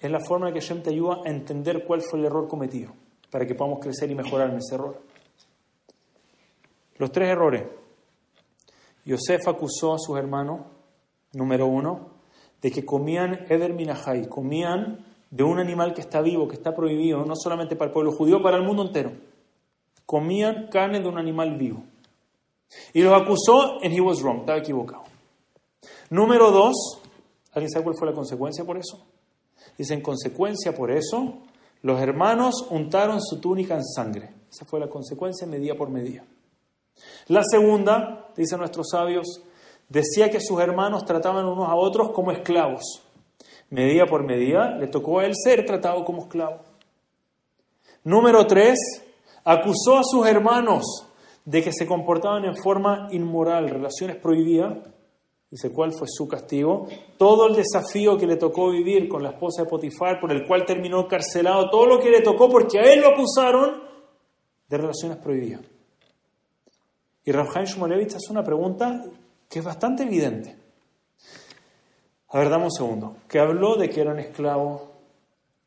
Es 0.00 0.10
la 0.10 0.18
forma 0.18 0.48
en 0.48 0.54
que 0.54 0.60
Hashem 0.60 0.82
te 0.82 0.90
ayuda 0.90 1.20
a 1.24 1.30
entender 1.30 1.84
cuál 1.84 2.02
fue 2.02 2.18
el 2.18 2.24
error 2.24 2.48
cometido, 2.48 2.92
para 3.30 3.46
que 3.46 3.54
podamos 3.54 3.78
crecer 3.78 4.10
y 4.10 4.16
mejorar 4.16 4.50
en 4.50 4.56
ese 4.56 4.74
error. 4.74 5.00
Los 6.96 7.12
tres 7.12 7.28
errores. 7.28 7.62
Yosef 9.04 9.46
acusó 9.46 9.94
a 9.94 9.98
sus 10.00 10.18
hermanos, 10.18 10.62
número 11.34 11.66
uno, 11.66 12.13
de 12.64 12.72
que 12.72 12.82
comían 12.82 13.44
Eder 13.50 13.74
Minahai, 13.74 14.26
comían 14.26 15.04
de 15.30 15.44
un 15.44 15.58
animal 15.58 15.92
que 15.92 16.00
está 16.00 16.22
vivo, 16.22 16.48
que 16.48 16.54
está 16.54 16.74
prohibido, 16.74 17.22
no 17.26 17.36
solamente 17.36 17.76
para 17.76 17.88
el 17.88 17.92
pueblo 17.92 18.10
judío, 18.10 18.42
para 18.42 18.56
el 18.56 18.62
mundo 18.62 18.86
entero. 18.86 19.12
Comían 20.06 20.68
carne 20.68 21.00
de 21.00 21.06
un 21.06 21.18
animal 21.18 21.58
vivo. 21.58 21.84
Y 22.94 23.02
los 23.02 23.12
acusó 23.12 23.82
and 23.82 23.92
he 23.92 24.00
was 24.00 24.22
wrong, 24.22 24.40
estaba 24.40 24.60
equivocado. 24.60 25.04
Número 26.08 26.50
dos, 26.50 27.02
¿alguien 27.52 27.70
sabe 27.70 27.84
cuál 27.84 27.96
fue 27.98 28.08
la 28.08 28.14
consecuencia 28.14 28.64
por 28.64 28.78
eso? 28.78 29.06
Dice, 29.76 29.92
en 29.92 30.00
consecuencia 30.00 30.74
por 30.74 30.90
eso, 30.90 31.42
los 31.82 32.00
hermanos 32.00 32.66
untaron 32.70 33.20
su 33.20 33.40
túnica 33.40 33.74
en 33.74 33.84
sangre. 33.84 34.30
Esa 34.50 34.64
fue 34.64 34.80
la 34.80 34.88
consecuencia 34.88 35.46
medida 35.46 35.74
por 35.74 35.90
medida. 35.90 36.24
La 37.28 37.42
segunda, 37.44 38.30
dicen 38.34 38.58
nuestros 38.58 38.88
sabios, 38.90 39.42
decía 39.94 40.28
que 40.28 40.40
sus 40.40 40.60
hermanos 40.60 41.04
trataban 41.04 41.46
unos 41.46 41.68
a 41.68 41.76
otros 41.76 42.10
como 42.10 42.32
esclavos. 42.32 43.00
Medida 43.70 44.06
por 44.06 44.24
medida 44.24 44.76
le 44.76 44.88
tocó 44.88 45.20
a 45.20 45.24
él 45.24 45.32
ser 45.34 45.64
tratado 45.64 46.04
como 46.04 46.22
esclavo. 46.22 46.60
Número 48.02 48.44
tres, 48.46 48.78
acusó 49.44 49.96
a 49.98 50.02
sus 50.04 50.26
hermanos 50.26 51.06
de 51.44 51.62
que 51.62 51.72
se 51.72 51.86
comportaban 51.86 52.44
en 52.44 52.56
forma 52.56 53.08
inmoral, 53.12 53.70
relaciones 53.70 54.16
prohibidas. 54.16 54.78
Dice, 55.48 55.72
¿cuál 55.72 55.92
fue 55.96 56.08
su 56.10 56.26
castigo? 56.26 56.88
Todo 57.16 57.46
el 57.46 57.54
desafío 57.54 58.18
que 58.18 58.26
le 58.26 58.36
tocó 58.36 58.70
vivir 58.70 59.08
con 59.08 59.22
la 59.22 59.30
esposa 59.30 59.62
de 59.62 59.68
Potifar, 59.68 60.20
por 60.20 60.32
el 60.32 60.44
cual 60.46 60.64
terminó 60.64 61.02
encarcelado, 61.02 61.70
todo 61.70 61.86
lo 61.86 62.00
que 62.00 62.10
le 62.10 62.22
tocó 62.22 62.48
porque 62.48 62.80
a 62.80 62.92
él 62.92 63.00
lo 63.00 63.08
acusaron 63.08 63.84
de 64.68 64.76
relaciones 64.76 65.18
prohibidas. 65.18 65.60
Y 67.24 67.30
Rafael 67.30 67.66
Shmolevich 67.66 68.16
hace 68.16 68.32
una 68.32 68.42
pregunta 68.42 69.04
que 69.54 69.60
es 69.60 69.64
bastante 69.64 70.02
evidente. 70.02 70.56
A 72.30 72.40
ver, 72.40 72.50
dame 72.50 72.64
un 72.64 72.72
segundo. 72.72 73.18
Que 73.28 73.38
habló 73.38 73.76
de 73.76 73.88
que 73.88 74.00
eran 74.00 74.18
esclavos, 74.18 74.82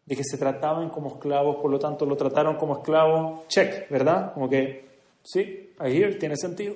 de 0.06 0.14
que 0.14 0.26
se 0.26 0.38
trataban 0.38 0.90
como 0.90 1.08
esclavos, 1.08 1.56
por 1.62 1.72
lo 1.72 1.80
tanto 1.80 2.06
lo 2.06 2.18
trataron 2.18 2.58
como 2.58 2.80
esclavos. 2.80 3.48
Check, 3.48 3.90
¿verdad? 3.90 4.34
Como 4.34 4.50
que, 4.50 4.90
sí, 5.24 5.70
ahí 5.80 6.18
tiene 6.20 6.36
sentido. 6.36 6.76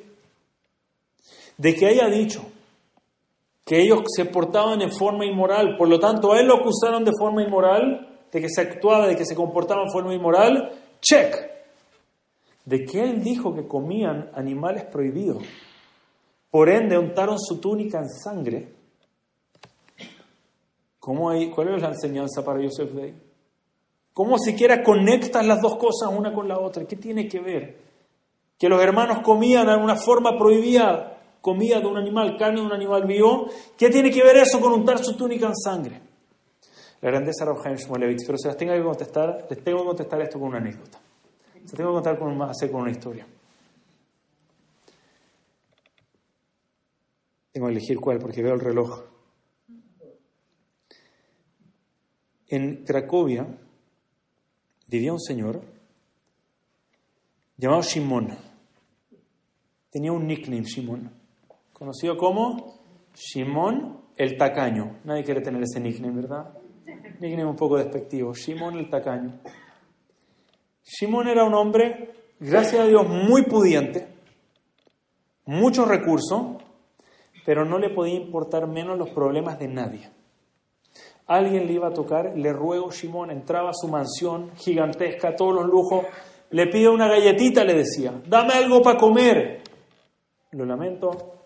De 1.57 1.76
que 1.76 1.88
haya 1.88 2.07
dicho 2.07 2.45
que 3.66 3.82
ellos 3.82 4.03
se 4.16 4.24
portaban 4.24 4.82
en 4.82 4.93
forma 4.93 5.26
inmoral, 5.26 5.76
por 5.76 5.89
lo 5.89 5.99
tanto 5.99 6.32
a 6.32 6.39
él 6.39 6.47
lo 6.47 6.62
acusaron 6.62 7.03
de 7.03 7.12
forma 7.20 7.43
inmoral, 7.43 8.07
de 8.32 8.39
que 8.39 8.47
se 8.47 8.62
actuaba, 8.62 9.05
de 9.05 9.18
que 9.18 9.26
se 9.26 9.36
comportaba 9.36 9.84
en 9.84 9.91
forma 9.91 10.14
inmoral. 10.14 10.80
Check. 11.01 11.36
De 12.64 12.86
que 12.86 13.03
él 13.03 13.22
dijo 13.22 13.53
que 13.53 13.68
comían 13.68 14.32
animales 14.34 14.86
prohibidos 14.86 15.43
por 16.52 16.70
ende, 16.70 16.97
untaron 16.97 17.39
su 17.39 17.60
túnica 17.60 17.97
en 17.97 18.10
sangre. 18.10 18.74
¿Cómo 20.99 21.30
hay, 21.32 21.49
¿Cuál 21.49 21.76
es 21.76 21.82
la 21.82 21.88
enseñanza 21.88 22.45
para 22.45 22.62
Yosef 22.62 22.91
de 22.91 23.16
¿Cómo 24.14 24.38
siquiera 24.38 24.84
conectas 24.84 25.45
las 25.45 25.62
dos 25.62 25.78
cosas 25.78 26.12
una 26.16 26.34
con 26.34 26.47
la 26.47 26.60
otra? 26.60 26.86
¿Qué 26.86 26.97
tiene 26.97 27.28
que 27.28 27.39
ver? 27.39 27.78
Que 28.60 28.68
los 28.68 28.82
hermanos 28.84 29.20
comían 29.24 29.66
de 29.66 29.76
una 29.76 29.95
forma 29.95 30.38
prohibida, 30.38 31.18
comida 31.39 31.80
de 31.80 31.88
un 31.88 31.97
animal, 31.97 32.38
carne 32.38 32.60
de 32.60 32.66
un 32.66 32.74
animal 32.74 33.08
vivo. 33.08 33.47
¿Qué 33.78 33.89
tiene 33.89 34.12
que 34.12 34.22
ver 34.22 34.38
eso 34.38 34.60
con 34.60 34.74
untar 34.74 34.99
su 34.99 35.16
túnica 35.16 35.47
en 35.47 35.56
sangre? 35.56 36.02
La 36.99 37.10
grandeza 37.10 37.45
de 37.45 37.52
Rav 37.52 37.76
Shmulevitz, 37.78 38.26
pero 38.26 38.38
se 38.38 38.49
las 38.49 38.58
tengo 38.58 38.74
que 38.74 38.84
contestar, 38.84 39.47
les 39.49 39.64
tengo 39.64 39.80
que 39.80 39.86
contestar 39.86 40.22
esto 40.22 40.38
con 40.38 40.49
una 40.49 40.58
anécdota. 40.58 40.99
Se 41.66 41.76
tengo 41.76 41.91
que 41.91 41.95
contar 41.95 42.20
con, 42.20 42.41
hacer 42.43 42.70
con 42.70 42.82
una 42.82 42.91
historia. 42.91 43.26
Tengo 47.52 47.68
que 47.68 47.74
elegir 47.74 47.99
cuál 47.99 48.20
porque 48.20 48.41
veo 48.41 48.54
el 48.54 48.60
reloj. 48.60 49.04
En 52.47 52.84
Cracovia 52.84 53.47
vivía 54.88 55.14
un 55.14 55.20
señor 55.20 55.62
llamado 57.58 57.82
Shimon. 57.82 58.38
Tenía 59.89 60.12
un 60.12 60.26
nickname, 60.26 60.64
Shimon, 60.64 61.12
conocido 61.74 62.18
como 62.18 62.82
Shimon 63.14 64.02
el 64.16 64.38
Tacaño. 64.38 64.99
Nadie 65.04 65.24
quiere 65.24 65.41
tener 65.41 65.64
ese 65.64 65.80
nickname, 65.80 66.16
¿verdad? 66.16 66.58
Nickname 67.20 67.45
un 67.45 67.56
poco 67.56 67.78
despectivo. 67.78 68.34
Shimon 68.34 68.78
el 68.78 68.89
Tacaño. 68.89 69.39
Shimon 70.84 71.28
era 71.28 71.43
un 71.43 71.54
hombre, 71.54 72.14
gracias 72.39 72.82
a 72.82 72.88
Dios, 72.88 73.08
muy 73.08 73.43
pudiente, 73.43 74.08
muchos 75.45 75.88
recursos, 75.88 76.58
pero 77.46 77.66
no 77.66 77.78
le 77.80 77.89
podía 77.89 78.16
importar 78.16 78.68
menos 78.68 78.98
los 78.98 79.10
problemas 79.10 79.60
de 79.60 79.68
nadie. 79.68 80.10
Alguien 81.28 81.68
le 81.68 81.74
iba 81.74 81.88
a 81.88 81.94
tocar, 81.94 82.34
le 82.36 82.52
ruego, 82.52 82.92
Simón, 82.92 83.32
entraba 83.32 83.70
a 83.70 83.74
su 83.74 83.88
mansión 83.88 84.52
gigantesca, 84.56 85.36
todos 85.36 85.56
los 85.56 85.66
lujos, 85.66 86.06
le 86.50 86.68
pide 86.68 86.89
una 86.89 87.08
galletita, 87.08 87.64
le 87.64 87.74
decía, 87.74 88.14
dame 88.28 88.54
algo 88.54 88.82
para 88.82 89.00
comer. 89.00 89.62
Lo 90.52 90.66
lamento, 90.66 91.42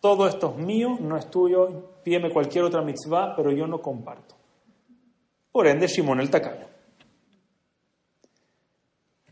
todo 0.00 0.26
esto 0.26 0.54
es 0.56 0.64
mío, 0.64 0.96
no 1.00 1.16
es 1.16 1.28
tuyo, 1.28 1.98
pídeme 2.02 2.32
cualquier 2.32 2.64
otra 2.64 2.80
mitzvah, 2.80 3.34
pero 3.36 3.52
yo 3.52 3.66
no 3.66 3.82
comparto. 3.82 4.34
Por 5.52 5.66
ende, 5.66 5.88
Simón 5.88 6.20
el 6.20 6.30
tacaño. 6.30 6.66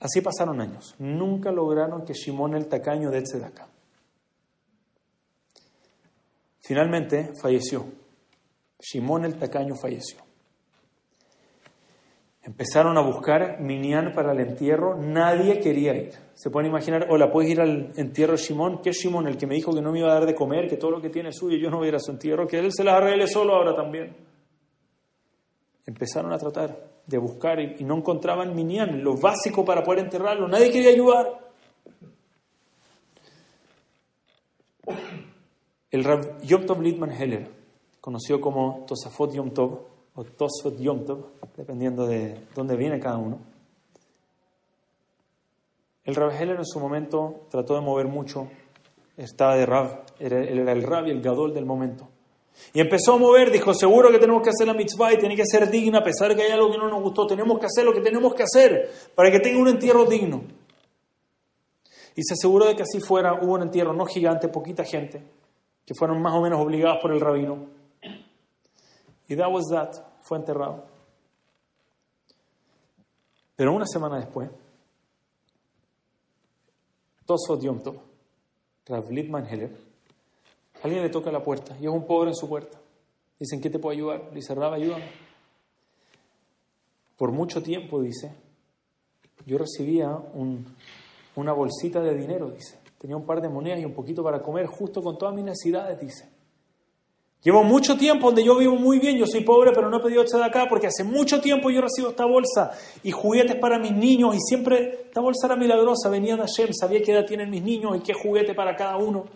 Así 0.00 0.20
pasaron 0.20 0.60
años. 0.60 0.94
Nunca 0.98 1.50
lograron 1.50 2.04
que 2.04 2.14
Simón 2.14 2.54
el 2.54 2.66
tacaño 2.68 3.10
de 3.10 3.24
acá. 3.42 3.68
Finalmente 6.66 7.32
falleció. 7.42 7.84
Simón 8.80 9.26
el 9.26 9.36
Tacaño 9.36 9.74
falleció. 9.74 10.20
Empezaron 12.42 12.96
a 12.96 13.02
buscar 13.02 13.60
Minian 13.60 14.12
para 14.14 14.32
el 14.32 14.40
entierro, 14.40 14.96
nadie 14.96 15.60
quería 15.60 15.94
ir. 15.94 16.12
Se 16.32 16.48
pueden 16.50 16.70
imaginar, 16.70 17.06
hola, 17.10 17.30
¿puedes 17.30 17.50
ir 17.50 17.60
al 17.60 17.92
entierro 17.96 18.32
de 18.32 18.38
Simón? 18.38 18.80
¿Qué 18.82 18.90
es 18.90 18.98
Simón? 18.98 19.26
El 19.28 19.36
que 19.36 19.46
me 19.46 19.54
dijo 19.54 19.74
que 19.74 19.82
no 19.82 19.92
me 19.92 19.98
iba 19.98 20.10
a 20.10 20.14
dar 20.14 20.26
de 20.26 20.34
comer, 20.34 20.68
que 20.68 20.76
todo 20.76 20.90
lo 20.90 21.02
que 21.02 21.10
tiene 21.10 21.30
es 21.30 21.36
suyo, 21.36 21.58
yo 21.58 21.70
no 21.70 21.78
voy 21.78 21.86
a 21.86 21.88
ir 21.90 21.96
a 21.96 22.00
su 22.00 22.10
entierro, 22.10 22.46
que 22.46 22.58
él 22.58 22.70
se 22.72 22.82
las 22.82 22.94
arregle 22.94 23.26
solo 23.26 23.54
ahora 23.54 23.74
también. 23.74 24.16
Empezaron 25.86 26.32
a 26.32 26.38
tratar 26.38 27.02
de 27.06 27.18
buscar 27.18 27.60
y, 27.60 27.84
no 27.84 27.98
encontraban 27.98 28.54
Minian, 28.54 29.02
lo 29.02 29.16
básico 29.16 29.66
para 29.66 29.82
poder 29.82 30.04
enterrarlo, 30.04 30.48
nadie 30.48 30.70
quería 30.70 30.90
ayudar. 30.90 31.43
El 35.94 36.02
Rav 36.02 36.42
Yom 36.42 36.66
Tov 36.66 36.82
Littman 36.82 37.12
Heller, 37.12 37.48
conocido 38.00 38.40
como 38.40 38.84
Tosafot 38.84 39.32
Yom 39.32 39.52
Tov 39.52 39.78
o 40.16 40.24
Tosfot 40.24 40.76
Yom 40.80 41.04
Tov, 41.04 41.24
dependiendo 41.56 42.04
de 42.04 42.36
dónde 42.52 42.74
viene 42.74 42.98
cada 42.98 43.16
uno. 43.16 43.38
El 46.02 46.16
Rav 46.16 46.32
Heller 46.32 46.56
en 46.56 46.64
su 46.64 46.80
momento 46.80 47.46
trató 47.48 47.76
de 47.76 47.80
mover 47.80 48.08
mucho, 48.08 48.48
estaba 49.16 49.54
de 49.54 49.66
Rav, 49.66 50.00
era, 50.18 50.42
era 50.42 50.72
el 50.72 50.82
Rav 50.82 51.06
y 51.06 51.12
el 51.12 51.22
Gadol 51.22 51.54
del 51.54 51.64
momento. 51.64 52.08
Y 52.72 52.80
empezó 52.80 53.12
a 53.12 53.16
mover, 53.16 53.52
dijo, 53.52 53.72
seguro 53.72 54.10
que 54.10 54.18
tenemos 54.18 54.42
que 54.42 54.50
hacer 54.50 54.66
la 54.66 54.74
mitzvah 54.74 55.12
y 55.12 55.18
tiene 55.18 55.36
que 55.36 55.46
ser 55.46 55.70
digna, 55.70 56.00
a 56.00 56.02
pesar 56.02 56.30
de 56.30 56.34
que 56.34 56.42
hay 56.42 56.50
algo 56.50 56.72
que 56.72 56.78
no 56.78 56.88
nos 56.88 57.04
gustó, 57.04 57.24
tenemos 57.24 57.56
que 57.60 57.66
hacer 57.66 57.84
lo 57.84 57.92
que 57.92 58.00
tenemos 58.00 58.34
que 58.34 58.42
hacer 58.42 58.90
para 59.14 59.30
que 59.30 59.38
tenga 59.38 59.60
un 59.60 59.68
entierro 59.68 60.06
digno. 60.06 60.42
Y 62.16 62.24
se 62.24 62.34
aseguró 62.34 62.66
de 62.66 62.74
que 62.74 62.82
así 62.82 62.98
fuera, 62.98 63.34
hubo 63.40 63.54
un 63.54 63.62
entierro 63.62 63.92
no 63.92 64.06
gigante, 64.06 64.48
poquita 64.48 64.82
gente, 64.82 65.22
que 65.86 65.94
fueron 65.94 66.20
más 66.22 66.34
o 66.34 66.40
menos 66.40 66.60
obligados 66.60 66.98
por 67.00 67.12
el 67.12 67.20
rabino. 67.20 67.68
Y 69.28 69.36
that 69.36 69.50
was 69.50 69.66
that, 69.70 69.92
fue 70.22 70.38
enterrado. 70.38 70.84
Pero 73.56 73.72
una 73.72 73.86
semana 73.86 74.18
después, 74.18 74.50
Tosfot 77.24 77.62
Yom 77.62 77.82
Tov, 77.82 77.96
Rav 78.86 79.10
Littman 79.10 79.46
Heller, 79.46 79.76
alguien 80.82 81.02
le 81.02 81.08
toca 81.08 81.30
la 81.30 81.42
puerta 81.42 81.76
y 81.80 81.84
es 81.84 81.90
un 81.90 82.06
pobre 82.06 82.30
en 82.30 82.36
su 82.36 82.48
puerta. 82.48 82.78
Dicen, 83.38 83.60
¿qué 83.60 83.70
te 83.70 83.78
puedo 83.78 83.94
ayudar? 83.94 84.32
dice, 84.32 84.54
Rav, 84.54 84.74
ayúdame. 84.74 85.08
Por 87.16 87.30
mucho 87.32 87.62
tiempo, 87.62 88.02
dice, 88.02 88.34
yo 89.46 89.56
recibía 89.56 90.18
una 91.36 91.52
bolsita 91.52 92.00
de 92.00 92.14
dinero, 92.14 92.50
dice. 92.50 92.83
Tenía 93.04 93.18
un 93.18 93.26
par 93.26 93.42
de 93.42 93.50
monedas 93.50 93.80
y 93.80 93.84
un 93.84 93.92
poquito 93.92 94.24
para 94.24 94.40
comer, 94.40 94.64
justo 94.64 95.02
con 95.02 95.18
todas 95.18 95.34
mis 95.34 95.44
necesidades, 95.44 96.00
dice. 96.00 96.26
Llevo 97.42 97.62
mucho 97.62 97.98
tiempo 97.98 98.28
donde 98.28 98.42
yo 98.42 98.56
vivo 98.56 98.76
muy 98.76 98.98
bien, 98.98 99.18
yo 99.18 99.26
soy 99.26 99.44
pobre, 99.44 99.72
pero 99.74 99.90
no 99.90 99.98
he 99.98 100.00
pedido 100.00 100.22
esto 100.22 100.38
de 100.38 100.44
acá 100.44 100.64
porque 100.70 100.86
hace 100.86 101.04
mucho 101.04 101.38
tiempo 101.38 101.70
yo 101.70 101.82
recibo 101.82 102.08
esta 102.08 102.24
bolsa 102.24 102.70
y 103.02 103.10
juguetes 103.10 103.56
para 103.56 103.78
mis 103.78 103.92
niños 103.92 104.34
y 104.34 104.38
siempre 104.40 105.02
esta 105.04 105.20
bolsa 105.20 105.48
era 105.48 105.54
milagrosa, 105.54 106.08
venía 106.08 106.34
de 106.34 106.44
Hashem, 106.44 106.72
sabía 106.72 107.02
qué 107.02 107.12
edad 107.12 107.26
tienen 107.26 107.50
mis 107.50 107.62
niños 107.62 107.94
y 107.94 108.00
qué 108.00 108.14
juguete 108.14 108.54
para 108.54 108.74
cada 108.74 108.96
uno. 108.96 109.26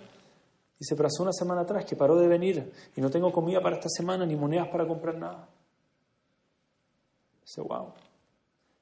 Dice, 0.78 0.96
pero 0.96 1.08
hace 1.08 1.22
una 1.22 1.34
semana 1.34 1.60
atrás 1.60 1.84
que 1.84 1.94
paró 1.94 2.16
de 2.16 2.26
venir 2.26 2.72
y 2.96 3.00
no 3.02 3.10
tengo 3.10 3.30
comida 3.30 3.60
para 3.60 3.76
esta 3.76 3.90
semana 3.90 4.24
ni 4.24 4.34
monedas 4.34 4.68
para 4.68 4.86
comprar 4.86 5.18
nada. 5.18 5.46
Dice, 7.42 7.60
wow. 7.60 7.92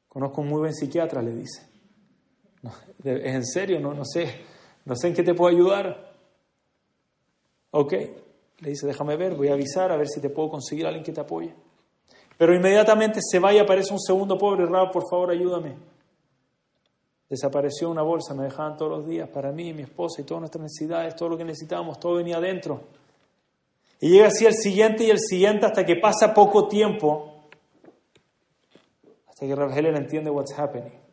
Conozco 0.06 0.42
un 0.42 0.46
muy 0.46 0.60
buen 0.60 0.74
psiquiatra, 0.74 1.22
le 1.22 1.32
dice. 1.32 1.66
es 3.02 3.04
en 3.34 3.44
serio, 3.44 3.80
no, 3.80 3.92
no 3.92 4.04
sé 4.04 4.54
no 4.86 4.94
sé 4.96 5.08
en 5.08 5.14
qué 5.14 5.22
te 5.22 5.34
puedo 5.34 5.54
ayudar. 5.54 6.12
Ok, 7.72 7.92
le 7.92 8.70
dice, 8.70 8.86
déjame 8.86 9.16
ver, 9.16 9.34
voy 9.34 9.48
a 9.48 9.52
avisar 9.52 9.92
a 9.92 9.96
ver 9.96 10.08
si 10.08 10.20
te 10.20 10.30
puedo 10.30 10.48
conseguir 10.48 10.86
a 10.86 10.88
alguien 10.88 11.04
que 11.04 11.12
te 11.12 11.20
apoye. 11.20 11.52
Pero 12.38 12.54
inmediatamente 12.54 13.20
se 13.20 13.38
va 13.38 13.52
y 13.52 13.58
aparece 13.58 13.92
un 13.92 14.00
segundo 14.00 14.38
pobre, 14.38 14.64
Rab, 14.64 14.92
por 14.92 15.02
favor 15.10 15.30
ayúdame. 15.30 15.74
Desapareció 17.28 17.90
una 17.90 18.02
bolsa, 18.02 18.34
me 18.34 18.44
dejaban 18.44 18.76
todos 18.76 18.98
los 18.98 19.06
días 19.08 19.28
para 19.28 19.50
mí, 19.50 19.72
mi 19.72 19.82
esposa 19.82 20.22
y 20.22 20.24
todas 20.24 20.42
nuestras 20.42 20.62
necesidades, 20.62 21.16
todo 21.16 21.30
lo 21.30 21.36
que 21.36 21.44
necesitábamos, 21.44 21.98
todo 21.98 22.14
venía 22.14 22.36
adentro. 22.36 22.82
Y 24.00 24.10
llega 24.10 24.28
así 24.28 24.46
el 24.46 24.54
siguiente 24.54 25.02
y 25.02 25.10
el 25.10 25.18
siguiente 25.18 25.66
hasta 25.66 25.84
que 25.84 25.96
pasa 25.96 26.32
poco 26.32 26.68
tiempo, 26.68 27.48
hasta 29.26 29.46
que 29.46 29.54
Rav 29.56 29.76
Helen 29.76 29.96
entiende 29.96 30.30
what's 30.30 30.56
happening. 30.56 31.05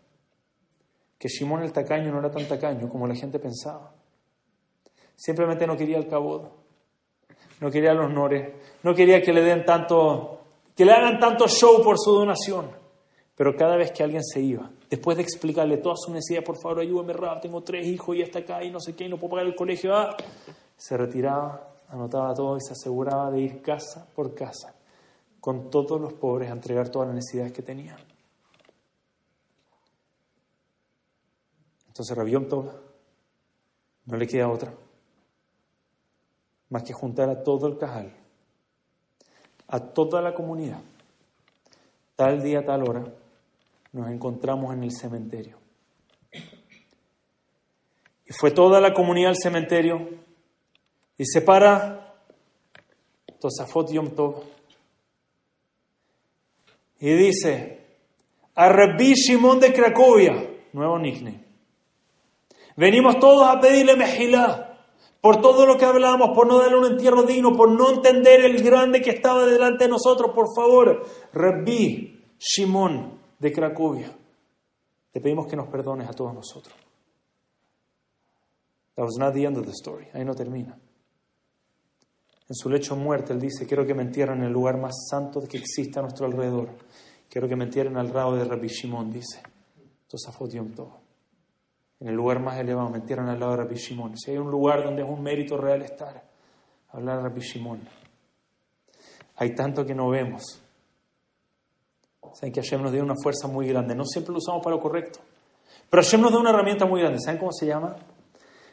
Que 1.24 1.30
Shimon 1.30 1.64
el 1.64 1.72
tacaño 1.72 2.12
no 2.12 2.20
era 2.20 2.30
tan 2.30 2.46
tacaño 2.46 2.90
como 2.90 3.08
la 3.08 3.16
gente 3.16 3.40
pensaba. 3.40 3.94
Simplemente 5.16 5.66
no 5.66 5.78
quería 5.78 5.98
el 5.98 6.06
cabod, 6.06 6.50
no 7.62 7.72
quería 7.72 7.94
los 7.94 8.08
honores, 8.08 8.56
no 8.84 8.94
quería 8.94 9.22
que 9.22 9.32
le 9.32 9.42
den 9.42 9.64
tanto, 9.64 10.42
que 10.76 10.84
le 10.84 10.92
hagan 10.92 11.22
tanto 11.22 11.48
show 11.48 11.82
por 11.82 11.98
su 11.98 12.12
donación. 12.12 12.70
Pero 13.38 13.56
cada 13.56 13.78
vez 13.78 13.94
que 13.94 14.04
alguien 14.04 14.22
se 14.22 14.42
iba, 14.42 14.70
después 14.90 15.16
de 15.16 15.24
explicarle 15.24 15.78
toda 15.78 15.96
su 15.96 16.12
necesidad, 16.12 16.44
por 16.44 16.62
favor 16.62 16.82
ayúdame, 16.82 17.14
Rav, 17.14 17.40
tengo 17.40 17.64
tres 17.64 17.88
hijos 17.88 18.18
y 18.18 18.22
hasta 18.22 18.40
acá 18.40 18.62
y 18.62 18.70
no 18.70 18.82
sé 18.82 18.94
qué, 18.94 19.06
y 19.06 19.10
no 19.10 19.18
puedo 19.18 19.36
pagar 19.36 19.46
el 19.46 19.56
colegio, 19.56 19.96
ah", 19.96 20.18
se 20.76 20.98
retiraba 20.98 21.70
anotaba 21.88 22.34
todo 22.34 22.58
y 22.58 22.62
se 22.62 22.74
aseguraba 22.74 23.32
de 23.32 23.40
ir 23.40 23.62
casa 23.62 24.06
por 24.14 24.36
casa 24.36 24.76
con 25.40 25.70
todos 25.70 26.02
los 26.02 26.12
pobres 26.12 26.50
a 26.50 26.54
entregar 26.54 26.90
todas 26.90 27.08
las 27.08 27.16
necesidades 27.16 27.54
que 27.54 27.62
tenían. 27.62 28.13
Entonces 31.94 32.18
Rabión 32.18 32.48
todo 32.48 32.74
no 34.08 34.18
le 34.18 34.26
queda 34.26 34.50
otra 34.50 34.74
más 36.70 36.82
que 36.82 36.92
juntar 36.92 37.30
a 37.30 37.44
todo 37.44 37.68
el 37.68 37.78
cajal, 37.78 38.12
a 39.68 39.80
toda 39.80 40.24
la 40.24 40.34
comunidad. 40.34 40.82
Tal 42.16 42.42
día, 42.42 42.66
tal 42.66 42.82
hora, 42.82 43.06
nos 43.92 44.10
encontramos 44.10 44.74
en 44.74 44.84
el 44.84 44.92
cementerio. 44.92 45.60
Y 48.26 48.34
fue 48.40 48.50
toda 48.50 48.82
la 48.82 48.92
comunidad 48.92 49.30
al 49.30 49.38
cementerio 49.38 50.10
y 51.16 51.26
se 51.28 51.42
para 51.42 52.16
Tosafot 53.40 53.92
Yom 53.92 54.16
Tov 54.16 54.44
y 57.00 57.14
dice 57.14 57.86
a 58.56 58.68
Rabbi 58.68 59.14
Shimon 59.14 59.60
de 59.60 59.72
Cracovia, 59.72 60.50
nuevo 60.74 60.98
nickname. 60.98 61.43
Venimos 62.76 63.20
todos 63.20 63.48
a 63.48 63.60
pedirle 63.60 63.96
mejilá 63.96 64.78
por 65.22 65.42
todo 65.42 65.66
lo 65.66 65.78
que 65.78 65.86
hablamos, 65.86 66.32
por 66.36 66.48
no 66.48 66.58
darle 66.58 66.78
un 66.78 66.92
entierro 66.92 67.24
digno, 67.24 67.56
por 67.56 67.72
no 67.72 67.92
entender 67.92 68.44
el 68.44 68.62
grande 68.62 69.02
que 69.02 69.12
estaba 69.12 69.46
delante 69.46 69.86
de 69.86 69.90
nosotros. 69.90 70.32
Por 70.34 70.48
favor, 70.54 71.06
Rabbi 71.32 72.36
Shimon 72.38 73.20
de 73.40 73.52
Cracovia, 73.54 74.12
te 75.12 75.22
pedimos 75.22 75.48
que 75.48 75.56
nos 75.56 75.70
perdones 75.70 76.10
a 76.10 76.14
todos 76.14 76.34
nosotros. 76.34 76.76
That 78.96 79.06
was 79.06 79.16
not 79.18 79.34
the 79.34 79.46
end 79.46 79.58
of 79.58 79.66
the 79.66 79.72
story. 79.72 80.08
Ahí 80.14 80.26
no 80.26 80.36
termina. 80.36 80.78
En 82.50 82.56
su 82.56 82.70
lecho 82.70 82.96
muerte, 82.96 83.34
él 83.34 83.40
dice, 83.40 83.66
quiero 83.66 83.86
que 83.86 83.94
me 83.94 84.04
entierren 84.04 84.40
en 84.40 84.48
el 84.48 84.52
lugar 84.52 84.78
más 84.78 85.08
santo 85.10 85.42
que 85.48 85.58
exista 85.58 86.00
a 86.00 86.04
nuestro 86.04 86.26
alrededor. 86.26 86.70
Quiero 87.30 87.48
que 87.48 87.56
me 87.56 87.64
entierren 87.64 87.98
al 87.98 88.14
lado 88.14 88.36
de 88.36 88.44
Rabbi 88.44 88.68
Shimon, 88.68 89.12
dice. 89.12 89.42
todo. 90.76 91.03
En 92.04 92.10
el 92.10 92.16
lugar 92.16 92.42
más 92.42 92.60
elevado, 92.60 92.90
me 92.90 92.98
entierran 92.98 93.30
al 93.30 93.40
lado 93.40 93.54
de 93.54 93.64
Rabbi 93.64 93.76
Shimon. 93.76 94.18
Si 94.18 94.32
hay 94.32 94.38
un 94.38 94.52
lugar 94.52 94.84
donde 94.84 95.04
es 95.04 95.08
un 95.08 95.24
mérito 95.24 95.56
real 95.56 95.84
estar, 95.84 96.22
hablar 96.90 97.16
de 97.16 97.24
Rabbi 97.24 97.40
Shimon. 97.40 97.80
Hay 99.38 99.56
tanto 99.56 99.86
que 99.86 99.96
no 99.96 100.10
vemos. 100.10 100.62
Saben 102.34 102.52
que 102.52 102.62
Hashem 102.62 102.82
nos 102.82 102.92
dio 102.92 103.02
una 103.02 103.16
fuerza 103.16 103.48
muy 103.48 103.70
grande. 103.70 103.96
No 103.96 104.04
siempre 104.04 104.34
lo 104.34 104.40
usamos 104.40 104.62
para 104.62 104.76
lo 104.76 104.82
correcto. 104.82 105.22
Pero 105.90 106.04
Hashem 106.04 106.20
nos 106.20 106.34
da 106.34 106.40
una 106.40 106.50
herramienta 106.50 106.86
muy 106.86 107.00
grande. 107.00 107.20
¿Saben 107.22 107.40
cómo 107.40 107.54
se 107.54 107.68
llama? 107.68 107.96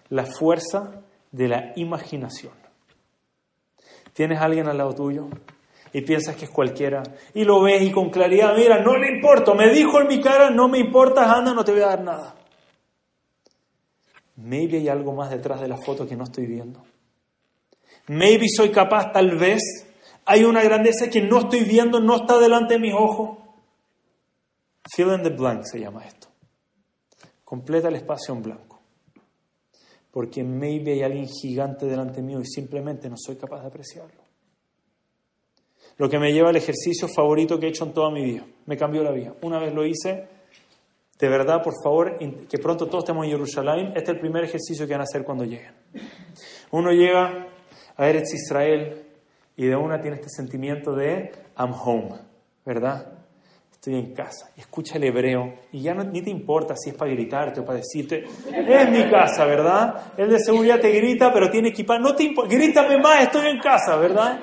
La 0.08 0.26
fuerza 0.26 0.90
de 1.30 1.46
la 1.46 1.72
imaginación. 1.76 2.54
Tienes 4.12 4.40
a 4.40 4.44
alguien 4.46 4.66
al 4.66 4.76
lado 4.76 4.92
tuyo 4.92 5.28
y 5.92 6.00
piensas 6.00 6.34
que 6.34 6.46
es 6.46 6.50
cualquiera 6.50 7.04
y 7.32 7.44
lo 7.44 7.62
ves 7.62 7.80
y 7.82 7.92
con 7.92 8.10
claridad, 8.10 8.56
mira, 8.56 8.82
no 8.82 8.96
le 8.96 9.14
importa, 9.14 9.54
me 9.54 9.70
dijo 9.70 10.00
en 10.00 10.08
mi 10.08 10.20
cara, 10.20 10.50
no 10.50 10.66
me 10.66 10.80
importa, 10.80 11.32
anda, 11.32 11.54
no 11.54 11.64
te 11.64 11.70
voy 11.70 11.82
a 11.82 11.86
dar 11.86 12.02
nada. 12.02 12.34
Maybe 14.42 14.78
hay 14.78 14.88
algo 14.88 15.12
más 15.12 15.30
detrás 15.30 15.60
de 15.60 15.68
la 15.68 15.76
foto 15.76 16.06
que 16.06 16.16
no 16.16 16.24
estoy 16.24 16.46
viendo. 16.46 16.82
Maybe 18.08 18.46
soy 18.48 18.70
capaz, 18.70 19.12
tal 19.12 19.36
vez, 19.36 19.62
hay 20.24 20.44
una 20.44 20.62
grandeza 20.62 21.08
que 21.10 21.20
no 21.20 21.40
estoy 21.40 21.64
viendo, 21.64 22.00
no 22.00 22.16
está 22.16 22.38
delante 22.38 22.74
de 22.74 22.80
mis 22.80 22.94
ojos. 22.94 23.38
Fill 24.94 25.12
in 25.12 25.22
the 25.22 25.30
blank 25.30 25.64
se 25.64 25.78
llama 25.78 26.04
esto. 26.06 26.28
Completa 27.44 27.88
el 27.88 27.96
espacio 27.96 28.34
en 28.34 28.42
blanco 28.42 28.70
porque 30.10 30.42
maybe 30.42 30.92
hay 30.92 31.02
alguien 31.02 31.28
gigante 31.28 31.86
delante 31.86 32.22
mío 32.22 32.40
y 32.40 32.46
simplemente 32.46 33.08
no 33.08 33.16
soy 33.16 33.36
capaz 33.36 33.60
de 33.60 33.68
apreciarlo. 33.68 34.22
Lo 35.98 36.08
que 36.08 36.18
me 36.18 36.32
lleva 36.32 36.48
al 36.48 36.56
ejercicio 36.56 37.08
favorito 37.08 37.60
que 37.60 37.66
he 37.66 37.68
hecho 37.68 37.84
en 37.84 37.92
toda 37.92 38.10
mi 38.10 38.24
vida. 38.24 38.46
Me 38.66 38.76
cambió 38.76 39.02
la 39.02 39.12
vida. 39.12 39.34
Una 39.42 39.58
vez 39.58 39.74
lo 39.74 39.84
hice, 39.84 40.26
de 41.20 41.28
verdad, 41.28 41.62
por 41.62 41.74
favor, 41.82 42.16
que 42.18 42.58
pronto 42.58 42.86
todos 42.86 43.04
estemos 43.04 43.24
en 43.26 43.32
Jerusalén. 43.32 43.86
Este 43.88 44.00
es 44.00 44.08
el 44.08 44.20
primer 44.20 44.44
ejercicio 44.44 44.86
que 44.86 44.94
van 44.94 45.02
a 45.02 45.04
hacer 45.04 45.22
cuando 45.22 45.44
lleguen. 45.44 45.74
Uno 46.70 46.90
llega 46.92 47.46
a 47.96 48.08
Eretz 48.08 48.32
Israel 48.34 49.04
y 49.56 49.66
de 49.66 49.76
una 49.76 50.00
tiene 50.00 50.16
este 50.16 50.30
sentimiento 50.30 50.94
de 50.94 51.30
I'm 51.58 51.72
home, 51.72 52.14
¿verdad? 52.64 53.20
estoy 53.80 53.94
en 53.94 54.12
casa. 54.12 54.50
Escucha 54.58 54.98
el 54.98 55.04
hebreo 55.04 55.54
y 55.72 55.80
ya 55.80 55.94
no, 55.94 56.04
ni 56.04 56.20
te 56.20 56.28
importa 56.28 56.74
si 56.76 56.90
es 56.90 56.96
para 56.96 57.10
gritarte 57.12 57.60
o 57.60 57.64
para 57.64 57.78
decirte, 57.78 58.24
es 58.24 58.90
mi 58.90 59.10
casa, 59.10 59.46
¿verdad? 59.46 60.12
El 60.18 60.28
de 60.28 60.38
seguridad 60.38 60.78
te 60.78 60.90
grita, 60.90 61.32
pero 61.32 61.48
tiene 61.48 61.70
equipa, 61.70 61.98
no 61.98 62.14
te 62.14 62.24
importa, 62.24 62.54
grítame 62.54 62.98
más, 62.98 63.22
estoy 63.22 63.46
en 63.46 63.58
casa, 63.58 63.96
¿verdad? 63.96 64.38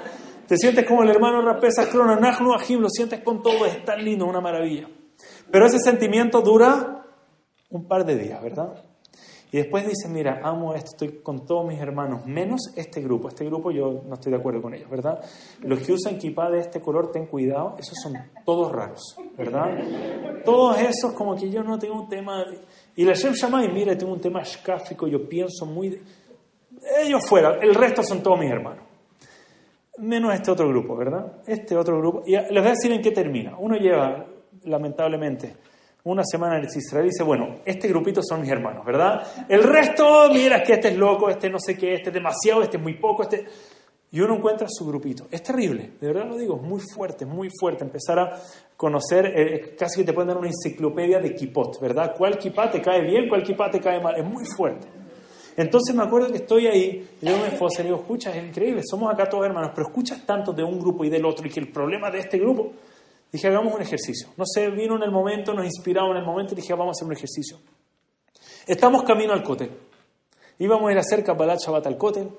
Te 0.48 0.58
sientes 0.58 0.84
como 0.86 1.04
el 1.04 1.12
hermano 1.12 1.44
Rapesa 1.44 1.88
Crona, 1.88 2.16
Nahnu 2.16 2.52
Ajim, 2.52 2.80
lo 2.80 2.90
sientes 2.90 3.20
con 3.20 3.44
todo, 3.44 3.68
es 3.68 3.86
tan 3.86 4.04
lindo, 4.04 4.26
una 4.26 4.42
maravilla. 4.42 4.88
Pero 5.52 5.66
ese 5.66 5.80
sentimiento 5.80 6.42
dura 6.42 7.06
un 7.70 7.88
par 7.88 8.06
de 8.06 8.18
días, 8.18 8.42
¿verdad? 8.42 8.84
Y 9.50 9.58
después 9.58 9.88
dice, 9.88 10.10
mira, 10.10 10.42
amo 10.44 10.74
esto, 10.74 10.92
estoy 10.92 11.22
con 11.24 11.46
todos 11.46 11.66
mis 11.66 11.80
hermanos, 11.80 12.26
menos 12.26 12.74
este 12.76 13.02
grupo. 13.02 13.30
Este 13.30 13.46
grupo 13.46 13.72
yo 13.72 14.04
no 14.06 14.16
estoy 14.16 14.34
de 14.34 14.38
acuerdo 14.38 14.62
con 14.62 14.74
ellos, 14.74 14.90
¿verdad? 14.90 15.24
Los 15.62 15.80
que 15.80 15.94
usan 15.94 16.18
kippah 16.18 16.50
de 16.50 16.60
este 16.60 16.82
color, 16.82 17.12
ten 17.12 17.28
cuidado, 17.28 17.76
esos 17.80 17.98
son 18.02 18.14
todos 18.46 18.74
raros, 18.74 19.16
¿verdad? 19.38 20.44
Todos 20.44 20.80
esos 20.82 21.14
como 21.14 21.36
que 21.36 21.50
yo 21.50 21.64
no 21.64 21.80
tengo 21.80 21.96
un 21.96 22.10
tema... 22.10 22.44
Y 22.96 23.06
la 23.06 23.14
Shem 23.14 23.34
y 23.64 23.68
mira, 23.70 23.98
tengo 23.98 24.12
un 24.12 24.20
tema 24.20 24.42
escáfico, 24.42 25.08
yo 25.08 25.28
pienso 25.30 25.66
muy... 25.66 25.98
Ellos 27.02 27.22
fuera, 27.26 27.58
el 27.62 27.74
resto 27.74 28.04
son 28.04 28.22
todos 28.22 28.40
mis 28.40 28.52
hermanos. 28.52 28.84
Menos 29.98 30.34
este 30.34 30.52
otro 30.52 30.68
grupo, 30.68 30.96
¿verdad? 30.96 31.42
Este 31.48 31.76
otro 31.78 31.98
grupo. 32.00 32.24
Y 32.26 32.32
les 32.32 32.50
voy 32.50 32.68
a 32.68 32.72
decir 32.72 32.92
en 32.92 33.02
qué 33.02 33.12
termina. 33.12 33.56
Uno 33.58 33.78
lleva, 33.78 34.26
lamentablemente, 34.66 35.56
una 36.04 36.24
semana 36.24 36.58
en 36.58 36.66
Israel 36.66 37.06
dice, 37.06 37.24
bueno, 37.24 37.58
este 37.66 37.88
grupito 37.88 38.22
son 38.24 38.42
mis 38.42 38.50
hermanos, 38.50 38.86
¿verdad? 38.86 39.28
El 39.50 39.64
resto, 39.64 40.30
mira, 40.32 40.64
que 40.64 40.74
este 40.74 40.90
es 40.90 40.98
loco, 40.98 41.30
este 41.30 41.50
no 41.50 41.60
sé 41.60 41.78
qué, 41.78 41.96
este 41.96 42.10
es 42.10 42.14
demasiado, 42.14 42.64
este 42.64 42.78
es 42.78 42.84
muy 42.84 42.96
poco, 42.96 43.24
este... 43.24 43.46
Y 44.10 44.22
uno 44.22 44.36
encuentra 44.36 44.68
su 44.70 44.88
grupito. 44.88 45.28
Es 45.30 45.44
terrible, 45.44 45.92
de 46.00 46.08
verdad 46.08 46.26
lo 46.30 46.38
digo, 46.38 46.56
es 46.56 46.62
muy 46.62 46.80
fuerte, 46.80 47.26
muy 47.26 47.50
fuerte 47.60 47.84
empezar 47.84 48.18
a 48.18 48.40
conocer, 48.78 49.34
eh, 49.36 49.76
casi 49.78 50.00
que 50.00 50.06
te 50.06 50.14
pueden 50.14 50.30
dar 50.30 50.38
una 50.38 50.48
enciclopedia 50.48 51.20
de 51.20 51.36
kipot, 51.36 51.78
¿verdad? 51.82 52.16
¿Cuál 52.18 52.38
kipá 52.38 52.72
te 52.72 52.82
cae 52.82 53.02
bien, 53.02 53.28
cuál 53.28 53.44
kipá 53.44 53.70
te 53.70 53.82
cae 53.82 54.00
mal? 54.00 54.16
Es 54.16 54.24
muy 54.24 54.46
fuerte. 54.46 54.88
Entonces 55.58 55.94
me 55.94 56.04
acuerdo 56.04 56.30
que 56.32 56.38
estoy 56.38 56.68
ahí, 56.68 57.10
yo 57.22 57.38
me 57.38 57.48
esposa 57.48 57.82
y 57.82 57.86
digo, 57.86 57.98
escucha, 57.98 58.34
es 58.34 58.48
increíble, 58.48 58.82
somos 58.90 59.12
acá 59.12 59.28
todos 59.28 59.46
hermanos, 59.46 59.72
pero 59.76 59.88
escuchas 59.88 60.26
tanto 60.26 60.54
de 60.54 60.64
un 60.64 60.80
grupo 60.80 61.04
y 61.04 61.10
del 61.10 61.26
otro, 61.26 61.46
y 61.46 61.50
que 61.50 61.60
el 61.60 61.70
problema 61.70 62.10
de 62.10 62.20
este 62.20 62.38
grupo, 62.38 62.72
Dije, 63.32 63.48
hagamos 63.48 63.74
un 63.74 63.82
ejercicio. 63.82 64.30
No 64.38 64.46
sé, 64.46 64.70
vino 64.70 64.96
en 64.96 65.04
el 65.04 65.12
momento, 65.12 65.54
nos 65.54 65.66
inspiramos 65.66 66.12
en 66.12 66.18
el 66.18 66.26
momento 66.26 66.54
y 66.54 66.58
dije, 66.58 66.74
vamos 66.74 66.90
a 66.90 66.92
hacer 66.98 67.08
un 67.08 67.14
ejercicio. 67.14 67.58
Estamos 68.66 69.04
camino 69.04 69.34
al 69.34 69.44
cótel. 69.44 69.72
Íbamos 70.60 70.90
a 70.90 70.92
ir 70.92 70.98
a 70.98 71.02
hacer 71.02 71.24
Kabbalat 71.24 71.60
Shabbat 71.60 71.88
al 71.88 71.98
cótel. 71.98 72.30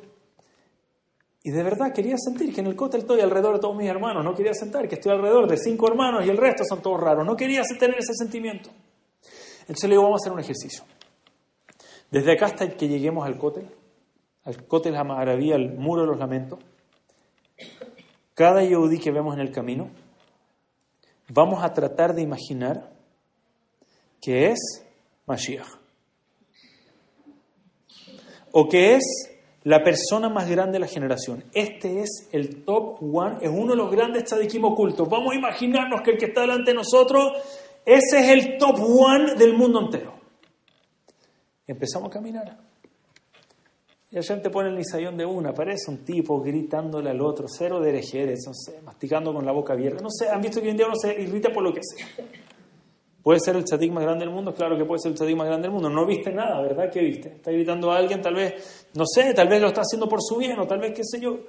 Y 1.43 1.51
de 1.51 1.62
verdad 1.62 1.93
quería 1.95 2.16
sentir 2.18 2.53
que 2.53 2.61
en 2.61 2.66
el 2.66 2.76
cótel 2.76 3.01
estoy 3.01 3.20
alrededor 3.20 3.55
de 3.55 3.61
todos 3.61 3.76
mis 3.76 3.89
hermanos. 3.89 4.24
No 4.24 4.34
quería 4.34 4.53
sentir 4.55 4.89
que 4.89 4.97
estoy 4.97 5.12
alrededor 5.12 5.49
de 5.49 5.57
cinco 5.57 5.89
hermanos 5.89 6.26
y 6.26 6.30
el 6.30 6.36
resto 6.36 6.64
son 6.68 6.82
todos 6.82 7.01
raros. 7.01 7.24
No 7.24 7.36
quería 7.36 7.62
tener 7.78 7.97
ese 7.99 8.14
sentimiento. 8.14 8.70
Entonces 9.61 9.84
le 9.84 9.91
digo, 9.91 10.03
vamos 10.03 10.20
a 10.20 10.24
hacer 10.24 10.32
un 10.32 10.41
ejercicio. 10.41 10.84
Desde 12.11 12.32
acá 12.32 12.47
hasta 12.47 12.68
que 12.70 12.89
lleguemos 12.89 13.26
al 13.26 13.39
cótel, 13.39 13.68
al 14.45 14.66
cótel 14.66 14.95
la 14.95 15.05
maravilla, 15.05 15.57
al 15.57 15.74
muro 15.74 16.03
de 16.03 16.09
los 16.09 16.18
lamentos, 16.18 16.59
cada 18.34 18.62
yehudí 18.62 18.99
que 18.99 19.11
vemos 19.11 19.34
en 19.34 19.41
el 19.41 19.53
camino, 19.53 19.91
vamos 21.29 21.62
a 21.62 21.72
tratar 21.72 22.14
de 22.14 22.22
imaginar 22.22 22.91
que 24.20 24.51
es 24.51 24.59
Mashiach. 25.26 25.66
O 28.53 28.68
que 28.68 28.95
es 28.95 29.05
la 29.64 29.85
persona 29.85 30.29
más 30.29 30.49
grande 30.49 30.74
de 30.74 30.79
la 30.81 30.87
generación. 30.87 31.45
Este 31.53 32.01
es 32.01 32.29
el 32.33 32.64
top 32.64 33.03
one, 33.03 33.37
es 33.43 33.51
uno 33.51 33.72
de 33.72 33.76
los 33.76 33.91
grandes 33.91 34.24
tzadikim 34.24 34.64
ocultos. 34.64 35.09
Vamos 35.09 35.33
a 35.33 35.37
imaginarnos 35.37 36.01
que 36.03 36.12
el 36.12 36.18
que 36.18 36.26
está 36.26 36.41
delante 36.43 36.70
de 36.70 36.76
nosotros, 36.76 37.33
ese 37.85 38.20
es 38.20 38.29
el 38.31 38.59
top 38.59 38.79
one 38.81 39.35
del 39.35 39.55
mundo 39.57 39.81
entero. 39.81 40.14
Empezamos 41.66 42.09
a 42.09 42.12
caminar. 42.12 42.68
Y 44.11 44.16
Hashem 44.16 44.40
te 44.40 44.48
pone 44.48 44.70
el 44.70 44.76
nisayón 44.76 45.18
de 45.18 45.26
una, 45.26 45.52
parece 45.52 45.90
un 45.90 45.98
tipo 45.98 46.40
gritándole 46.40 47.11
al 47.11 47.20
otro, 47.20 47.46
cero 47.46 47.78
de 47.78 47.90
herejeres, 47.90 48.44
no 48.46 48.54
sé, 48.54 48.80
masticando 48.82 49.34
con 49.34 49.44
la 49.44 49.52
boca 49.52 49.74
abierta. 49.74 50.02
No 50.02 50.09
sé, 50.11 50.30
han 50.30 50.40
visto 50.40 50.61
que 50.61 50.66
hoy 50.66 50.70
en 50.70 50.76
día 50.78 50.86
uno 50.86 50.96
se 50.96 51.20
irrita 51.20 51.50
por 51.50 51.62
lo 51.62 51.74
que 51.74 51.80
sea. 51.82 52.06
¿Puede 53.22 53.40
ser 53.40 53.56
el 53.56 53.64
tzadik 53.64 53.92
más 53.92 54.04
grande 54.04 54.24
del 54.24 54.32
mundo? 54.32 54.54
Claro 54.54 54.78
que 54.78 54.86
puede 54.86 55.00
ser 55.00 55.12
el 55.12 55.18
tzadik 55.18 55.36
más 55.36 55.46
grande 55.46 55.68
del 55.68 55.72
mundo. 55.72 55.90
No 55.90 56.06
viste 56.06 56.32
nada, 56.32 56.62
¿verdad? 56.62 56.90
¿Qué 56.90 57.00
viste? 57.00 57.28
Está 57.34 57.50
gritando 57.50 57.92
a 57.92 57.98
alguien, 57.98 58.22
tal 58.22 58.34
vez, 58.34 58.88
no 58.94 59.04
sé, 59.04 59.34
tal 59.34 59.48
vez 59.48 59.61
lo 59.61 59.68
está 59.68 59.82
haciendo 59.82 60.09
por 60.09 60.22
su 60.22 60.36
bien, 60.36 60.59
o 60.59 60.66
tal 60.66 60.78
vez, 60.78 60.94
qué 60.94 61.02
sé 61.04 61.20
yo. 61.20 61.40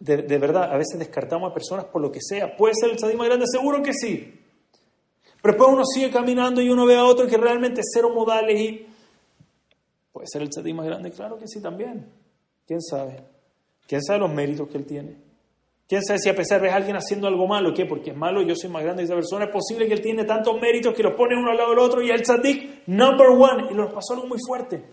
De, 0.00 0.16
de 0.16 0.38
verdad, 0.38 0.72
a 0.72 0.76
veces 0.76 0.98
descartamos 0.98 1.48
a 1.48 1.54
personas 1.54 1.84
por 1.84 2.02
lo 2.02 2.10
que 2.10 2.18
sea. 2.20 2.56
¿Puede 2.56 2.74
ser 2.74 2.90
el 2.90 2.96
tzadik 2.96 3.16
más 3.16 3.28
grande? 3.28 3.46
Seguro 3.46 3.80
que 3.80 3.92
sí. 3.92 4.40
Pero 5.40 5.52
después 5.54 5.72
uno 5.72 5.84
sigue 5.84 6.10
caminando 6.10 6.60
y 6.60 6.68
uno 6.68 6.86
ve 6.86 6.96
a 6.96 7.04
otro 7.04 7.28
que 7.28 7.36
realmente 7.36 7.82
cero 7.84 8.10
modales 8.12 8.58
y 8.58 8.86
¿Puede 10.14 10.28
ser 10.28 10.42
el 10.42 10.48
tzadik 10.48 10.76
más 10.76 10.86
grande? 10.86 11.10
Claro 11.10 11.36
que 11.36 11.48
sí 11.48 11.60
también. 11.60 12.08
¿Quién 12.64 12.80
sabe? 12.80 13.24
¿Quién 13.84 14.00
sabe 14.00 14.20
los 14.20 14.32
méritos 14.32 14.68
que 14.68 14.78
él 14.78 14.86
tiene? 14.86 15.16
¿Quién 15.88 16.04
sabe 16.04 16.20
si 16.20 16.28
a 16.28 16.36
pesar 16.36 16.62
de 16.62 16.70
alguien 16.70 16.94
haciendo 16.94 17.26
algo 17.26 17.48
malo, 17.48 17.74
qué? 17.74 17.84
Porque 17.84 18.10
es 18.10 18.16
malo, 18.16 18.40
yo 18.40 18.54
soy 18.54 18.70
más 18.70 18.84
grande 18.84 19.02
que 19.02 19.06
esa 19.06 19.16
persona, 19.16 19.46
es 19.46 19.50
posible 19.50 19.88
que 19.88 19.94
él 19.94 20.00
tiene 20.00 20.22
tantos 20.22 20.54
méritos 20.60 20.94
que 20.94 21.02
los 21.02 21.14
pone 21.14 21.36
uno 21.36 21.50
al 21.50 21.56
lado 21.56 21.70
del 21.70 21.80
otro 21.80 22.00
y 22.00 22.10
el 22.10 22.22
tzadik 22.22 22.86
number 22.86 23.26
one, 23.26 23.72
y 23.72 23.74
nos 23.74 23.92
pasó 23.92 24.14
algo 24.14 24.28
muy 24.28 24.38
fuerte. 24.46 24.84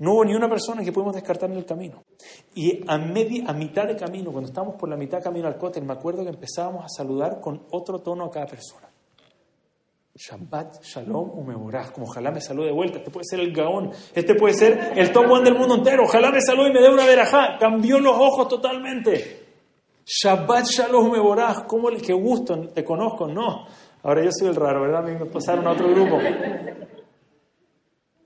No 0.00 0.12
hubo 0.12 0.24
ni 0.26 0.34
una 0.34 0.50
persona 0.50 0.84
que 0.84 0.92
pudimos 0.92 1.14
descartar 1.14 1.50
en 1.50 1.56
el 1.56 1.64
camino. 1.64 2.04
Y 2.54 2.84
a, 2.86 2.98
media, 2.98 3.44
a 3.46 3.54
mitad 3.54 3.86
de 3.86 3.96
camino, 3.96 4.32
cuando 4.32 4.50
estábamos 4.50 4.76
por 4.76 4.90
la 4.90 4.98
mitad 4.98 5.16
de 5.16 5.24
camino 5.24 5.48
al 5.48 5.56
cótel, 5.56 5.84
me 5.84 5.94
acuerdo 5.94 6.24
que 6.24 6.28
empezábamos 6.28 6.84
a 6.84 6.88
saludar 6.90 7.40
con 7.40 7.66
otro 7.70 8.00
tono 8.00 8.26
a 8.26 8.30
cada 8.30 8.46
persona. 8.46 8.89
Shabbat, 10.14 10.82
Shalom, 10.82 11.30
Umeborah, 11.38 11.92
como 11.92 12.06
ojalá 12.06 12.30
me 12.30 12.40
salude 12.40 12.66
de 12.66 12.72
vuelta. 12.72 12.98
Este 12.98 13.10
puede 13.10 13.24
ser 13.24 13.40
el 13.40 13.52
Gaón, 13.52 13.90
este 14.14 14.34
puede 14.34 14.54
ser 14.54 14.92
el 14.96 15.12
top 15.12 15.30
one 15.30 15.44
del 15.44 15.58
mundo 15.58 15.76
entero. 15.76 16.04
Ojalá 16.04 16.30
me 16.30 16.40
salude 16.40 16.70
y 16.70 16.72
me 16.72 16.80
dé 16.80 16.88
una 16.88 17.06
verajá. 17.06 17.56
Cambió 17.58 17.98
los 18.00 18.16
ojos 18.16 18.48
totalmente. 18.48 19.46
Shabbat, 20.04 20.66
Shalom, 20.66 21.06
Umeborah, 21.06 21.64
¿cómo 21.66 21.88
le, 21.88 22.00
qué 22.00 22.12
gusto, 22.12 22.68
te 22.68 22.84
conozco? 22.84 23.28
No. 23.28 23.66
Ahora 24.02 24.24
yo 24.24 24.30
soy 24.32 24.48
el 24.48 24.56
raro, 24.56 24.82
¿verdad? 24.82 25.04
Me 25.04 25.26
pasaron 25.26 25.66
a 25.66 25.72
otro 25.72 25.88
grupo. 25.88 26.18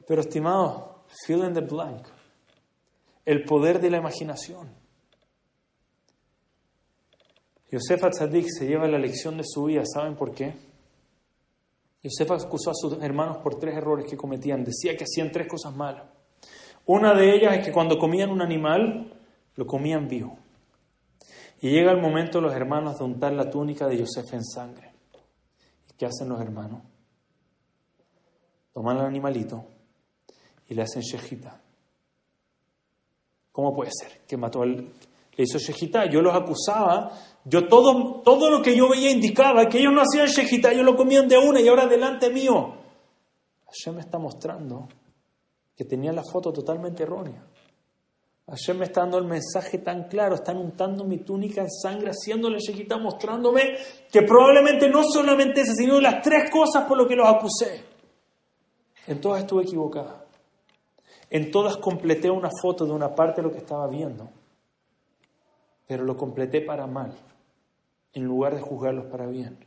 Pero 0.07 0.21
estimado, 0.21 1.05
fill 1.27 1.45
in 1.45 1.53
the 1.53 1.61
blank. 1.61 2.07
El 3.25 3.45
poder 3.45 3.81
de 3.81 3.91
la 3.91 3.99
imaginación. 3.99 4.75
Yosef 7.71 8.05
Atzadik 8.05 8.47
se 8.49 8.67
lleva 8.67 8.87
la 8.87 8.99
lección 8.99 9.37
de 9.37 9.43
su 9.45 9.65
vida, 9.65 9.83
¿saben 9.85 10.15
por 10.15 10.33
qué? 10.33 10.55
Yosef 12.05 12.31
acusó 12.33 12.71
a 12.71 12.75
sus 12.75 13.03
hermanos 13.03 13.39
por 13.39 13.59
tres 13.59 13.75
errores 13.75 14.05
que 14.09 14.17
cometían. 14.17 14.63
Decía 14.63 14.95
que 14.95 15.05
hacían 15.05 15.33
tres 15.33 15.49
cosas 15.49 15.75
malas. 15.75 16.05
Una 16.85 17.15
de 17.15 17.35
ellas 17.35 17.57
es 17.57 17.65
que 17.65 17.73
cuando 17.73 17.99
comían 17.99 18.29
un 18.31 18.43
animal, 18.43 19.11
lo 19.57 19.67
comían 19.67 20.07
vivo. 20.07 20.37
Y 21.63 21.71
llega 21.71 21.93
el 21.93 22.03
momento 22.03 22.43
los 22.43 22.55
hermanos 22.55 22.99
de 22.99 23.05
untar 23.05 23.33
la 23.33 23.49
túnica 23.49 23.87
de 23.87 23.97
Yosef 23.97 24.35
en 24.35 24.45
sangre. 24.45 24.93
¿Y 25.91 25.95
qué 25.95 26.05
hacen 26.05 26.29
los 26.29 26.39
hermanos? 26.43 26.83
Toman 28.75 28.99
el 28.99 29.07
animalito 29.07 29.65
y 30.69 30.75
le 30.75 30.83
hacen 30.83 31.01
shejita. 31.01 31.59
¿Cómo 33.51 33.75
puede 33.75 33.91
ser? 33.99 34.21
Que 34.27 34.37
mató 34.37 34.61
al... 34.61 34.77
Le 34.77 35.43
hizo 35.43 35.59
shejita. 35.59 36.05
Yo 36.11 36.21
los 36.21 36.35
acusaba 36.35 37.13
yo 37.45 37.69
todo, 37.69 38.23
todo 38.23 38.51
lo 38.51 38.63
que 38.63 38.75
yo 38.75 38.89
veía 38.89 39.11
indicaba 39.11 39.69
que 39.69 39.79
ellos 39.79 39.93
no 39.93 40.01
hacían 40.01 40.29
shejita, 40.29 40.73
ellos 40.73 40.85
lo 40.85 40.97
comían 40.97 41.29
de 41.29 41.37
una 41.37 41.61
y 41.61 41.69
ahora 41.69 41.87
delante 41.87 42.31
mío. 42.31 42.75
Hashem 43.67 43.97
me 43.97 44.01
está 44.01 44.19
mostrando 44.19 44.89
que 45.77 45.85
tenía 45.85 46.13
la 46.13 46.23
foto 46.23 46.53
totalmente 46.53 47.03
errónea. 47.03 47.45
Hashem 48.47 48.79
me 48.79 48.87
está 48.87 49.01
dando 49.01 49.19
el 49.19 49.25
mensaje 49.25 49.79
tan 49.79 50.05
claro, 50.05 50.37
están 50.37 50.57
untando 50.57 51.05
mi 51.05 51.19
túnica 51.19 51.61
en 51.61 51.71
sangre, 51.71 52.11
haciéndole 52.11 52.59
shejita, 52.61 52.97
mostrándome 52.97 53.77
que 54.11 54.23
probablemente 54.23 54.89
no 54.89 55.03
solamente 55.03 55.63
ese, 55.63 55.75
sino 55.75 56.01
las 56.01 56.23
tres 56.23 56.51
cosas 56.51 56.85
por 56.85 56.97
lo 56.97 57.07
que 57.07 57.17
los 57.17 57.29
acusé. 57.29 57.85
En 59.07 59.21
todas 59.21 59.43
estuve 59.43 59.65
equivocada. 59.65 60.25
En 61.29 61.51
todas 61.51 61.77
completé 61.77 62.31
una 62.31 62.51
foto 62.63 62.87
de 62.87 62.93
una 62.93 63.15
parte 63.15 63.43
de 63.43 63.49
lo 63.49 63.53
que 63.53 63.59
estaba 63.59 63.87
viendo, 63.89 64.31
pero 65.87 66.05
lo 66.05 66.17
completé 66.17 66.61
para 66.61 66.87
mal 66.87 67.13
en 68.15 68.25
lugar 68.25 68.55
de 68.55 68.61
juzgarlos 68.61 69.07
para 69.07 69.27
bien. 69.27 69.59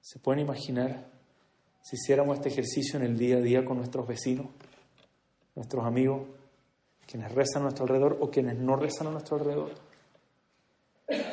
¿Se 0.00 0.18
pueden 0.18 0.40
imaginar 0.40 1.06
si 1.82 1.96
hiciéramos 1.96 2.38
este 2.38 2.48
ejercicio 2.48 2.98
en 2.98 3.04
el 3.04 3.18
día 3.18 3.36
a 3.36 3.40
día 3.40 3.64
con 3.64 3.76
nuestros 3.78 4.06
vecinos, 4.06 4.46
nuestros 5.54 5.84
amigos, 5.84 6.22
quienes 7.06 7.32
rezan 7.32 7.62
a 7.62 7.64
nuestro 7.64 7.84
alrededor 7.84 8.18
o 8.20 8.30
quienes 8.30 8.56
no 8.58 8.76
rezan 8.76 9.08
a 9.08 9.10
nuestro 9.10 9.36
alrededor? 9.36 9.72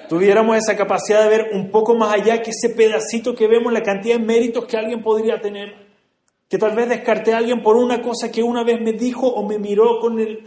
Tuviéramos 0.10 0.58
esa 0.58 0.76
capacidad 0.76 1.24
de 1.24 1.30
ver 1.30 1.50
un 1.54 1.72
poco 1.72 1.96
más 1.96 2.14
allá 2.14 2.42
que 2.42 2.52
ese 2.52 2.76
pedacito 2.76 3.34
que 3.34 3.48
vemos, 3.48 3.72
la 3.72 3.84
cantidad 3.84 4.18
de 4.18 4.26
méritos 4.26 4.66
que 4.66 4.78
alguien 4.78 5.02
podría 5.02 5.40
tener, 5.40 5.88
que 6.50 6.58
tal 6.58 6.76
vez 6.76 6.90
descarté 6.90 7.34
a 7.34 7.38
alguien 7.38 7.64
por 7.64 7.78
una 7.78 8.02
cosa 8.02 8.30
que 8.32 8.44
una 8.44 8.64
vez 8.64 8.82
me 8.82 8.92
dijo 8.92 9.28
o 9.28 9.48
me 9.48 9.58
miró 9.58 10.00
con 10.02 10.20
el, 10.20 10.44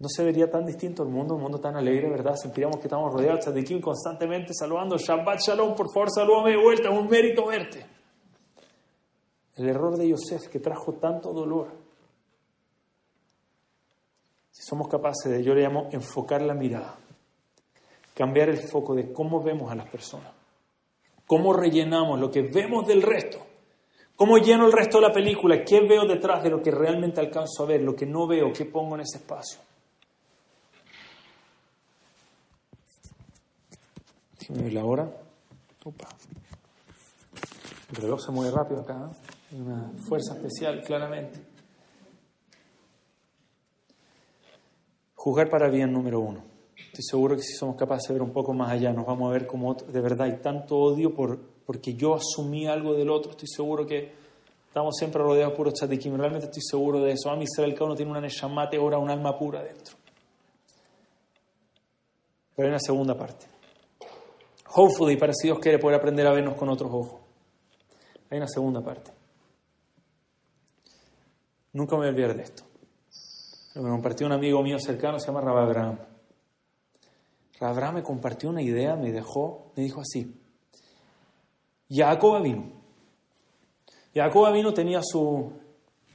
no 0.00 0.08
se 0.08 0.24
vería 0.24 0.50
tan 0.50 0.64
distinto 0.64 1.02
el 1.02 1.10
mundo, 1.10 1.34
un 1.34 1.42
mundo 1.42 1.60
tan 1.60 1.76
alegre, 1.76 2.08
¿verdad? 2.08 2.34
Sentiríamos 2.34 2.78
que 2.78 2.84
estamos 2.84 3.12
rodeados 3.12 3.52
de 3.52 3.62
Kim 3.62 3.82
constantemente 3.82 4.54
saludando, 4.54 4.96
Shabbat 4.96 5.40
Shalom, 5.40 5.74
por 5.74 5.92
favor, 5.92 6.08
salúdame 6.10 6.52
de 6.52 6.56
vuelta, 6.56 6.88
es 6.88 6.98
un 6.98 7.06
mérito 7.06 7.46
verte. 7.46 7.86
El 9.56 9.68
error 9.68 9.98
de 9.98 10.08
Yosef 10.08 10.48
que 10.48 10.58
trajo 10.58 10.94
tanto 10.94 11.34
dolor. 11.34 11.68
Si 14.50 14.62
somos 14.62 14.88
capaces 14.88 15.30
de, 15.30 15.44
yo 15.44 15.54
le 15.54 15.60
llamo 15.60 15.88
enfocar 15.92 16.40
la 16.40 16.54
mirada, 16.54 16.96
cambiar 18.14 18.48
el 18.48 18.58
foco 18.70 18.94
de 18.94 19.12
cómo 19.12 19.42
vemos 19.42 19.70
a 19.70 19.74
las 19.74 19.88
personas, 19.90 20.32
cómo 21.26 21.52
rellenamos 21.52 22.18
lo 22.18 22.30
que 22.30 22.40
vemos 22.40 22.86
del 22.86 23.02
resto, 23.02 23.38
cómo 24.16 24.38
lleno 24.38 24.64
el 24.64 24.72
resto 24.72 24.96
de 24.98 25.08
la 25.08 25.12
película, 25.12 25.62
qué 25.62 25.80
veo 25.80 26.06
detrás 26.06 26.42
de 26.42 26.48
lo 26.48 26.62
que 26.62 26.70
realmente 26.70 27.20
alcanzo 27.20 27.64
a 27.64 27.66
ver, 27.66 27.82
lo 27.82 27.94
que 27.94 28.06
no 28.06 28.26
veo, 28.26 28.50
qué 28.50 28.64
pongo 28.64 28.94
en 28.94 29.02
ese 29.02 29.18
espacio. 29.18 29.60
Déjame 34.40 34.70
la 34.70 34.84
hora. 34.84 35.10
Opa. 35.84 36.08
El 37.90 37.96
reloj 37.96 38.20
se 38.20 38.32
mueve 38.32 38.50
rápido 38.54 38.80
acá. 38.80 39.10
¿eh? 39.10 39.30
Hay 39.52 39.60
una 39.60 39.92
fuerza 40.08 40.34
especial, 40.34 40.82
claramente. 40.82 41.40
Juzgar 45.14 45.50
para 45.50 45.68
bien, 45.68 45.92
número 45.92 46.20
uno. 46.20 46.42
Estoy 46.76 47.04
seguro 47.04 47.36
que 47.36 47.42
si 47.42 47.52
somos 47.54 47.76
capaces 47.76 48.08
de 48.08 48.14
ver 48.14 48.22
un 48.22 48.32
poco 48.32 48.52
más 48.54 48.70
allá, 48.70 48.92
nos 48.92 49.06
vamos 49.06 49.30
a 49.30 49.32
ver 49.32 49.46
como 49.46 49.74
de 49.74 50.00
verdad 50.00 50.26
hay 50.26 50.38
tanto 50.38 50.76
odio 50.78 51.14
por, 51.14 51.38
porque 51.66 51.94
yo 51.94 52.14
asumí 52.14 52.66
algo 52.66 52.94
del 52.94 53.10
otro. 53.10 53.32
Estoy 53.32 53.48
seguro 53.48 53.86
que 53.86 54.12
estamos 54.66 54.96
siempre 54.96 55.22
rodeados 55.22 55.54
por 55.54 55.70
tzadikim. 55.72 56.16
Realmente 56.16 56.46
estoy 56.46 56.62
seguro 56.62 57.00
de 57.00 57.12
eso. 57.12 57.30
A 57.30 57.36
mí 57.36 57.44
Israel 57.44 57.74
cada 57.74 57.86
uno 57.86 57.96
tiene 57.96 58.10
una 58.10 58.20
neshamate, 58.20 58.76
ahora 58.76 58.98
un 58.98 59.10
alma 59.10 59.38
pura 59.38 59.62
dentro. 59.62 59.96
Pero 62.56 62.66
hay 62.66 62.70
una 62.70 62.80
segunda 62.80 63.16
parte. 63.16 63.46
Hopefully, 64.74 65.16
para 65.16 65.32
si 65.34 65.48
Dios 65.48 65.58
quiere 65.58 65.78
poder 65.78 65.98
aprender 65.98 66.26
a 66.26 66.32
vernos 66.32 66.54
con 66.54 66.68
otros 66.68 66.90
ojos. 66.92 67.20
Hay 68.30 68.38
una 68.38 68.48
segunda 68.48 68.82
parte. 68.82 69.10
Nunca 71.72 71.96
me 71.96 71.98
voy 71.98 72.06
a 72.06 72.10
olvidar 72.10 72.36
de 72.36 72.42
esto. 72.42 72.64
Me 73.74 73.88
compartió 73.88 74.26
un 74.26 74.32
amigo 74.32 74.62
mío 74.62 74.78
cercano, 74.78 75.18
se 75.18 75.26
llama 75.26 75.40
Rab 75.40 75.58
Abraham. 75.58 75.98
Abraham 77.60 77.96
me 77.96 78.02
compartió 78.02 78.48
una 78.48 78.62
idea, 78.62 78.96
me 78.96 79.12
dejó, 79.12 79.72
me 79.76 79.82
dijo 79.82 80.00
así. 80.00 80.40
Jacob 81.88 82.42
vino. 82.42 82.72
Jacob 84.14 84.52
vino 84.52 84.72
tenía 84.72 85.00
su 85.02 85.52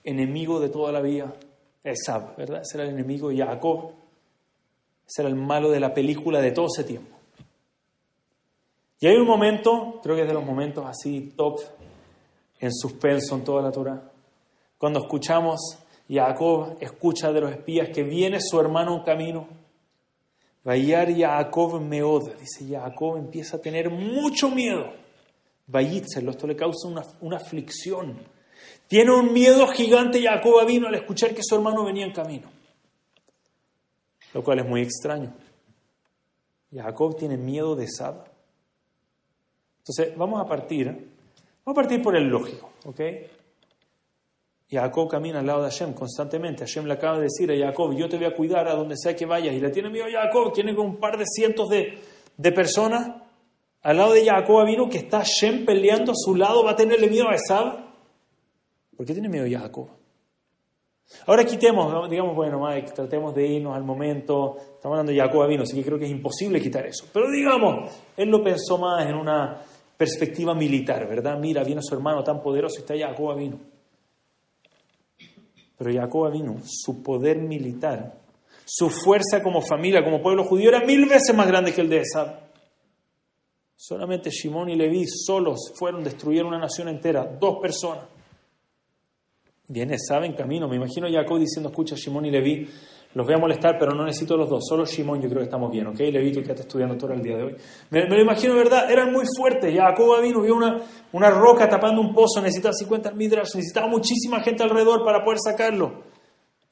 enemigo 0.03 0.59
de 0.59 0.69
toda 0.69 0.91
la 0.91 1.01
vida, 1.01 1.33
Esab, 1.83 2.35
¿verdad? 2.35 2.61
Ese 2.61 2.77
era 2.77 2.87
el 2.87 2.93
enemigo 2.93 3.29
de 3.29 3.37
Jacob. 3.37 3.91
Ese 5.07 5.21
era 5.21 5.29
el 5.29 5.35
malo 5.35 5.69
de 5.69 5.79
la 5.79 5.93
película 5.93 6.41
de 6.41 6.51
todo 6.51 6.67
ese 6.67 6.83
tiempo. 6.83 7.14
Y 9.05 9.07
hay 9.07 9.17
un 9.17 9.27
momento, 9.27 9.99
creo 10.01 10.15
que 10.15 10.23
es 10.23 10.27
de 10.27 10.33
los 10.33 10.43
momentos 10.43 10.83
así 10.83 11.31
top 11.37 11.59
en 12.59 12.73
suspenso 12.73 13.35
en 13.35 13.43
toda 13.43 13.61
la 13.61 13.71
Torah, 13.71 14.01
cuando 14.79 14.97
escuchamos, 14.97 15.77
Jacob 16.09 16.75
escucha 16.79 17.31
de 17.31 17.39
los 17.39 17.51
espías 17.51 17.89
que 17.89 18.01
viene 18.01 18.39
su 18.41 18.59
hermano 18.59 18.95
en 18.95 19.03
camino. 19.03 19.47
Vayar 20.63 21.15
Jacob 21.15 21.79
meod, 21.79 22.31
dice 22.39 22.67
Jacob 22.67 23.17
empieza 23.17 23.57
a 23.57 23.61
tener 23.61 23.91
mucho 23.91 24.49
miedo. 24.49 24.91
Vayítzelo, 25.67 26.31
esto 26.31 26.47
le 26.47 26.55
causa 26.55 26.87
una, 26.87 27.03
una 27.21 27.37
aflicción. 27.37 28.17
Tiene 28.87 29.11
un 29.11 29.31
miedo 29.31 29.67
gigante 29.67 30.19
Jacob 30.19 30.65
vino 30.65 30.87
al 30.87 30.95
escuchar 30.95 31.35
que 31.35 31.43
su 31.43 31.53
hermano 31.53 31.85
venía 31.85 32.07
en 32.07 32.11
camino. 32.11 32.49
Lo 34.33 34.43
cual 34.43 34.57
es 34.57 34.65
muy 34.65 34.81
extraño. 34.81 35.31
Jacob 36.73 37.15
tiene 37.15 37.37
miedo 37.37 37.75
de 37.75 37.87
Saba. 37.87 38.31
Entonces, 39.88 40.17
vamos 40.17 40.41
a 40.41 40.45
partir, 40.45 40.88
vamos 40.88 41.11
a 41.67 41.73
partir 41.73 42.01
por 42.01 42.15
el 42.15 42.23
lógico, 42.27 42.71
¿ok? 42.86 43.01
Jacob 44.67 45.07
camina 45.07 45.41
al 45.41 45.45
lado 45.45 45.61
de 45.61 45.69
Hashem 45.69 45.93
constantemente. 45.93 46.65
Hashem 46.65 46.86
le 46.86 46.93
acaba 46.93 47.17
de 47.17 47.25
decir 47.25 47.51
a 47.51 47.67
Jacob, 47.67 47.95
yo 47.95 48.09
te 48.09 48.17
voy 48.17 48.25
a 48.25 48.33
cuidar 48.33 48.67
a 48.67 48.73
donde 48.73 48.95
sea 48.97 49.15
que 49.15 49.27
vayas. 49.27 49.53
Y 49.53 49.59
le 49.59 49.69
tiene 49.69 49.91
miedo 49.91 50.05
a 50.05 50.23
Jacob, 50.23 50.51
tiene 50.53 50.73
un 50.73 50.97
par 50.97 51.19
de 51.19 51.25
cientos 51.27 51.69
de, 51.69 51.99
de 52.36 52.51
personas. 52.51 53.21
Al 53.83 53.97
lado 53.97 54.13
de 54.13 54.25
Jacob 54.25 54.65
vino 54.65 54.89
que 54.89 54.97
está 54.97 55.19
Hashem 55.19 55.65
peleando 55.65 56.13
a 56.13 56.15
su 56.15 56.33
lado, 56.33 56.63
va 56.63 56.71
a 56.71 56.75
tenerle 56.75 57.07
miedo 57.07 57.29
a 57.29 57.36
Esab. 57.36 57.86
¿Por 58.97 59.05
qué 59.05 59.13
tiene 59.13 59.29
miedo 59.29 59.45
a 59.45 59.61
Jacob? 59.61 59.88
Ahora 61.27 61.45
quitemos, 61.45 62.09
digamos, 62.09 62.36
bueno, 62.36 62.65
Mike, 62.65 62.91
tratemos 62.91 63.36
de 63.36 63.45
irnos 63.45 63.75
al 63.75 63.83
momento. 63.83 64.57
Estamos 64.57 64.97
hablando 64.97 65.11
de 65.11 65.19
Jacob 65.19 65.47
vino, 65.47 65.61
así 65.61 65.75
que 65.75 65.83
creo 65.83 65.99
que 65.99 66.05
es 66.05 66.11
imposible 66.11 66.59
quitar 66.59 66.88
eso. 66.88 67.05
Pero 67.13 67.29
digamos, 67.29 67.91
él 68.17 68.29
lo 68.29 68.43
pensó 68.43 68.79
más 68.79 69.05
en 69.05 69.15
una 69.15 69.61
perspectiva 69.97 70.53
militar, 70.53 71.07
¿verdad? 71.07 71.37
Mira, 71.39 71.63
viene 71.63 71.81
su 71.81 71.95
hermano 71.95 72.23
tan 72.23 72.41
poderoso 72.41 72.79
está 72.79 72.97
Jacob 72.97 73.37
vino. 73.37 73.59
Pero 75.77 75.93
Jacob 75.93 76.31
vino, 76.31 76.57
su 76.65 77.03
poder 77.03 77.37
militar, 77.37 78.17
su 78.65 78.89
fuerza 78.89 79.43
como 79.43 79.61
familia, 79.61 80.03
como 80.03 80.21
pueblo 80.21 80.43
judío, 80.45 80.69
era 80.69 80.85
mil 80.85 81.05
veces 81.05 81.35
más 81.35 81.47
grande 81.47 81.73
que 81.73 81.81
el 81.81 81.89
de 81.89 82.01
Esab. 82.01 82.45
Solamente 83.75 84.29
Shimón 84.29 84.69
y 84.69 84.75
Leví 84.75 85.05
solos 85.05 85.73
fueron, 85.75 86.03
destruyeron 86.03 86.47
una 86.47 86.59
nación 86.59 86.87
entera, 86.87 87.25
dos 87.25 87.57
personas. 87.61 88.05
Viene 89.67 89.95
Esab 89.95 90.23
en 90.23 90.33
camino, 90.33 90.67
me 90.67 90.77
imagino 90.77 91.07
Jacob 91.11 91.39
diciendo, 91.39 91.69
escucha, 91.69 91.95
Shimón 91.95 92.25
y 92.25 92.31
Leví, 92.31 92.69
los 93.16 93.26
voy 93.26 93.36
a 93.36 93.38
molestar, 93.38 93.78
pero 93.80 93.93
no 93.93 94.03
necesito 94.03 94.36
los 94.36 94.49
dos, 94.49 94.66
solo 94.68 94.86
Shimón 94.86 95.22
yo 95.22 95.30
creo 95.30 95.39
que 95.39 95.45
estamos 95.45 95.72
bien, 95.72 95.88
¿ok? 95.88 95.97
Leví, 95.99 96.34
tú 96.34 96.41
quedaste 96.41 96.63
estudiando 96.63 96.97
todo 96.97 97.13
el 97.13 97.22
día 97.22 97.38
de 97.38 97.43
hoy. 97.43 97.55
Me, 97.89 98.07
lo 98.07 98.22
imagino, 98.22 98.55
¿verdad? 98.55 98.91
Eran 98.91 99.13
muy 99.13 99.24
fuertes, 99.38 99.74
Jacob 99.74 100.22
vino, 100.22 100.41
vio 100.41 100.53
una, 100.53 100.82
una 101.13 101.30
roca 101.30 101.70
tapando 101.70 102.01
un 102.01 102.13
pozo, 102.13 102.41
necesitaba 102.41 102.74
50 102.74 103.11
midras, 103.11 103.55
necesitaba 103.55 103.88
muchísima 103.88 104.41
gente 104.41 104.63
alrededor 104.63 105.05
para 105.05 105.24
poder 105.24 105.39
sacarlo. 105.39 106.03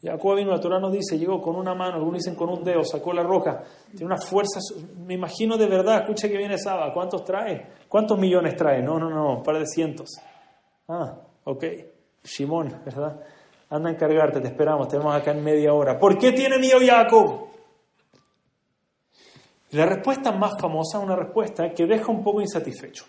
Jacob 0.02 0.36
vino, 0.36 0.52
la 0.52 0.60
Torah 0.60 0.82
nos 0.82 0.92
dice, 0.92 1.18
llegó 1.18 1.42
con 1.42 1.56
una 1.56 1.74
mano, 1.74 1.96
algunos 1.96 2.20
dicen 2.20 2.36
con 2.36 2.50
un 2.50 2.62
dedo, 2.62 2.84
sacó 2.84 3.14
la 3.14 3.24
roca, 3.24 3.64
tiene 3.92 4.08
una 4.08 4.18
fuerza, 4.18 4.60
me 4.98 5.14
imagino 5.14 5.58
de 5.58 5.68
verdad, 5.68 6.02
escucha 6.02 6.28
que 6.28 6.38
viene 6.38 6.58
Saba, 6.58 6.94
¿cuántos 6.94 7.24
trae? 7.24 7.70
¿Cuántos 7.88 8.20
millones 8.20 8.58
trae? 8.58 8.84
No, 8.84 9.00
no, 9.00 9.10
no, 9.10 9.38
un 9.38 9.44
par 9.44 9.60
de 9.60 9.66
cientos. 9.66 10.10
Ah, 10.90 11.22
ok, 11.46 11.64
Shimón, 12.22 12.82
¿verdad? 12.84 13.18
Anda 13.74 13.90
a 13.90 13.94
encargarte, 13.94 14.40
te 14.40 14.50
esperamos, 14.50 14.88
te 14.88 15.00
vemos 15.00 15.16
acá 15.16 15.32
en 15.32 15.44
media 15.44 15.74
hora. 15.74 15.98
¿Por 15.98 16.20
qué 16.20 16.32
tiene 16.32 16.60
miedo 16.60 16.78
Jacob? 16.80 17.48
La 19.72 19.88
respuesta 19.88 20.32
más 20.32 20.52
famosa 20.62 21.00
es 21.00 21.04
una 21.04 21.16
respuesta 21.16 21.74
que 21.74 21.88
deja 21.88 22.12
un 22.12 22.24
poco 22.24 22.40
insatisfecho. 22.40 23.06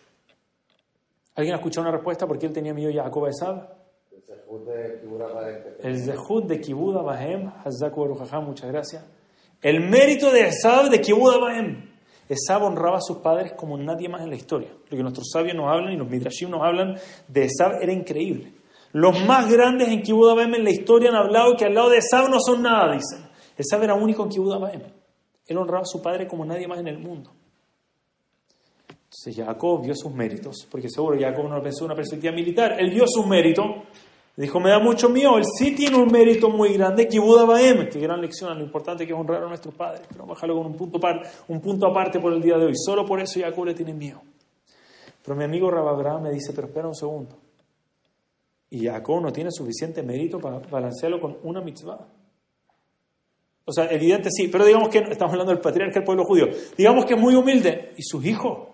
¿Alguien 1.35 1.53
ha 1.53 1.59
escuchado 1.59 1.83
una 1.87 1.95
respuesta 1.95 2.27
por 2.27 2.39
qué 2.39 2.47
él 2.47 2.55
tenía 2.55 2.73
miedo 2.73 2.91
Jacob 2.95 3.27
a 3.27 3.29
Esab? 3.29 3.75
El 5.83 6.01
Zehut 6.03 6.47
de 6.47 6.59
Kibuda 6.63 7.03
Bahem, 7.03 7.53
muchas 8.47 8.73
gracias. 8.73 9.05
El 9.61 9.81
mérito 9.81 10.31
de 10.31 10.49
Esab 10.49 10.89
de 10.89 10.99
Kibuda 10.99 11.37
Bahem. 11.37 11.91
Esab 12.27 12.63
honraba 12.63 12.97
a 12.97 13.03
sus 13.03 13.19
padres 13.19 13.53
como 13.53 13.77
nadie 13.77 14.09
más 14.09 14.23
en 14.23 14.31
la 14.31 14.37
historia. 14.37 14.71
Lo 14.89 14.97
que 14.97 15.03
nuestros 15.03 15.29
sabios 15.31 15.55
nos 15.55 15.67
hablan 15.69 15.93
y 15.93 15.99
los 15.99 16.09
midrashim 16.09 16.49
nos 16.49 16.63
hablan 16.63 16.97
de 17.29 17.45
Esab 17.45 17.83
era 17.83 17.93
increíble. 17.93 18.64
Los 18.95 19.25
más 19.25 19.51
grandes 19.51 19.89
en 19.89 20.03
Kibuda 20.03 20.35
Bahem 20.35 20.55
en 20.55 20.65
la 20.65 20.71
historia 20.71 21.11
han 21.11 21.17
hablado 21.17 21.55
que 21.57 21.67
al 21.67 21.75
lado 21.75 21.91
de 21.91 21.99
Esab 21.99 22.31
no 22.31 22.39
son 22.41 22.63
nada, 22.63 22.93
dicen. 22.95 23.29
Esab 23.57 23.83
era 23.83 23.95
único 23.95 24.23
en 24.23 24.31
Kibuda 24.31 24.57
Bahem. 24.59 24.83
Él 25.47 25.57
honraba 25.59 25.83
a 25.83 25.87
su 25.87 26.01
padre 26.01 26.27
como 26.27 26.45
nadie 26.45 26.67
más 26.67 26.79
en 26.79 26.89
el 26.89 26.99
mundo. 26.99 27.31
Entonces 28.89 29.37
Jacob 29.37 29.83
vio 29.83 29.95
sus 29.95 30.13
méritos, 30.13 30.67
porque 30.71 30.89
seguro 30.89 31.19
Jacob 31.21 31.49
no 31.49 31.63
pensó 31.63 31.85
en 31.85 31.91
una 31.91 31.95
perspectiva 31.95 32.33
militar. 32.33 32.77
Él 32.81 32.91
vio 32.91 33.05
sus 33.07 33.27
méritos 33.27 33.67
Dijo, 34.37 34.59
me 34.59 34.71
da 34.71 34.81
mucho 34.81 35.09
miedo, 35.09 35.39
él 35.39 35.45
sí 35.45 35.77
tiene 35.77 35.97
un 35.97 36.11
mérito 36.11 36.51
muy 36.51 36.73
grande, 36.73 37.07
Kibuda 37.07 37.45
Baem, 37.45 37.89
qué 37.89 38.01
gran 38.01 38.21
lección, 38.21 38.59
lo 38.59 38.65
importante 38.65 39.07
que 39.07 39.13
es 39.13 39.19
honrar 39.19 39.45
a 39.45 39.47
nuestros 39.47 39.73
padres, 39.73 40.09
pero 40.11 40.27
bajarlo 40.27 40.57
con 40.57 40.67
un 40.67 40.75
punto, 40.77 40.99
par, 40.99 41.23
un 41.47 41.61
punto 41.61 41.87
aparte 41.87 42.19
por 42.19 42.33
el 42.33 42.43
día 42.43 42.59
de 42.59 42.65
hoy, 42.65 42.73
solo 42.75 43.07
por 43.07 43.21
eso 43.21 43.39
Jacob 43.39 43.67
le 43.67 43.75
tiene 43.75 43.95
miedo. 43.95 44.21
Pero 45.23 45.37
mi 45.37 45.45
amigo 45.45 45.71
Rababra 45.71 46.19
me 46.19 46.33
dice, 46.33 46.53
pero 46.53 46.67
espera 46.67 46.89
un 46.89 46.97
segundo, 46.97 47.37
y 48.75 48.87
Jacob 48.87 49.23
no 49.23 49.33
tiene 49.33 49.51
suficiente 49.53 50.03
mérito 50.03 50.41
para 50.41 50.59
balancearlo 50.59 51.21
con 51.21 51.39
una 51.45 51.61
mitzvah. 51.61 52.09
O 53.65 53.73
sea, 53.73 53.87
evidente 53.87 54.31
sí, 54.31 54.49
pero 54.49 54.65
digamos 54.65 54.89
que 54.89 54.99
estamos 54.99 55.33
hablando 55.33 55.53
del 55.53 55.61
patriarca 55.61 55.95
del 55.95 56.05
pueblo 56.05 56.25
judío, 56.25 56.49
digamos 56.77 57.05
que 57.05 57.15
es 57.15 57.21
muy 57.21 57.37
humilde, 57.37 57.93
y 57.97 58.03
sus 58.03 58.25
hijos, 58.27 58.69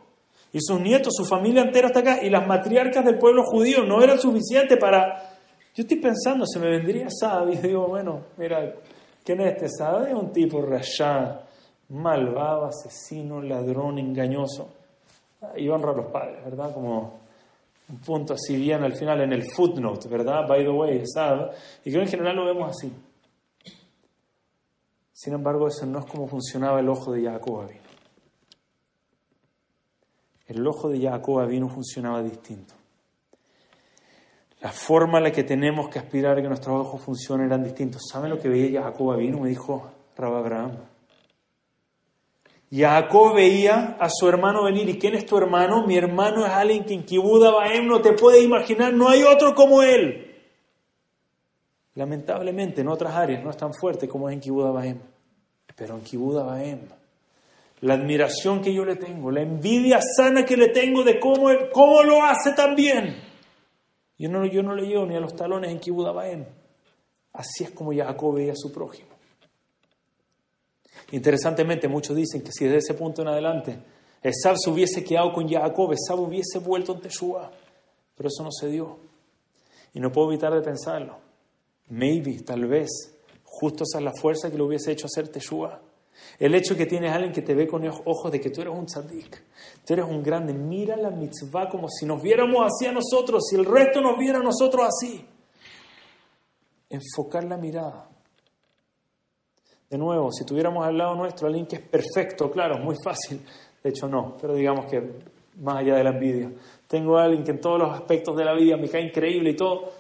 y 0.55 0.59
sus 0.61 0.81
nietos, 0.81 1.13
su 1.15 1.27
familia 1.27 1.63
entera 1.63 1.89
está 1.89 2.01
acá, 2.01 2.25
y 2.25 2.31
las 2.31 2.47
matriarcas 2.47 3.05
del 3.05 3.19
pueblo 3.19 3.45
judío 3.45 3.85
no 3.85 4.03
eran 4.03 4.19
suficientes 4.19 4.79
para 4.79 5.37
yo 5.75 5.83
estoy 5.83 5.99
pensando, 5.99 6.47
se 6.47 6.59
me 6.59 6.69
vendría 6.69 7.09
Saab 7.09 7.51
y 7.51 7.57
digo, 7.59 7.87
bueno, 7.87 8.23
mira, 8.39 8.75
¿quién 9.23 9.41
es 9.43 9.53
este 9.53 9.69
Saab? 9.69 10.09
Es 10.09 10.15
un 10.15 10.33
tipo 10.33 10.61
rayado, 10.63 11.43
malvado, 11.91 12.65
asesino, 12.65 13.41
ladrón, 13.41 13.99
engañoso. 13.99 14.69
Y 15.57 15.69
honra 15.69 15.93
a 15.93 15.97
los 15.97 16.07
padres, 16.07 16.45
¿verdad? 16.45 16.75
Como 16.75 17.20
un 17.91 17.99
punto 17.99 18.35
así 18.35 18.57
bien 18.57 18.83
al 18.83 18.95
final 18.95 19.21
en 19.21 19.33
el 19.33 19.51
footnote, 19.51 20.09
¿verdad? 20.09 20.47
By 20.47 20.65
the 20.65 20.71
way, 20.71 21.03
Saab. 21.07 21.51
Y 21.85 21.91
creo 21.91 22.03
que 22.03 22.07
en 22.07 22.09
general 22.09 22.37
lo 22.37 22.47
vemos 22.47 22.71
así. 22.71 22.93
Sin 25.13 25.35
embargo, 25.35 25.69
eso 25.69 25.85
no 25.85 25.99
es 25.99 26.07
como 26.07 26.27
funcionaba 26.27 26.81
el 26.81 26.89
ojo 26.89 27.13
de 27.13 27.25
Jacob 27.25 27.69
vino. 27.69 27.81
El 30.47 30.67
ojo 30.67 30.89
de 30.89 31.01
Jacob 31.01 31.47
vino 31.47 31.69
funcionaba 31.69 32.23
distinto. 32.23 32.75
La 34.61 34.73
forma 34.73 35.19
en 35.19 35.25
la 35.25 35.33
que 35.33 35.45
tenemos 35.45 35.89
que 35.89 35.99
aspirar 35.99 36.39
a 36.39 36.43
que 36.43 36.49
nuestros 36.49 36.81
ojos 36.81 37.03
funcionen 37.03 37.47
eran 37.47 37.63
distintos. 37.63 38.03
¿Saben 38.11 38.31
lo 38.31 38.39
que 38.39 38.49
veía 38.49 38.83
Jacob 38.83 39.17
vino? 39.17 39.41
Me 39.41 39.49
dijo 39.49 39.91
Rab 40.17 40.35
Abraham. 40.35 40.90
Jacob 42.71 43.35
veía 43.35 43.97
a 43.99 44.09
su 44.09 44.29
hermano 44.29 44.65
venir. 44.65 44.89
¿Y 44.89 44.99
quién 44.99 45.15
es 45.15 45.27
tu 45.27 45.37
hermano? 45.37 45.87
Mi 45.87 45.97
hermano 45.97 46.47
es 46.47 46.53
alguien 46.53 46.85
que 46.85 46.95
en 46.95 47.05
Kibuda 47.05 47.51
Baem 47.51 47.87
no 47.87 48.01
te 48.01 48.13
puede 48.13 48.43
imaginar, 48.43 48.93
no 48.93 49.09
hay 49.09 49.23
otro 49.23 49.55
como 49.55 49.83
él. 49.83 50.27
Lamentablemente 51.95 52.81
en 52.83 52.89
otras 52.89 53.15
áreas 53.15 53.43
no 53.43 53.51
es 53.51 53.57
tan 53.57 53.75
fuerte 53.75 54.09
como 54.09 54.29
es 54.29 54.35
en 54.35 54.41
Kibuda 54.41 54.71
Baem. 54.71 55.01
Pero 55.75 55.97
en 55.97 56.03
Kibuda 56.03 56.45
Baem, 56.45 56.81
la 57.81 57.95
admiración 57.95 58.61
que 58.61 58.73
yo 58.73 58.85
le 58.85 58.97
tengo, 58.97 59.31
la 59.31 59.41
envidia 59.41 59.99
sana 60.17 60.45
que 60.45 60.57
le 60.57 60.69
tengo 60.69 61.03
de 61.03 61.19
cómo, 61.19 61.51
él, 61.51 61.71
cómo 61.73 62.03
lo 62.03 62.23
hace 62.23 62.53
tan 62.53 62.75
bien 62.75 63.31
yo 64.21 64.29
no, 64.29 64.45
yo 64.45 64.63
no 64.63 64.75
le 64.75 64.87
llevo 64.87 65.07
ni 65.07 65.17
a 65.17 65.21
los 65.21 65.35
talones 65.35 65.71
en 65.71 65.79
Kibudabaem. 65.79 66.45
Así 67.33 67.65
es 67.65 67.71
como 67.71 67.91
Jacob 67.91 68.35
veía 68.35 68.53
a 68.53 68.57
su 68.57 68.71
prójimo. 68.71 69.09
Interesantemente, 71.13 71.89
muchos 71.89 72.17
dicen 72.17 72.43
que 72.43 72.53
si 72.53 72.65
desde 72.65 72.79
ese 72.79 72.95
punto 72.95 73.23
en 73.23 73.29
adelante 73.29 73.79
Esab 74.23 74.57
se 74.59 74.71
hubiese 74.71 75.03
quedado 75.03 75.33
con 75.33 75.49
Jacob, 75.49 75.93
Esab 75.93 76.21
hubiese 76.21 76.59
vuelto 76.59 76.93
en 76.93 77.01
Teshua. 77.01 77.51
Pero 78.17 78.29
eso 78.29 78.43
no 78.43 78.53
se 78.53 78.69
dio. 78.69 78.99
Y 79.95 80.01
no 80.01 80.13
puedo 80.13 80.29
evitar 80.29 80.53
de 80.53 80.61
pensarlo. 80.61 81.17
Maybe, 81.89 82.41
tal 82.41 82.67
vez, 82.67 82.89
justo 83.45 83.85
esa 83.85 83.99
es 83.99 84.05
la 84.05 84.13
fuerza 84.13 84.51
que 84.51 84.59
lo 84.59 84.67
hubiese 84.67 84.93
hecho 84.93 85.07
hacer 85.07 85.29
Teshua. 85.29 85.81
El 86.39 86.55
hecho 86.55 86.77
que 86.77 86.85
tienes 86.85 87.13
alguien 87.13 87.33
que 87.33 87.41
te 87.41 87.55
ve 87.55 87.67
con 87.67 87.87
ojos 87.87 88.31
de 88.31 88.41
que 88.41 88.51
tú 88.51 88.61
eres 88.61 88.75
un 88.75 88.85
tzadik, 88.85 89.43
tú 89.87 89.95
eres 89.95 90.05
un 90.05 90.23
grande, 90.23 90.53
mira 90.53 90.95
la 90.97 91.11
mitzvah 91.11 91.71
como 91.71 91.89
si 91.89 92.05
nos 92.05 92.23
viéramos 92.23 92.67
así 92.67 92.87
a 92.87 92.93
nosotros, 92.93 93.45
si 93.49 93.57
el 93.57 93.65
resto 93.65 94.03
nos 94.03 94.19
viera 94.19 94.39
a 94.39 94.43
nosotros 94.43 94.87
así. 94.87 95.27
Enfocar 96.91 97.45
la 97.45 97.57
mirada. 97.57 98.10
De 99.91 99.99
nuevo, 99.99 100.31
si 100.31 100.45
tuviéramos 100.45 100.87
al 100.87 100.97
lado 100.97 101.17
nuestro 101.17 101.49
alguien 101.49 101.67
que 101.67 101.77
es 101.77 101.83
perfecto, 101.83 102.49
claro, 102.49 102.77
es 102.77 102.85
muy 102.85 102.95
fácil. 103.05 103.45
De 103.83 103.91
hecho, 103.91 104.07
no, 104.09 104.37
pero 104.41 104.55
digamos 104.55 104.87
que 104.87 105.03
más 105.61 105.79
allá 105.79 105.97
de 105.97 106.05
la 106.05 106.11
envidia. 106.11 106.53
Tengo 106.87 107.19
a 107.19 107.25
alguien 107.25 107.43
que 107.43 107.51
en 107.51 107.61
todos 107.61 107.79
los 107.79 107.93
aspectos 107.93 108.37
de 108.37 108.45
la 108.45 108.55
vida 108.55 108.77
me 108.77 108.89
cae 108.89 109.03
increíble 109.03 109.51
y 109.51 109.57
todo. 109.57 109.91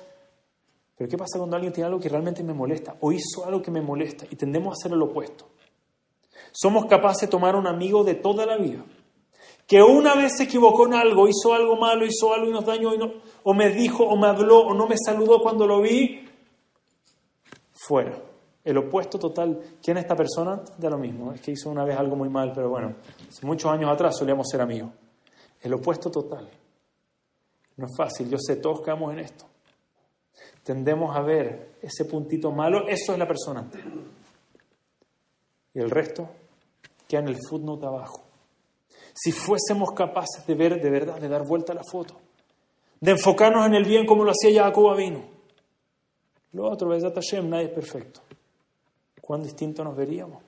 Pero 0.96 1.10
¿qué 1.10 1.18
pasa 1.18 1.38
cuando 1.38 1.56
alguien 1.56 1.72
tiene 1.72 1.86
algo 1.86 1.98
que 1.98 2.08
realmente 2.08 2.44
me 2.44 2.54
molesta 2.54 2.96
o 3.00 3.10
hizo 3.10 3.44
algo 3.44 3.60
que 3.60 3.72
me 3.72 3.80
molesta 3.80 4.26
y 4.30 4.36
tendemos 4.36 4.68
a 4.68 4.74
hacer 4.74 4.96
lo 4.96 5.06
opuesto? 5.06 5.46
Somos 6.52 6.86
capaces 6.86 7.22
de 7.22 7.28
tomar 7.28 7.56
un 7.56 7.66
amigo 7.66 8.04
de 8.04 8.14
toda 8.14 8.46
la 8.46 8.58
vida, 8.58 8.84
que 9.66 9.82
una 9.82 10.14
vez 10.14 10.36
se 10.36 10.44
equivocó 10.44 10.86
en 10.86 10.94
algo, 10.94 11.26
hizo 11.26 11.52
algo 11.54 11.76
malo, 11.76 12.04
hizo 12.04 12.32
algo 12.32 12.48
y 12.48 12.52
nos 12.52 12.66
dañó, 12.66 12.90
o 13.42 13.54
me 13.54 13.70
dijo, 13.70 14.04
o 14.04 14.16
me 14.16 14.26
habló, 14.26 14.58
o 14.60 14.74
no 14.74 14.86
me 14.86 14.96
saludó 14.98 15.40
cuando 15.40 15.66
lo 15.66 15.80
vi, 15.80 16.28
fuera. 17.72 18.29
El 18.64 18.78
opuesto 18.78 19.18
total. 19.18 19.60
¿Quién 19.82 19.96
es 19.96 20.04
esta 20.04 20.16
persona? 20.16 20.62
De 20.76 20.90
lo 20.90 20.98
mismo. 20.98 21.32
Es 21.32 21.40
que 21.40 21.52
hizo 21.52 21.70
una 21.70 21.84
vez 21.84 21.96
algo 21.96 22.16
muy 22.16 22.28
mal, 22.28 22.52
pero 22.54 22.68
bueno, 22.68 22.94
muchos 23.42 23.70
años 23.70 23.90
atrás 23.90 24.16
solíamos 24.16 24.46
ser 24.50 24.60
amigos. 24.60 24.90
El 25.62 25.74
opuesto 25.74 26.10
total. 26.10 26.48
No 27.76 27.86
es 27.86 27.96
fácil, 27.96 28.28
yo 28.28 28.36
sé, 28.38 28.56
todos 28.56 28.82
caemos 28.82 29.12
en 29.12 29.20
esto. 29.20 29.46
Tendemos 30.62 31.16
a 31.16 31.22
ver 31.22 31.76
ese 31.80 32.04
puntito 32.04 32.52
malo, 32.52 32.86
eso 32.86 33.12
es 33.12 33.18
la 33.18 33.26
persona 33.26 33.60
entera. 33.60 33.90
Y 35.72 35.78
el 35.78 35.90
resto 35.90 36.28
queda 37.08 37.20
en 37.20 37.28
el 37.28 37.38
footnote 37.48 37.86
abajo. 37.86 38.22
Si 39.14 39.32
fuésemos 39.32 39.92
capaces 39.92 40.46
de 40.46 40.54
ver 40.54 40.80
de 40.80 40.90
verdad, 40.90 41.18
de 41.18 41.28
dar 41.28 41.46
vuelta 41.46 41.72
a 41.72 41.76
la 41.76 41.84
foto, 41.84 42.20
de 43.00 43.12
enfocarnos 43.12 43.66
en 43.66 43.74
el 43.74 43.84
bien 43.84 44.06
como 44.06 44.24
lo 44.24 44.32
hacía 44.32 44.64
Jacob 44.64 44.96
vino, 44.96 45.24
Lo 46.52 46.70
otro, 46.70 46.88
Besat 46.88 47.14
Hashem, 47.14 47.48
nadie 47.48 47.66
es 47.66 47.72
perfecto. 47.72 48.20
¿Cuán 49.30 49.44
distinto 49.44 49.84
nos 49.84 49.94
veríamos? 49.94 50.42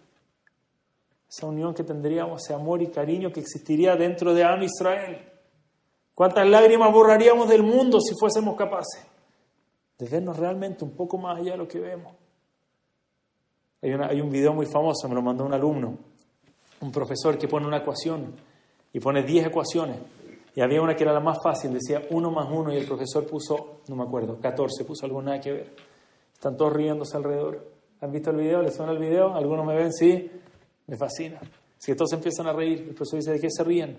Esa 1.31 1.47
unión 1.47 1.73
que 1.73 1.85
tendríamos, 1.85 2.43
ese 2.43 2.53
amor 2.53 2.83
y 2.83 2.89
cariño 2.89 3.33
que 3.33 3.39
existiría 3.39 3.95
dentro 3.95 4.35
de 4.35 4.43
Am 4.43 4.61
Israel. 4.61 5.25
¿Cuántas 6.13 6.49
lágrimas 6.49 6.93
borraríamos 6.93 7.49
del 7.49 7.63
mundo 7.63 8.01
si 8.01 8.13
fuésemos 8.19 8.57
capaces 8.57 9.07
de 9.97 10.09
vernos 10.09 10.37
realmente 10.37 10.83
un 10.83 10.97
poco 10.97 11.17
más 11.17 11.39
allá 11.39 11.53
de 11.53 11.59
lo 11.59 11.69
que 11.69 11.79
vemos? 11.79 12.13
Hay, 13.83 13.93
hay 13.93 14.21
un 14.21 14.31
video 14.31 14.53
muy 14.53 14.67
famoso, 14.67 15.09
me 15.09 15.15
lo 15.15 15.23
mandó 15.23 15.45
un 15.45 15.55
alumno, 15.55 15.97
un 16.81 16.91
profesor 16.91 17.39
que 17.39 17.47
pone 17.47 17.69
una 17.69 17.77
ecuación 17.77 18.35
y 18.93 18.99
pone 18.99 19.23
10 19.23 19.47
ecuaciones. 19.47 19.99
Y 20.57 20.61
había 20.61 20.83
una 20.83 20.97
que 20.97 21.05
era 21.05 21.13
la 21.13 21.21
más 21.21 21.39
fácil, 21.41 21.73
decía 21.73 22.03
1 22.11 22.31
más 22.33 22.49
1 22.51 22.73
y 22.73 22.79
el 22.79 22.87
profesor 22.87 23.25
puso, 23.29 23.83
no 23.87 23.95
me 23.95 24.03
acuerdo, 24.03 24.41
14, 24.41 24.85
puso 24.85 25.07
algo 25.07 25.23
nada 25.23 25.41
que 25.41 25.53
ver. 25.53 25.77
Están 26.35 26.57
todos 26.57 26.73
riéndose 26.73 27.17
alrededor. 27.17 27.82
¿Han 28.03 28.11
visto 28.11 28.31
el 28.31 28.37
video? 28.37 28.61
¿Les 28.63 28.75
suena 28.75 28.91
el 28.91 28.99
video? 28.99 29.33
¿Algunos 29.33 29.65
me 29.65 29.77
ven? 29.77 29.93
Sí. 29.93 30.29
Me 30.89 30.97
fascina. 30.97 31.41
Si 31.79 31.95
todos 31.95 32.13
empiezan 32.13 32.49
a 32.49 32.53
reír, 32.53 32.81
el 32.81 32.95
profesor 32.95 33.21
dice, 33.21 33.31
¿de 33.31 33.41
qué 33.41 33.49
se 33.49 33.63
ríen? 33.63 33.97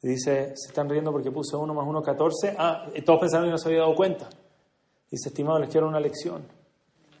Y 0.00 0.08
dice, 0.08 0.52
se 0.54 0.68
están 0.68 0.88
riendo 0.88 1.10
porque 1.10 1.32
puse 1.32 1.56
1 1.56 1.74
más 1.74 1.86
1, 1.86 2.02
14. 2.02 2.54
Ah, 2.56 2.86
todos 3.04 3.18
pensaron 3.18 3.46
que 3.46 3.50
no 3.50 3.58
se 3.58 3.68
había 3.68 3.80
dado 3.80 3.96
cuenta. 3.96 4.28
Dice, 5.10 5.28
estimado, 5.28 5.58
les 5.58 5.68
quiero 5.68 5.88
una 5.88 5.98
lección. 5.98 6.42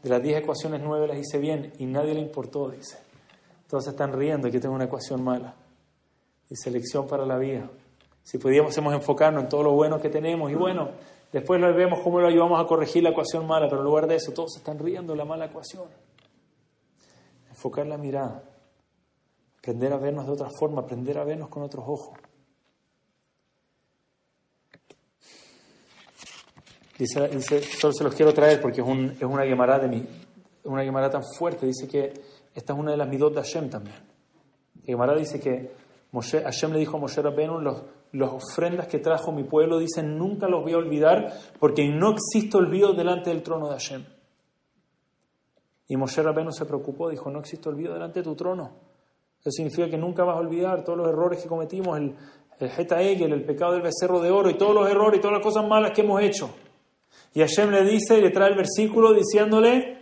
De 0.00 0.08
las 0.08 0.22
10 0.22 0.38
ecuaciones, 0.38 0.80
9 0.80 1.08
las 1.08 1.18
hice 1.18 1.38
bien 1.38 1.72
y 1.78 1.86
nadie 1.86 2.14
le 2.14 2.20
importó, 2.20 2.70
dice. 2.70 2.98
Todos 3.68 3.82
se 3.84 3.90
están 3.90 4.12
riendo 4.12 4.46
y 4.46 4.52
que 4.52 4.60
tengo 4.60 4.76
una 4.76 4.84
ecuación 4.84 5.24
mala. 5.24 5.56
Dice, 6.48 6.70
lección 6.70 7.08
para 7.08 7.26
la 7.26 7.36
vida. 7.36 7.68
Si 8.22 8.38
pudiéramos 8.38 8.76
enfocarnos 8.76 9.42
en 9.42 9.48
todo 9.48 9.64
lo 9.64 9.72
bueno 9.72 10.00
que 10.00 10.08
tenemos 10.08 10.52
y 10.52 10.54
bueno, 10.54 10.90
después 11.32 11.60
vemos 11.60 12.00
cómo 12.00 12.20
lo 12.20 12.28
ayudamos 12.28 12.60
a 12.60 12.66
corregir 12.66 13.02
la 13.02 13.10
ecuación 13.10 13.46
mala, 13.46 13.68
pero 13.68 13.80
en 13.80 13.84
lugar 13.84 14.06
de 14.06 14.16
eso 14.16 14.32
todos 14.32 14.56
están 14.56 14.78
riendo 14.78 15.14
la 15.14 15.24
mala 15.24 15.46
ecuación. 15.46 15.88
Enfocar 17.48 17.86
la 17.86 17.98
mirada, 17.98 18.42
aprender 19.58 19.92
a 19.92 19.98
vernos 19.98 20.26
de 20.26 20.32
otra 20.32 20.48
forma, 20.50 20.82
aprender 20.82 21.18
a 21.18 21.24
vernos 21.24 21.48
con 21.48 21.62
otros 21.62 21.84
ojos. 21.86 22.18
Dice, 26.98 27.62
solo 27.62 27.94
se 27.94 28.04
los 28.04 28.14
quiero 28.14 28.34
traer 28.34 28.60
porque 28.60 28.82
es, 28.82 28.86
un, 28.86 29.12
es 29.12 29.22
una 29.22 29.44
guemará 29.44 29.78
de 29.78 29.88
mí, 29.88 30.06
una 30.64 31.10
tan 31.10 31.22
fuerte. 31.24 31.64
Dice 31.64 31.88
que 31.88 32.12
esta 32.54 32.74
es 32.74 32.78
una 32.78 32.90
de 32.90 32.98
las 32.98 33.08
midot 33.08 33.32
de 33.32 33.40
Hashem 33.40 33.70
también. 33.70 33.96
La 34.86 35.14
dice 35.14 35.40
que 35.40 35.72
Hashem 36.12 36.72
le 36.72 36.78
dijo 36.78 36.96
a 36.96 37.00
Moshe 37.00 37.22
Rabbeinu, 37.22 37.60
los, 37.60 37.82
las 38.12 38.30
ofrendas 38.30 38.88
que 38.88 38.98
trajo 38.98 39.32
mi 39.32 39.44
pueblo, 39.44 39.78
dicen, 39.78 40.18
nunca 40.18 40.48
los 40.48 40.62
voy 40.62 40.72
a 40.72 40.78
olvidar 40.78 41.32
porque 41.58 41.88
no 41.88 42.12
existe 42.12 42.56
olvido 42.56 42.92
delante 42.92 43.30
del 43.30 43.42
trono 43.42 43.68
de 43.68 43.72
Hashem. 43.74 44.04
Y 45.88 45.96
Moshe 45.96 46.22
Rabbeinu 46.22 46.52
se 46.52 46.66
preocupó, 46.66 47.08
dijo, 47.08 47.30
no 47.30 47.40
existe 47.40 47.68
olvido 47.68 47.94
delante 47.94 48.20
de 48.20 48.24
tu 48.24 48.34
trono. 48.34 48.70
Eso 49.40 49.50
significa 49.50 49.88
que 49.88 49.98
nunca 49.98 50.22
vas 50.22 50.36
a 50.36 50.40
olvidar 50.40 50.84
todos 50.84 50.98
los 50.98 51.08
errores 51.08 51.42
que 51.42 51.48
cometimos, 51.48 51.98
el, 51.98 52.14
el 52.60 52.70
Heta 52.70 53.00
el 53.00 53.44
pecado 53.44 53.72
del 53.72 53.82
becerro 53.82 54.20
de 54.20 54.30
oro 54.30 54.50
y 54.50 54.54
todos 54.54 54.74
los 54.74 54.88
errores 54.88 55.18
y 55.18 55.20
todas 55.20 55.38
las 55.38 55.44
cosas 55.44 55.66
malas 55.66 55.92
que 55.92 56.02
hemos 56.02 56.20
hecho. 56.22 56.50
Y 57.32 57.40
Hashem 57.40 57.70
le 57.70 57.84
dice 57.84 58.18
y 58.18 58.20
le 58.20 58.30
trae 58.30 58.50
el 58.50 58.56
versículo 58.56 59.12
diciéndole, 59.14 59.98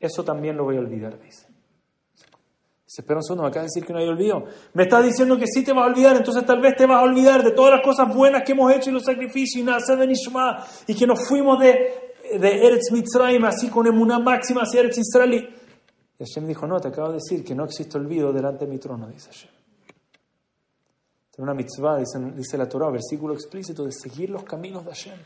eso 0.00 0.24
también 0.24 0.56
lo 0.56 0.64
voy 0.64 0.76
a 0.76 0.80
olvidar, 0.80 1.18
dice. 1.20 1.53
Se 2.94 3.00
espera 3.00 3.18
un 3.18 3.24
segundo, 3.24 3.42
me 3.42 3.48
acaba 3.48 3.62
de 3.62 3.70
decir 3.74 3.84
que 3.84 3.92
no 3.92 3.98
hay 3.98 4.06
olvido. 4.06 4.44
Me 4.72 4.84
está 4.84 5.02
diciendo 5.02 5.36
que 5.36 5.48
sí 5.48 5.64
te 5.64 5.72
vas 5.72 5.82
a 5.82 5.86
olvidar, 5.88 6.14
entonces 6.14 6.46
tal 6.46 6.60
vez 6.60 6.76
te 6.76 6.86
vas 6.86 6.98
a 6.98 7.02
olvidar 7.02 7.42
de 7.42 7.50
todas 7.50 7.72
las 7.72 7.82
cosas 7.82 8.14
buenas 8.14 8.44
que 8.44 8.52
hemos 8.52 8.72
hecho 8.72 8.90
y 8.90 8.92
los 8.92 9.02
sacrificios 9.02 9.66
y 9.66 10.92
y 10.92 10.94
que 10.94 11.04
nos 11.04 11.26
fuimos 11.26 11.58
de, 11.58 12.14
de 12.38 12.66
Eretz 12.68 12.92
Mitzrayim 12.92 13.44
así 13.46 13.68
con 13.68 13.88
emuná 13.88 14.20
máxima 14.20 14.60
hacia 14.60 14.78
Eretz 14.78 14.98
Israel. 14.98 15.34
Y 15.34 16.24
Hashem 16.24 16.46
dijo, 16.46 16.68
no, 16.68 16.80
te 16.80 16.86
acabo 16.86 17.08
de 17.08 17.14
decir 17.14 17.44
que 17.44 17.52
no 17.52 17.64
existe 17.64 17.98
olvido 17.98 18.32
delante 18.32 18.64
de 18.64 18.70
mi 18.70 18.78
trono, 18.78 19.08
dice 19.08 19.26
Hashem. 19.26 19.50
Tiene 21.34 21.50
una 21.50 21.54
mitzvah, 21.54 21.98
dice, 21.98 22.56
la 22.56 22.68
Torah, 22.68 22.90
versículo 22.90 23.34
explícito, 23.34 23.84
de 23.84 23.90
seguir 23.90 24.30
los 24.30 24.44
caminos 24.44 24.84
de 24.84 24.90
Hashem. 24.92 25.18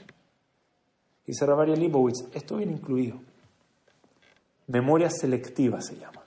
Dice 1.27 1.45
Ravaria 1.45 1.77
Libowitz, 1.77 2.29
esto 2.33 2.57
viene 2.57 2.73
incluido. 2.73 3.21
Memoria 4.69 5.11
selectiva 5.11 5.83
se 5.83 5.99
llama. 5.99 6.18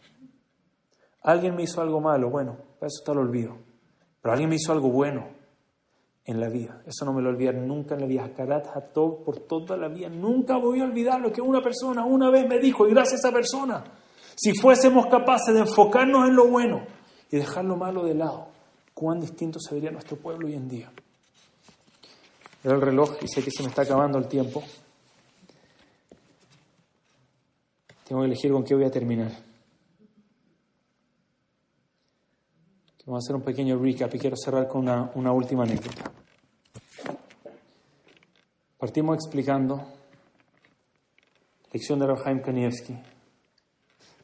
Alguien 1.24 1.56
me 1.56 1.64
hizo 1.64 1.82
algo 1.82 2.02
malo, 2.02 2.30
bueno, 2.30 2.58
para 2.80 2.88
eso 2.88 3.00
está 3.00 3.12
el 3.12 3.20
olvido. 3.20 3.58
Pero 4.22 4.34
alguien 4.34 4.50
me 4.50 4.56
hizo 4.56 4.72
algo 4.72 4.90
bueno 4.90 5.42
en 6.26 6.40
la 6.40 6.50
vida. 6.50 6.82
Eso 6.86 7.06
no 7.06 7.14
me 7.14 7.22
lo 7.22 7.30
olvidaré 7.30 7.60
nunca 7.60 7.96
en 7.96 8.02
la 8.02 8.08
vida. 8.08 8.32
Karat 8.36 8.68
por 8.94 9.40
toda 9.40 9.78
la 9.78 9.88
vida. 9.88 10.10
Nunca 10.10 10.58
voy 10.58 10.82
a 10.82 10.84
olvidar 10.84 11.20
lo 11.20 11.32
que 11.32 11.42
una 11.42 11.62
persona 11.62 12.06
una 12.06 12.30
vez 12.30 12.48
me 12.48 12.60
dijo 12.60 12.88
y 12.88 12.92
gracias 12.92 13.26
a 13.26 13.28
esa 13.28 13.36
persona. 13.36 13.84
Si 14.36 14.54
fuésemos 14.54 15.08
capaces 15.08 15.54
de 15.54 15.62
enfocarnos 15.62 16.28
en 16.28 16.36
lo 16.36 16.48
bueno 16.48 16.84
y 17.32 17.38
dejar 17.38 17.66
lo 17.66 17.76
malo 17.76 18.04
de 18.04 18.16
lado, 18.16 18.48
cuán 18.94 19.20
distinto 19.20 19.60
se 19.60 19.74
vería 19.74 19.92
nuestro 19.92 20.18
pueblo 20.18 20.48
hoy 20.48 20.54
en 20.54 20.70
día. 20.70 20.92
Veo 22.64 22.76
el 22.76 22.82
reloj 22.82 23.18
y 23.22 23.28
sé 23.28 23.44
que 23.44 23.52
se 23.52 23.64
me 23.64 23.70
está 23.70 23.82
acabando 23.82 24.18
el 24.18 24.28
tiempo. 24.28 24.64
Tengo 28.08 28.22
que 28.22 28.28
elegir 28.28 28.52
con 28.52 28.64
qué 28.64 28.76
voy 28.76 28.84
a 28.84 28.92
terminar. 28.92 29.51
Vamos 33.06 33.24
a 33.24 33.26
hacer 33.26 33.36
un 33.36 33.42
pequeño 33.42 33.80
recap 33.80 34.14
y 34.14 34.20
quiero 34.20 34.36
cerrar 34.38 34.68
con 34.68 34.82
una, 34.82 35.32
última 35.32 35.64
anécdota. 35.64 36.12
Partimos 38.78 39.16
explicando 39.16 39.84
lección 41.74 41.98
de 41.98 42.06
Rafaim 42.06 42.42
Kanievski. 42.42 42.96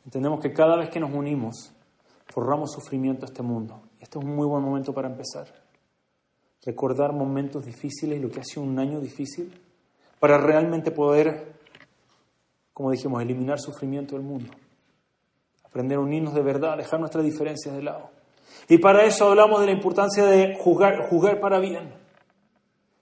Entendemos 0.05 0.39
que 0.39 0.53
cada 0.53 0.77
vez 0.77 0.89
que 0.89 0.99
nos 0.99 1.11
unimos, 1.11 1.71
forramos 2.27 2.71
sufrimiento 2.71 3.25
a 3.25 3.29
este 3.29 3.41
mundo. 3.41 3.81
Este 3.99 4.19
es 4.19 4.23
un 4.23 4.35
muy 4.35 4.45
buen 4.45 4.63
momento 4.63 4.93
para 4.93 5.09
empezar. 5.09 5.47
Recordar 6.63 7.13
momentos 7.13 7.65
difíciles 7.65 8.19
y 8.19 8.21
lo 8.21 8.29
que 8.29 8.41
ha 8.41 8.43
sido 8.43 8.61
un 8.61 8.77
año 8.77 8.99
difícil 8.99 9.59
para 10.19 10.37
realmente 10.37 10.91
poder, 10.91 11.51
como 12.73 12.91
dijimos, 12.91 13.23
eliminar 13.23 13.59
sufrimiento 13.59 14.15
del 14.15 14.23
mundo. 14.23 14.51
Aprender 15.63 15.97
a 15.97 16.01
unirnos 16.01 16.35
de 16.35 16.43
verdad, 16.43 16.77
dejar 16.77 16.99
nuestras 16.99 17.25
diferencias 17.25 17.75
de 17.75 17.81
lado. 17.81 18.16
Y 18.67 18.77
para 18.77 19.05
eso 19.05 19.29
hablamos 19.29 19.59
de 19.61 19.67
la 19.67 19.71
importancia 19.71 20.25
de 20.25 20.55
jugar, 20.59 21.07
jugar 21.09 21.39
para 21.39 21.59
bien, 21.59 21.93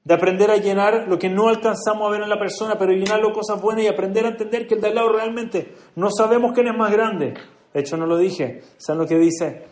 de 0.04 0.14
aprender 0.14 0.52
a 0.52 0.58
llenar 0.58 1.08
lo 1.08 1.18
que 1.18 1.30
no 1.30 1.50
alcanzamos 1.50 2.08
a 2.08 2.12
ver 2.12 2.22
en 2.22 2.30
la 2.30 2.40
persona, 2.40 2.78
pero 2.78 2.92
llenarlo 2.92 3.34
cosas 3.34 3.62
buenas 3.62 3.84
y 3.84 3.88
aprender 3.88 4.26
a 4.26 4.30
entender 4.30 4.68
que 4.68 4.76
el 4.76 4.82
de 4.82 4.88
al 4.88 4.96
lado 4.96 5.10
realmente 5.12 5.74
no 5.96 6.10
sabemos 6.12 6.54
quién 6.54 6.68
es 6.68 6.78
más 6.78 6.92
grande. 6.92 7.34
De 7.74 7.80
hecho, 7.80 7.98
no 7.98 8.06
lo 8.06 8.18
dije. 8.18 8.62
¿Saben 8.78 9.02
lo 9.02 9.08
que 9.08 9.18
dice? 9.18 9.66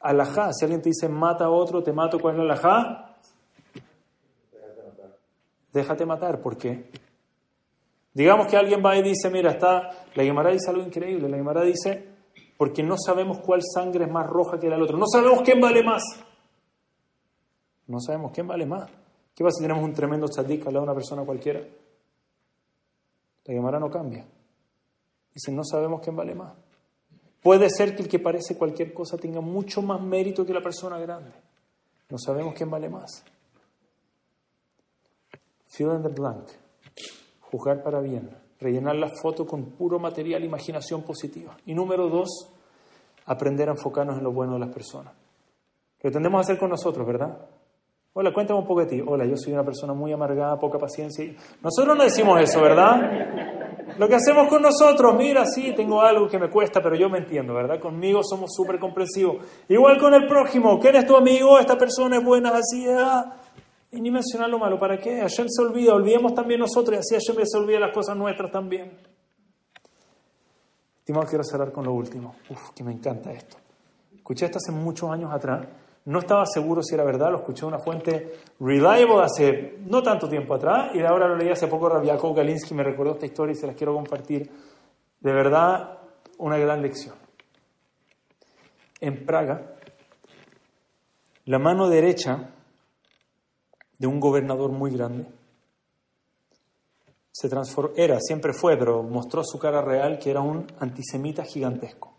Alajá. 0.00 0.52
Si 0.52 0.64
alguien 0.64 0.82
te 0.82 0.90
dice 0.90 1.08
mata 1.08 1.46
a 1.46 1.50
otro, 1.50 1.82
te 1.82 1.92
mato, 1.92 2.18
¿cuál 2.18 2.34
es 2.34 2.38
la 2.38 2.52
alajá? 2.52 3.16
Déjate 5.72 6.04
matar. 6.04 6.40
¿Por 6.40 6.56
qué? 6.56 6.90
Digamos 8.12 8.46
que 8.46 8.56
alguien 8.56 8.82
va 8.84 8.96
y 8.96 9.02
dice, 9.02 9.28
mira, 9.28 9.50
está, 9.50 9.90
la 10.14 10.22
Guimara 10.22 10.50
dice 10.50 10.70
algo 10.70 10.82
increíble. 10.82 11.28
La 11.28 11.36
Guimara 11.36 11.62
dice, 11.62 12.15
porque 12.56 12.82
no 12.82 12.96
sabemos 12.98 13.38
cuál 13.38 13.60
sangre 13.62 14.04
es 14.04 14.10
más 14.10 14.26
roja 14.26 14.58
que 14.58 14.68
la 14.68 14.76
del 14.76 14.84
otro. 14.84 14.96
No 14.96 15.06
sabemos 15.06 15.42
quién 15.42 15.60
vale 15.60 15.82
más. 15.82 16.02
No 17.86 18.00
sabemos 18.00 18.32
quién 18.32 18.46
vale 18.46 18.66
más. 18.66 18.90
¿Qué 19.34 19.44
pasa 19.44 19.56
si 19.58 19.62
tenemos 19.62 19.84
un 19.84 19.92
tremendo 19.92 20.26
tzadik 20.28 20.66
al 20.66 20.72
lado 20.72 20.86
de 20.86 20.90
una 20.90 20.94
persona 20.94 21.24
cualquiera? 21.24 21.60
La 21.60 23.54
Gemara 23.54 23.78
no 23.78 23.90
cambia. 23.90 24.26
Dice, 25.34 25.52
no 25.52 25.62
sabemos 25.62 26.00
quién 26.00 26.16
vale 26.16 26.34
más. 26.34 26.54
Puede 27.42 27.68
ser 27.70 27.94
que 27.94 28.02
el 28.02 28.08
que 28.08 28.18
parece 28.18 28.56
cualquier 28.56 28.92
cosa 28.92 29.18
tenga 29.18 29.40
mucho 29.40 29.82
más 29.82 30.00
mérito 30.00 30.44
que 30.44 30.54
la 30.54 30.62
persona 30.62 30.98
grande. 30.98 31.30
No 32.08 32.18
sabemos 32.18 32.54
quién 32.54 32.70
vale 32.70 32.88
más. 32.88 33.22
Fill 35.66 35.92
in 35.92 36.02
the 36.02 36.08
blank. 36.08 36.48
Juzgar 37.40 37.82
para 37.82 38.00
bien 38.00 38.45
rellenar 38.66 38.96
la 38.96 39.08
foto 39.08 39.46
con 39.46 39.64
puro 39.70 39.98
material, 39.98 40.44
imaginación 40.44 41.02
positiva. 41.02 41.56
Y 41.66 41.74
número 41.74 42.08
dos, 42.08 42.52
aprender 43.26 43.68
a 43.68 43.72
enfocarnos 43.72 44.18
en 44.18 44.24
lo 44.24 44.32
bueno 44.32 44.54
de 44.54 44.60
las 44.60 44.70
personas. 44.70 45.14
Lo 46.02 46.10
tendemos 46.10 46.40
hacer 46.40 46.58
con 46.58 46.70
nosotros, 46.70 47.06
¿verdad? 47.06 47.36
Hola, 48.12 48.32
cuéntame 48.32 48.60
un 48.60 48.66
poco 48.66 48.80
de 48.80 48.86
ti. 48.86 49.02
Hola, 49.04 49.24
yo 49.26 49.36
soy 49.36 49.52
una 49.52 49.64
persona 49.64 49.92
muy 49.92 50.12
amargada, 50.12 50.58
poca 50.58 50.78
paciencia. 50.78 51.24
Nosotros 51.62 51.96
no 51.96 52.02
decimos 52.02 52.40
eso, 52.40 52.60
¿verdad? 52.60 52.96
Lo 53.98 54.08
que 54.08 54.14
hacemos 54.14 54.48
con 54.48 54.62
nosotros, 54.62 55.14
mira, 55.16 55.44
sí, 55.46 55.72
tengo 55.74 56.00
algo 56.00 56.28
que 56.28 56.38
me 56.38 56.50
cuesta, 56.50 56.82
pero 56.82 56.96
yo 56.96 57.08
me 57.08 57.18
entiendo, 57.18 57.54
¿verdad? 57.54 57.80
Conmigo 57.80 58.22
somos 58.22 58.50
súper 58.54 58.78
comprensivos. 58.78 59.44
Igual 59.68 59.98
con 59.98 60.14
el 60.14 60.26
prójimo, 60.26 60.78
¿quién 60.80 60.96
es 60.96 61.06
tu 61.06 61.16
amigo? 61.16 61.58
Esta 61.58 61.76
persona 61.78 62.18
es 62.18 62.24
buena, 62.24 62.50
así, 62.50 62.86
ah. 62.88 63.36
Y 63.96 64.00
ni 64.02 64.10
mencionar 64.10 64.50
lo 64.50 64.58
malo, 64.58 64.78
¿para 64.78 64.98
qué? 64.98 65.20
Hashem 65.20 65.46
se 65.48 65.62
olvida, 65.62 65.94
olvidemos 65.94 66.34
también 66.34 66.60
nosotros 66.60 66.96
y 66.96 66.98
así 66.98 67.14
Hashem 67.14 67.42
se 67.46 67.56
olvida 67.56 67.80
las 67.80 67.94
cosas 67.94 68.14
nuestras 68.14 68.50
también. 68.50 68.92
Estimado, 70.98 71.26
quiero 71.26 71.42
cerrar 71.42 71.72
con 71.72 71.86
lo 71.86 71.94
último. 71.94 72.36
Uf, 72.50 72.72
que 72.74 72.84
me 72.84 72.92
encanta 72.92 73.32
esto. 73.32 73.56
Escuché 74.14 74.44
esto 74.44 74.58
hace 74.58 74.70
muchos 74.70 75.10
años 75.10 75.32
atrás, 75.32 75.66
No 76.04 76.18
estaba 76.18 76.44
seguro 76.44 76.82
si 76.82 76.94
era 76.94 77.04
verdad, 77.04 77.30
lo 77.30 77.38
escuché 77.38 77.62
en 77.62 77.68
una 77.68 77.78
fuente 77.78 78.34
reliable 78.60 79.22
hace 79.22 79.78
no 79.86 80.02
tanto 80.02 80.28
tiempo 80.28 80.54
atrás 80.54 80.94
y 80.94 81.00
ahora 81.00 81.26
lo 81.26 81.36
leí 81.36 81.48
hace 81.48 81.66
poco 81.66 81.88
Rabiakov 81.88 82.36
Galinsky 82.36 82.74
me 82.74 82.84
recordó 82.84 83.12
esta 83.12 83.24
historia 83.24 83.52
y 83.52 83.56
se 83.56 83.66
las 83.66 83.76
quiero 83.76 83.94
compartir. 83.94 84.50
De 85.20 85.32
verdad, 85.32 86.00
una 86.38 86.58
gran 86.58 86.82
lección. 86.82 87.14
En 89.00 89.24
Praga, 89.24 89.74
la 91.46 91.58
mano 91.58 91.88
derecha 91.88 92.50
de 93.98 94.06
un 94.06 94.20
gobernador 94.20 94.70
muy 94.70 94.90
grande 94.90 95.26
se 97.38 97.50
transformó, 97.50 97.90
era, 97.96 98.18
siempre 98.18 98.54
fue, 98.54 98.78
pero 98.78 99.02
mostró 99.02 99.44
su 99.44 99.58
cara 99.58 99.82
real 99.82 100.18
que 100.18 100.30
era 100.30 100.40
un 100.40 100.66
antisemita 100.80 101.44
gigantesco. 101.44 102.14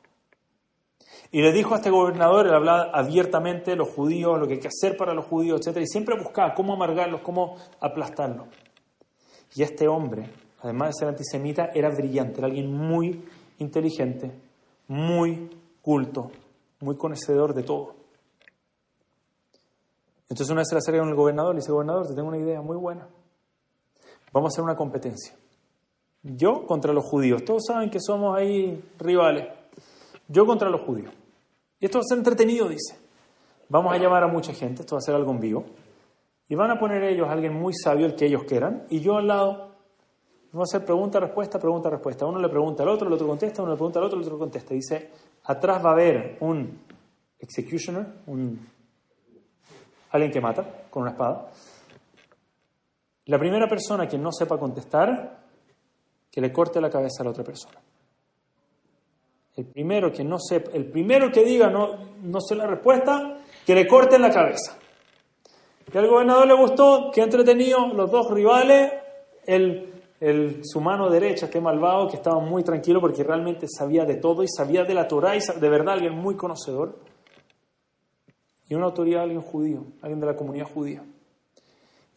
Y 1.32 1.42
le 1.42 1.52
dijo 1.52 1.74
a 1.74 1.78
este 1.78 1.90
gobernador, 1.90 2.46
él 2.46 2.54
hablaba 2.54 2.92
abiertamente 2.94 3.76
los 3.76 3.90
judíos, 3.90 4.40
lo 4.40 4.48
que 4.48 4.54
hay 4.54 4.60
que 4.60 4.68
hacer 4.68 4.96
para 4.96 5.16
los 5.16 5.26
judíos, 5.26 5.66
etc. 5.66 5.80
Y 5.82 5.88
siempre 5.88 6.16
buscaba 6.16 6.54
cómo 6.54 6.74
amargarlos, 6.74 7.22
cómo 7.22 7.56
aplastarlos. 7.80 8.48
Y 9.56 9.64
este 9.64 9.88
hombre, 9.88 10.30
además 10.62 10.90
de 10.90 11.00
ser 11.00 11.08
antisemita, 11.08 11.72
era 11.74 11.90
brillante, 11.90 12.38
era 12.38 12.46
alguien 12.46 12.72
muy 12.72 13.26
inteligente, 13.58 14.32
muy 14.88 15.50
culto, 15.82 16.32
muy 16.80 16.96
conocedor 16.96 17.56
de 17.56 17.64
todo. 17.64 17.96
Entonces 20.30 20.50
una 20.50 20.62
vez 20.62 20.68
se 20.70 20.76
le 20.76 20.80
acerca 20.80 21.02
el 21.02 21.16
gobernador, 21.16 21.56
le 21.56 21.62
dice, 21.62 21.72
gobernador, 21.72 22.08
te 22.08 22.14
tengo 22.14 22.28
una 22.28 22.38
idea 22.38 22.62
muy 22.62 22.76
buena. 22.76 23.08
Vamos 24.34 24.50
a 24.50 24.52
hacer 24.54 24.64
una 24.64 24.76
competencia. 24.76 25.34
Yo 26.22 26.66
contra 26.66 26.92
los 26.92 27.06
judíos. 27.06 27.46
Todos 27.46 27.66
saben 27.68 27.90
que 27.90 28.00
somos 28.02 28.38
ahí 28.38 28.84
rivales. 29.00 29.48
Yo 30.28 30.46
contra 30.46 30.70
los 30.70 30.82
judíos. 30.82 31.14
Y 31.80 31.86
esto 31.86 32.00
va 32.00 32.02
a 32.02 32.10
ser 32.10 32.18
entretenido, 32.18 32.68
dice. 32.68 32.98
Vamos 33.70 33.94
a 33.94 33.98
llamar 33.98 34.24
a 34.24 34.28
mucha 34.28 34.54
gente, 34.54 34.82
esto 34.82 34.96
va 34.96 35.00
a 35.00 35.02
ser 35.02 35.16
algo 35.16 35.32
en 35.32 35.40
vivo. 35.40 35.66
Y 36.50 36.56
van 36.56 36.72
a 36.72 36.80
poner 36.80 37.04
ellos 37.04 37.28
a 37.28 37.34
alguien 37.34 37.54
muy 37.54 37.74
sabio, 37.74 38.06
el 38.06 38.16
que 38.16 38.26
ellos 38.26 38.44
quieran, 38.44 38.86
y 38.90 39.00
yo 39.00 39.18
al 39.18 39.28
lado. 39.28 39.68
Vamos 40.52 40.74
a 40.74 40.78
hacer 40.78 40.86
pregunta, 40.86 41.20
respuesta, 41.20 41.60
pregunta, 41.60 41.90
respuesta. 41.90 42.26
Uno 42.26 42.40
le 42.40 42.50
pregunta 42.50 42.84
al 42.84 42.90
otro, 42.90 43.08
el 43.08 43.14
otro 43.14 43.28
contesta, 43.28 43.62
uno 43.62 43.72
le 43.72 43.78
pregunta 43.78 44.00
al 44.00 44.06
otro, 44.06 44.18
el 44.18 44.26
otro 44.26 44.40
contesta. 44.40 44.74
Dice, 44.74 45.12
atrás 45.44 45.84
va 45.84 45.90
a 45.90 45.94
haber 45.94 46.38
un 46.40 46.80
executioner, 47.40 48.06
un, 48.28 48.66
alguien 50.12 50.32
que 50.32 50.42
mata 50.42 50.66
con 50.90 51.04
una 51.04 51.12
espada. 51.12 51.50
La 53.26 53.38
primera 53.38 53.68
persona 53.68 54.08
que 54.08 54.18
no 54.18 54.32
sepa 54.32 54.58
contestar, 54.58 55.38
que 56.32 56.42
le 56.42 56.52
corte 56.52 56.80
la 56.80 56.90
cabeza 56.90 57.22
a 57.22 57.26
la 57.26 57.32
otra 57.32 57.44
persona. 57.44 57.80
El 59.56 59.66
primero 59.66 60.12
que 60.12 60.24
no 60.24 60.38
sepa, 60.40 60.72
el 60.74 60.86
primero 60.86 61.32
que 61.32 61.44
diga 61.44 61.70
no, 61.70 62.16
no 62.22 62.40
sé 62.40 62.56
la 62.56 62.68
respuesta, 62.68 63.40
que 63.66 63.76
le 63.76 63.88
corten 63.88 64.22
la 64.22 64.32
cabeza. 64.32 64.78
Y 65.92 65.98
al 65.98 66.08
gobernador 66.08 66.48
le 66.48 66.54
gustó, 66.54 67.12
que 67.12 67.22
entretenido, 67.22 67.88
los 67.88 68.12
dos 68.12 68.30
rivales, 68.30 68.94
el, 69.46 69.94
el, 70.20 70.62
su 70.64 70.82
mano 70.82 71.10
derecha, 71.10 71.46
este 71.46 71.62
malvado, 71.62 72.08
que 72.08 72.18
estaba 72.18 72.40
muy 72.40 72.64
tranquilo 72.64 73.00
porque 73.00 73.24
realmente 73.24 73.68
sabía 73.68 74.06
de 74.06 74.16
todo 74.16 74.44
y 74.44 74.48
sabía 74.48 74.84
de 74.84 74.94
la 74.94 75.08
Torah 75.08 75.36
y 75.36 75.40
de 75.40 75.70
verdad 75.70 75.96
alguien 75.96 76.14
muy 76.14 76.36
conocedor. 76.36 77.00
Y 78.70 78.76
una 78.76 78.86
autoridad, 78.86 79.24
alguien 79.24 79.42
judío, 79.42 79.86
alguien 80.02 80.20
de 80.20 80.26
la 80.26 80.36
comunidad 80.36 80.68
judía. 80.68 81.04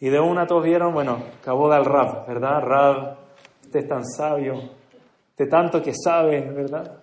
Y 0.00 0.08
de 0.08 0.18
una 0.18 0.46
todos 0.46 0.64
vieron, 0.64 0.92
bueno, 0.94 1.22
acabó 1.40 1.70
del 1.70 1.84
Rab, 1.84 2.26
¿verdad? 2.26 2.60
Rab, 2.62 3.16
usted 3.62 3.80
es 3.80 3.88
tan 3.88 4.04
sabio, 4.04 4.54
de 5.36 5.46
tanto 5.46 5.82
que 5.82 5.92
sabe, 5.94 6.40
¿verdad? 6.50 7.00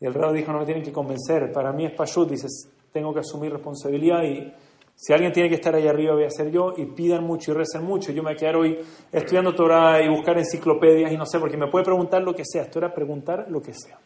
Y 0.00 0.06
el 0.06 0.14
rey 0.14 0.34
dijo, 0.34 0.52
no 0.52 0.58
me 0.60 0.64
tienen 0.64 0.84
que 0.84 0.92
convencer, 0.92 1.52
para 1.52 1.72
mí 1.72 1.86
es 1.86 1.92
Pashut, 1.92 2.30
dices, 2.30 2.68
tengo 2.92 3.12
que 3.12 3.20
asumir 3.20 3.52
responsabilidad 3.52 4.22
y 4.22 4.52
si 4.94 5.12
alguien 5.12 5.32
tiene 5.32 5.48
que 5.48 5.54
estar 5.56 5.74
ahí 5.74 5.86
arriba 5.86 6.14
voy 6.14 6.24
a 6.24 6.30
ser 6.30 6.50
yo 6.50 6.74
y 6.76 6.84
pidan 6.86 7.24
mucho 7.24 7.52
y 7.52 7.54
recen 7.54 7.84
mucho. 7.84 8.10
Yo 8.10 8.22
me 8.22 8.34
voy 8.34 8.46
a 8.46 8.58
hoy 8.58 8.78
estudiando 9.12 9.54
Torah 9.54 10.02
y 10.02 10.08
buscar 10.08 10.36
enciclopedias 10.36 11.12
y 11.12 11.16
no 11.16 11.24
sé, 11.24 11.38
porque 11.38 11.56
me 11.56 11.68
puede 11.68 11.84
preguntar 11.84 12.22
lo 12.22 12.34
que 12.34 12.44
sea, 12.44 12.62
esto 12.62 12.80
era 12.80 12.92
preguntar 12.92 13.46
lo 13.48 13.62
que 13.62 13.74
sea. 13.74 13.98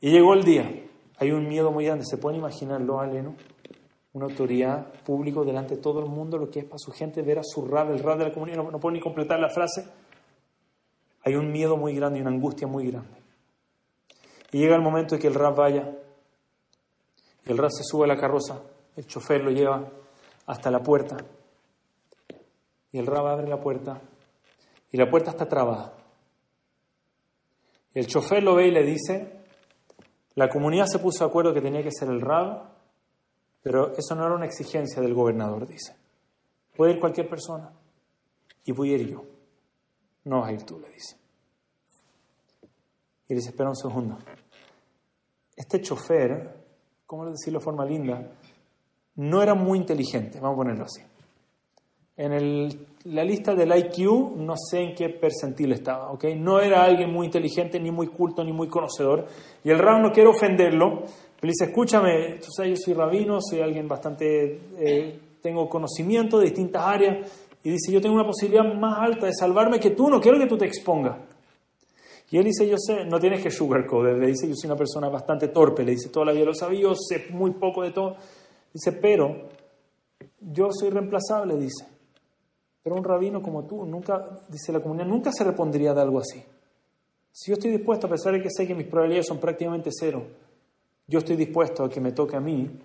Y 0.00 0.10
llegó 0.10 0.34
el 0.34 0.44
día, 0.44 0.70
hay 1.18 1.30
un 1.30 1.48
miedo 1.48 1.70
muy 1.72 1.84
grande, 1.84 2.04
se 2.04 2.18
pueden 2.18 2.40
imaginarlo, 2.40 3.00
Aleno, 3.00 3.34
una 4.12 4.26
autoridad 4.26 4.92
público 5.04 5.44
delante 5.44 5.76
de 5.76 5.82
todo 5.82 6.00
el 6.00 6.06
mundo, 6.06 6.38
lo 6.38 6.50
que 6.50 6.60
es 6.60 6.64
para 6.64 6.78
su 6.78 6.90
gente 6.92 7.22
ver 7.22 7.38
a 7.38 7.42
su 7.44 7.66
rab, 7.66 7.90
el 7.90 8.00
rab 8.00 8.18
de 8.18 8.24
la 8.24 8.32
comunidad, 8.32 8.58
no, 8.58 8.70
no 8.70 8.80
puedo 8.80 8.94
ni 8.94 9.00
completar 9.00 9.38
la 9.38 9.50
frase. 9.50 9.86
Hay 11.22 11.34
un 11.34 11.50
miedo 11.50 11.76
muy 11.76 11.94
grande 11.94 12.18
y 12.18 12.22
una 12.22 12.30
angustia 12.30 12.66
muy 12.66 12.90
grande. 12.90 13.16
Y 14.52 14.58
llega 14.58 14.76
el 14.76 14.82
momento 14.82 15.14
de 15.14 15.20
que 15.20 15.26
el 15.26 15.34
rap 15.34 15.56
vaya. 15.56 15.90
El 17.44 17.58
rap 17.58 17.70
se 17.70 17.84
sube 17.84 18.04
a 18.04 18.08
la 18.08 18.16
carroza, 18.16 18.60
el 18.96 19.06
chofer 19.06 19.42
lo 19.42 19.50
lleva 19.50 19.86
hasta 20.46 20.70
la 20.70 20.82
puerta. 20.82 21.16
Y 22.92 22.98
el 22.98 23.06
rap 23.06 23.26
abre 23.26 23.48
la 23.48 23.60
puerta 23.60 24.00
y 24.90 24.96
la 24.96 25.10
puerta 25.10 25.30
está 25.30 25.46
trabada. 25.46 25.92
El 27.92 28.06
chofer 28.06 28.42
lo 28.42 28.54
ve 28.54 28.68
y 28.68 28.70
le 28.70 28.82
dice, 28.82 29.45
la 30.36 30.48
comunidad 30.50 30.86
se 30.86 30.98
puso 30.98 31.24
de 31.24 31.30
acuerdo 31.30 31.52
que 31.52 31.62
tenía 31.62 31.82
que 31.82 31.90
ser 31.90 32.08
el 32.08 32.20
rab, 32.20 32.70
pero 33.62 33.92
eso 33.96 34.14
no 34.14 34.24
era 34.24 34.34
una 34.34 34.46
exigencia 34.46 35.02
del 35.02 35.14
gobernador, 35.14 35.66
dice. 35.66 35.96
Puede 36.76 36.92
ir 36.92 37.00
cualquier 37.00 37.28
persona 37.28 37.72
y 38.64 38.72
a 38.72 38.96
ir 38.96 39.08
yo. 39.08 39.24
No 40.24 40.40
vas 40.40 40.50
a 40.50 40.52
ir 40.52 40.62
tú, 40.62 40.78
le 40.78 40.88
dice. 40.90 41.16
Y 43.28 43.34
dice, 43.34 43.48
espera 43.48 43.70
un 43.70 43.76
segundo. 43.76 44.18
Este 45.56 45.80
chofer, 45.80 46.64
¿cómo 47.06 47.24
decirlo 47.30 47.58
de 47.58 47.64
forma 47.64 47.86
linda? 47.86 48.30
No 49.16 49.42
era 49.42 49.54
muy 49.54 49.78
inteligente, 49.78 50.38
vamos 50.38 50.56
a 50.56 50.58
ponerlo 50.58 50.84
así. 50.84 51.02
En 52.16 52.32
el, 52.32 52.86
la 53.04 53.22
lista 53.22 53.54
del 53.54 53.76
IQ 53.76 54.36
no 54.36 54.54
sé 54.56 54.80
en 54.80 54.94
qué 54.94 55.10
percentil 55.10 55.72
estaba, 55.72 56.10
¿ok? 56.10 56.24
No 56.36 56.60
era 56.60 56.82
alguien 56.82 57.12
muy 57.12 57.26
inteligente, 57.26 57.78
ni 57.78 57.90
muy 57.90 58.06
culto, 58.08 58.42
ni 58.42 58.52
muy 58.52 58.68
conocedor. 58.68 59.26
Y 59.62 59.70
el 59.70 59.78
Rab 59.78 60.00
no 60.00 60.12
quiere 60.12 60.30
ofenderlo, 60.30 61.02
pero 61.38 61.50
dice, 61.50 61.66
escúchame, 61.66 62.38
tú 62.38 62.50
sabes, 62.50 62.70
yo 62.70 62.76
soy 62.84 62.94
rabino, 62.94 63.38
soy 63.40 63.60
alguien 63.60 63.86
bastante, 63.86 64.60
eh, 64.78 65.18
tengo 65.42 65.68
conocimiento 65.68 66.38
de 66.38 66.46
distintas 66.46 66.82
áreas, 66.82 67.30
y 67.62 67.70
dice, 67.70 67.92
yo 67.92 68.00
tengo 68.00 68.14
una 68.14 68.26
posibilidad 68.26 68.64
más 68.74 68.98
alta 68.98 69.26
de 69.26 69.32
salvarme 69.34 69.80
que 69.80 69.90
tú, 69.90 70.08
no 70.08 70.20
quiero 70.20 70.38
que 70.38 70.46
tú 70.46 70.56
te 70.56 70.66
expongas. 70.66 71.18
Y 72.30 72.38
él 72.38 72.44
dice, 72.44 72.66
yo 72.66 72.76
sé, 72.78 73.04
no 73.04 73.20
tienes 73.20 73.42
que 73.42 73.50
sugarcoat, 73.50 74.18
le 74.18 74.28
dice, 74.28 74.48
yo 74.48 74.54
soy 74.54 74.68
una 74.68 74.76
persona 74.76 75.08
bastante 75.08 75.48
torpe, 75.48 75.84
le 75.84 75.92
dice, 75.92 76.08
toda 76.08 76.26
la 76.26 76.32
vida 76.32 76.44
lo 76.44 76.54
sabía, 76.54 76.88
sé 76.94 77.26
muy 77.30 77.52
poco 77.52 77.82
de 77.82 77.90
todo. 77.90 78.16
Dice, 78.72 78.92
pero 78.92 79.48
yo 80.40 80.68
soy 80.70 80.90
reemplazable, 80.90 81.56
dice. 81.56 81.95
Pero 82.86 82.94
un 82.94 83.02
rabino 83.02 83.42
como 83.42 83.64
tú, 83.64 83.84
nunca, 83.84 84.44
dice 84.48 84.70
la 84.70 84.78
comunidad, 84.78 85.08
nunca 85.08 85.32
se 85.32 85.42
repondría 85.42 85.92
de 85.92 86.02
algo 86.02 86.20
así. 86.20 86.40
Si 87.32 87.50
yo 87.50 87.54
estoy 87.54 87.72
dispuesto, 87.72 88.06
a 88.06 88.10
pesar 88.10 88.34
de 88.34 88.40
que 88.40 88.48
sé 88.48 88.64
que 88.64 88.76
mis 88.76 88.86
probabilidades 88.86 89.26
son 89.26 89.40
prácticamente 89.40 89.90
cero, 89.92 90.22
yo 91.08 91.18
estoy 91.18 91.34
dispuesto 91.34 91.82
a 91.82 91.90
que 91.90 92.00
me 92.00 92.12
toque 92.12 92.36
a 92.36 92.40
mí, 92.40 92.78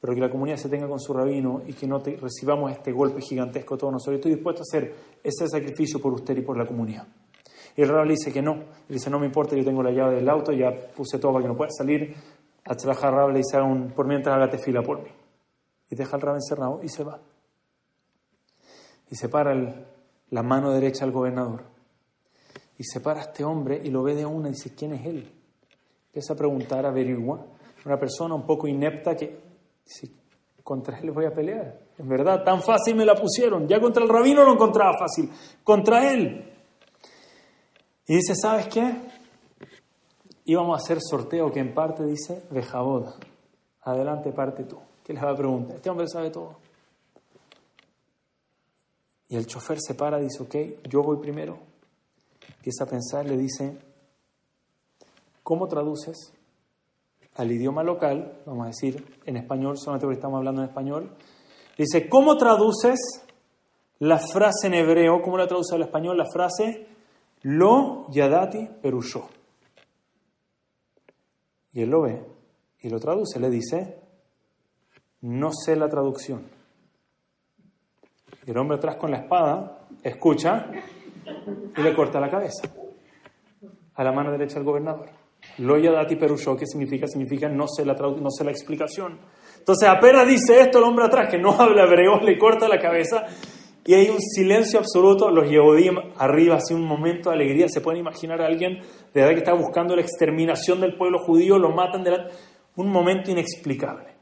pero 0.00 0.14
que 0.14 0.20
la 0.20 0.28
comunidad 0.28 0.56
se 0.56 0.68
tenga 0.68 0.88
con 0.88 0.98
su 0.98 1.12
rabino 1.12 1.62
y 1.64 1.74
que 1.74 1.86
no 1.86 2.00
recibamos 2.00 2.72
este 2.72 2.90
golpe 2.90 3.20
gigantesco 3.20 3.78
todos 3.78 3.92
nosotros. 3.92 4.16
Estoy 4.16 4.34
dispuesto 4.34 4.62
a 4.62 4.66
hacer 4.68 4.94
ese 5.22 5.46
sacrificio 5.46 6.00
por 6.00 6.12
usted 6.12 6.36
y 6.38 6.42
por 6.42 6.58
la 6.58 6.66
comunidad. 6.66 7.06
Y 7.76 7.82
el 7.82 7.88
rabbi 7.88 8.08
le 8.08 8.14
dice 8.14 8.32
que 8.32 8.42
no. 8.42 8.54
Le 8.56 8.94
dice, 8.94 9.10
no 9.10 9.20
me 9.20 9.26
importa, 9.26 9.54
yo 9.54 9.64
tengo 9.64 9.80
la 9.80 9.92
llave 9.92 10.16
del 10.16 10.28
auto, 10.28 10.50
ya 10.50 10.74
puse 10.74 11.20
todo 11.20 11.34
para 11.34 11.44
que 11.44 11.48
no 11.50 11.56
pueda 11.56 11.70
salir. 11.70 12.16
A 12.64 12.74
trabajar 12.74 13.14
Rab 13.14 13.30
le 13.30 13.38
dice, 13.38 13.58
por 13.94 14.08
mientras 14.08 14.34
hágate 14.34 14.58
fila 14.58 14.82
por 14.82 15.04
mí. 15.04 15.10
Y 15.88 15.94
deja 15.94 16.16
al 16.16 16.22
Rab 16.22 16.34
encerrado 16.34 16.80
y 16.82 16.88
se 16.88 17.04
va. 17.04 17.20
Y 19.10 19.16
se 19.16 19.28
para 19.28 19.54
la 20.30 20.42
mano 20.42 20.72
derecha 20.72 21.04
al 21.04 21.12
gobernador. 21.12 21.64
Y 22.78 22.84
se 22.84 23.00
para 23.00 23.20
a 23.20 23.22
este 23.24 23.44
hombre 23.44 23.80
y 23.82 23.90
lo 23.90 24.02
ve 24.02 24.14
de 24.14 24.26
una 24.26 24.48
y 24.48 24.52
dice, 24.52 24.74
¿quién 24.74 24.92
es 24.92 25.06
él? 25.06 25.32
Empieza 26.08 26.34
a 26.34 26.36
preguntar, 26.36 26.84
a 26.84 26.88
averiguar. 26.88 27.40
Una 27.84 27.98
persona 27.98 28.34
un 28.34 28.44
poco 28.44 28.66
inepta 28.66 29.16
que 29.16 29.38
dice, 29.84 30.10
contra 30.62 30.98
él 30.98 31.10
voy 31.12 31.26
a 31.26 31.32
pelear. 31.32 31.78
En 31.98 32.08
verdad, 32.08 32.42
tan 32.44 32.60
fácil 32.60 32.96
me 32.96 33.04
la 33.04 33.14
pusieron. 33.14 33.66
Ya 33.68 33.80
contra 33.80 34.02
el 34.02 34.08
rabino 34.08 34.44
lo 34.44 34.52
encontraba 34.52 34.92
fácil. 34.98 35.30
Contra 35.62 36.12
él. 36.12 36.52
Y 38.06 38.16
dice, 38.16 38.34
¿sabes 38.34 38.68
qué? 38.68 38.94
Íbamos 40.44 40.78
a 40.78 40.82
hacer 40.82 40.98
sorteo 41.00 41.50
que 41.50 41.60
en 41.60 41.72
parte 41.74 42.04
dice 42.04 42.42
Bejabod. 42.50 43.14
Adelante, 43.82 44.32
parte 44.32 44.64
tú. 44.64 44.78
¿Qué 45.04 45.12
les 45.12 45.22
va 45.22 45.30
a 45.30 45.36
preguntar? 45.36 45.76
Este 45.76 45.88
hombre 45.88 46.08
sabe 46.08 46.30
todo. 46.30 46.56
Y 49.28 49.36
el 49.36 49.46
chofer 49.46 49.78
se 49.80 49.94
para, 49.94 50.18
dice, 50.18 50.42
ok, 50.42 50.88
yo 50.88 51.02
voy 51.02 51.18
primero. 51.18 51.58
Empieza 52.56 52.84
a 52.84 52.86
pensar, 52.86 53.26
le 53.26 53.36
dice, 53.36 53.76
¿cómo 55.42 55.66
traduces 55.66 56.32
al 57.34 57.50
idioma 57.50 57.82
local? 57.82 58.40
Vamos 58.46 58.64
a 58.64 58.68
decir 58.68 59.18
en 59.24 59.36
español, 59.36 59.78
solamente 59.78 60.06
porque 60.06 60.16
estamos 60.18 60.38
hablando 60.38 60.62
en 60.62 60.68
español. 60.68 61.16
Dice, 61.76 62.08
¿cómo 62.08 62.36
traduces 62.36 62.98
la 63.98 64.18
frase 64.18 64.68
en 64.68 64.74
hebreo? 64.74 65.22
¿Cómo 65.22 65.38
la 65.38 65.46
traduces 65.46 65.74
al 65.74 65.82
español? 65.82 66.16
La 66.16 66.26
frase 66.32 66.86
lo 67.42 68.10
yadati 68.10 68.68
perusho. 68.80 69.28
Y 71.72 71.82
él 71.82 71.90
lo 71.90 72.02
ve 72.02 72.24
y 72.80 72.88
lo 72.88 72.98
traduce, 72.98 73.38
le 73.38 73.50
dice, 73.50 74.00
no 75.20 75.50
sé 75.52 75.76
la 75.76 75.88
traducción. 75.88 76.55
Y 78.46 78.50
el 78.50 78.58
hombre 78.58 78.76
atrás 78.76 78.96
con 78.96 79.10
la 79.10 79.18
espada 79.18 79.80
escucha 80.02 80.66
y 81.76 81.82
le 81.82 81.94
corta 81.94 82.20
la 82.20 82.30
cabeza 82.30 82.68
a 83.94 84.04
la 84.04 84.12
mano 84.12 84.30
derecha 84.30 84.54
del 84.54 84.64
gobernador. 84.64 85.08
Loya 85.58 85.90
dati 85.90 86.16
perusho, 86.16 86.56
¿qué 86.56 86.66
significa? 86.66 87.06
Significa 87.06 87.48
no 87.48 87.66
sé, 87.66 87.84
la 87.84 87.94
no 87.94 88.30
sé 88.30 88.44
la 88.44 88.50
explicación. 88.50 89.18
Entonces 89.58 89.88
apenas 89.88 90.26
dice 90.28 90.60
esto 90.60 90.78
el 90.78 90.84
hombre 90.84 91.06
atrás, 91.06 91.28
que 91.28 91.38
no 91.38 91.50
habla 91.58 91.84
hebreo, 91.84 92.20
le 92.20 92.38
corta 92.38 92.68
la 92.68 92.78
cabeza 92.78 93.24
y 93.84 93.94
hay 93.94 94.10
un 94.10 94.20
silencio 94.20 94.78
absoluto. 94.78 95.30
Los 95.30 95.48
Yehudim 95.48 95.96
arriba, 96.16 96.56
así 96.56 96.74
un 96.74 96.84
momento 96.84 97.30
de 97.30 97.36
alegría. 97.36 97.68
Se 97.68 97.80
pueden 97.80 98.00
imaginar 98.00 98.40
a 98.42 98.46
alguien 98.46 98.80
de 99.14 99.20
verdad 99.20 99.30
que 99.30 99.38
está 99.38 99.54
buscando 99.54 99.96
la 99.96 100.02
exterminación 100.02 100.80
del 100.80 100.96
pueblo 100.96 101.18
judío, 101.18 101.58
lo 101.58 101.70
matan 101.70 102.04
de 102.04 102.10
la... 102.10 102.28
Un 102.76 102.90
momento 102.90 103.30
inexplicable. 103.30 104.15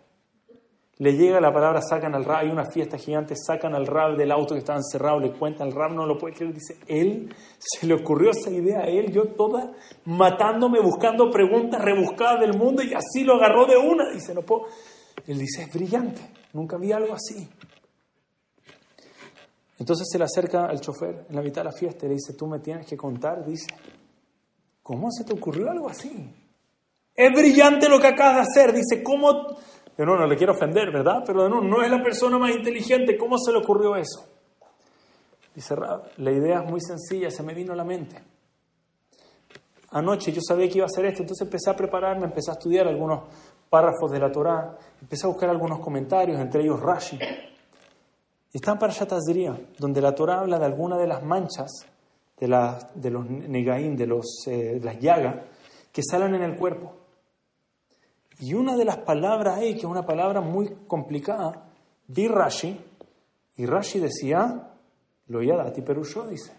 Le 0.99 1.13
llega 1.13 1.41
la 1.41 1.53
palabra, 1.53 1.81
sacan 1.83 2.15
al 2.15 2.25
rab, 2.25 2.45
hay 2.45 2.51
una 2.51 2.67
fiesta 2.67 2.97
gigante, 2.97 3.35
sacan 3.35 3.75
al 3.75 3.87
rab 3.87 4.17
del 4.17 4.31
auto 4.31 4.55
que 4.55 4.61
estaba 4.61 4.79
encerrado, 4.79 5.19
le 5.19 5.33
cuentan, 5.33 5.69
el 5.69 5.75
rab 5.75 5.93
no 5.93 6.07
lo 6.07 6.17
puede 6.17 6.35
creer, 6.35 6.55
dice, 6.55 6.77
él, 6.87 7.35
se 7.59 7.87
le 7.87 7.95
ocurrió 7.95 8.31
esa 8.31 8.51
idea 8.51 8.81
a 8.81 8.87
él, 8.87 9.11
yo 9.13 9.25
toda 9.25 9.73
matándome, 10.05 10.81
buscando 10.81 11.31
preguntas 11.31 11.83
rebuscadas 11.83 12.41
del 12.41 12.57
mundo 12.57 12.83
y 12.83 12.95
así 12.95 13.25
lo 13.25 13.35
agarró 13.35 13.67
de 13.67 13.77
una, 13.77 14.11
dice, 14.13 14.35
no 14.35 14.43
puedo. 14.43 14.67
Él 15.27 15.39
dice, 15.39 15.63
es 15.63 15.73
brillante, 15.73 16.21
nunca 16.53 16.77
vi 16.77 16.93
algo 16.93 17.15
así. 17.15 17.49
Entonces 19.79 20.07
se 20.09 20.19
le 20.19 20.25
acerca 20.25 20.67
al 20.67 20.81
chofer 20.81 21.27
en 21.29 21.35
la 21.35 21.43
mitad 21.43 21.63
de 21.63 21.71
la 21.71 21.73
fiesta 21.73 22.07
y 22.07 22.11
le 22.11 22.15
dice, 22.15 22.35
tú 22.35 22.47
me 22.47 22.61
tienes 22.61 22.87
que 22.87 22.97
contar, 22.97 23.45
dice, 23.45 23.67
¿cómo 24.81 25.11
se 25.11 25.25
te 25.25 25.33
ocurrió 25.33 25.71
algo 25.71 25.89
así? 25.89 26.33
Es 27.17 27.33
brillante 27.33 27.89
lo 27.89 28.01
que 28.01 28.07
acabas 28.09 28.37
de 28.37 28.41
hacer, 28.43 28.73
dice, 28.73 29.03
¿cómo 29.03 29.57
yo 29.97 30.05
no, 30.05 30.17
no 30.17 30.27
le 30.27 30.37
quiero 30.37 30.53
ofender, 30.53 30.91
¿verdad? 30.93 31.23
Pero 31.27 31.49
no, 31.49 31.61
no 31.61 31.83
es 31.83 31.91
la 31.91 32.03
persona 32.03 32.39
más 32.39 32.55
inteligente. 32.55 33.17
¿Cómo 33.17 33.39
se 33.39 33.53
le 33.53 33.59
ocurrió 33.59 33.95
eso? 33.97 34.27
Dice 35.55 35.77
la 36.17 36.33
idea 36.33 36.63
es 36.65 36.71
muy 36.71 36.81
sencilla, 36.81 37.31
se 37.31 37.43
me 37.45 37.55
vino 37.55 37.73
a 37.73 37.77
la 37.77 37.85
mente. 37.85 38.21
Anoche 39.91 40.33
yo 40.33 40.41
sabía 40.43 40.69
que 40.69 40.79
iba 40.79 40.85
a 40.85 40.87
hacer 40.87 41.05
esto, 41.05 41.23
entonces 41.23 41.47
empecé 41.47 41.71
a 41.71 41.77
prepararme, 41.77 42.25
empecé 42.25 42.51
a 42.51 42.55
estudiar 42.55 42.89
algunos 42.89 43.23
párrafos 43.71 44.11
de 44.11 44.19
la 44.19 44.33
Torá, 44.33 44.77
empecé 45.01 45.27
a 45.27 45.29
buscar 45.29 45.49
algunos 45.49 45.79
comentarios, 45.79 46.41
entre 46.41 46.63
ellos 46.63 46.81
Rashi. 46.81 47.19
Están 48.53 48.79
para 48.79 48.93
Shatazriya, 48.93 49.57
donde 49.79 50.01
la 50.01 50.13
Torá 50.13 50.41
habla 50.41 50.59
de 50.59 50.65
alguna 50.65 50.99
de 50.99 51.07
las 51.07 51.23
manchas 51.23 51.71
de, 52.39 52.49
la, 52.49 52.91
de 52.95 53.11
los 53.11 53.25
negaim, 53.29 53.97
de, 53.97 54.07
los, 54.09 54.47
eh, 54.49 54.81
de 54.81 54.85
las 54.85 54.99
llagas, 54.99 55.37
que 55.93 56.03
salen 56.03 56.35
en 56.35 56.43
el 56.43 56.57
cuerpo. 56.57 57.04
Y 58.45 58.53
una 58.53 58.77
de 58.77 58.85
las 58.85 58.99
palabras 58.99 59.57
ahí, 59.57 59.73
que 59.73 59.79
es 59.79 59.85
una 59.85 60.05
palabra 60.05 60.43
muy 60.43 60.69
complicada, 60.87 61.71
di 62.07 62.29
Rashi, 62.29 62.79
y 63.57 63.65
Rashi 63.65 63.99
decía, 63.99 64.71
lo 65.29 65.43
yadati 65.43 65.81
perusho, 65.81 66.27
dice. 66.27 66.53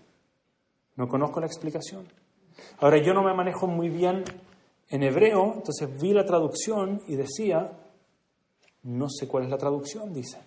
No 0.95 1.07
conozco 1.07 1.39
la 1.39 1.45
explicación. 1.45 2.07
Ahora, 2.79 2.97
yo 2.97 3.13
no 3.13 3.21
me 3.21 3.35
manejo 3.35 3.67
muy 3.67 3.89
bien 3.89 4.23
en 4.89 5.03
hebreo, 5.03 5.53
entonces 5.57 6.01
vi 6.01 6.11
la 6.11 6.25
traducción 6.25 7.03
y 7.07 7.17
decía, 7.17 7.71
no 8.81 9.07
sé 9.07 9.27
cuál 9.27 9.43
es 9.43 9.51
la 9.51 9.59
traducción, 9.59 10.11
dice. 10.11 10.39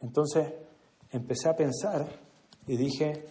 Entonces 0.00 0.52
empecé 1.12 1.48
a 1.48 1.56
pensar 1.56 2.06
y 2.66 2.76
dije, 2.76 3.24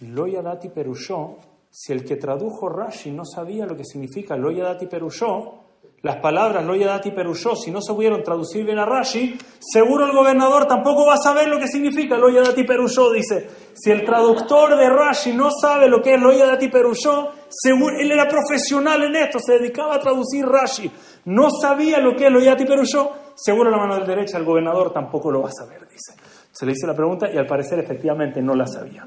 lo 0.00 0.26
yadati 0.26 0.70
perusho, 0.70 1.36
si 1.68 1.92
el 1.92 2.02
que 2.02 2.16
tradujo 2.16 2.70
Rashi 2.70 3.10
no 3.10 3.26
sabía 3.26 3.66
lo 3.66 3.76
que 3.76 3.84
significa 3.84 4.38
lo 4.38 4.50
yadati 4.50 4.86
perushó, 4.86 5.65
las 6.06 6.16
palabras 6.18 6.64
lo 6.64 6.76
yadati 6.76 7.10
perushó, 7.10 7.56
si 7.56 7.72
no 7.72 7.82
se 7.82 7.92
pudieron 7.92 8.22
traducir 8.22 8.64
bien 8.64 8.78
a 8.78 8.86
Rashi, 8.86 9.36
seguro 9.58 10.06
el 10.06 10.12
gobernador 10.12 10.66
tampoco 10.66 11.04
va 11.04 11.14
a 11.14 11.18
saber 11.18 11.48
lo 11.48 11.58
que 11.58 11.66
significa 11.66 12.16
lo 12.16 12.30
yadati 12.30 12.62
perushó, 12.62 13.12
dice. 13.12 13.48
Si 13.74 13.90
el 13.90 14.04
traductor 14.04 14.76
de 14.76 14.88
Rashi 14.88 15.32
no 15.32 15.50
sabe 15.50 15.88
lo 15.88 16.00
que 16.00 16.14
es 16.14 16.20
lo 16.20 16.32
yadati 16.32 16.68
perushó, 16.68 17.32
seguro, 17.48 17.96
él 17.98 18.12
era 18.12 18.28
profesional 18.28 19.02
en 19.02 19.16
esto, 19.16 19.40
se 19.40 19.58
dedicaba 19.58 19.96
a 19.96 19.98
traducir 19.98 20.46
Rashi, 20.46 20.88
no 21.24 21.50
sabía 21.50 21.98
lo 21.98 22.14
que 22.14 22.26
es 22.26 22.32
lo 22.32 22.38
yadati 22.38 22.64
perushó, 22.64 23.12
seguro 23.34 23.68
la 23.68 23.78
mano 23.78 23.98
derecha 24.06 24.38
el 24.38 24.44
gobernador 24.44 24.92
tampoco 24.92 25.32
lo 25.32 25.42
va 25.42 25.48
a 25.48 25.52
saber, 25.52 25.88
dice. 25.88 26.14
Se 26.52 26.64
le 26.64 26.72
hizo 26.72 26.86
la 26.86 26.94
pregunta 26.94 27.28
y 27.28 27.36
al 27.36 27.46
parecer 27.46 27.80
efectivamente 27.80 28.40
no 28.40 28.54
la 28.54 28.66
sabía. 28.66 29.04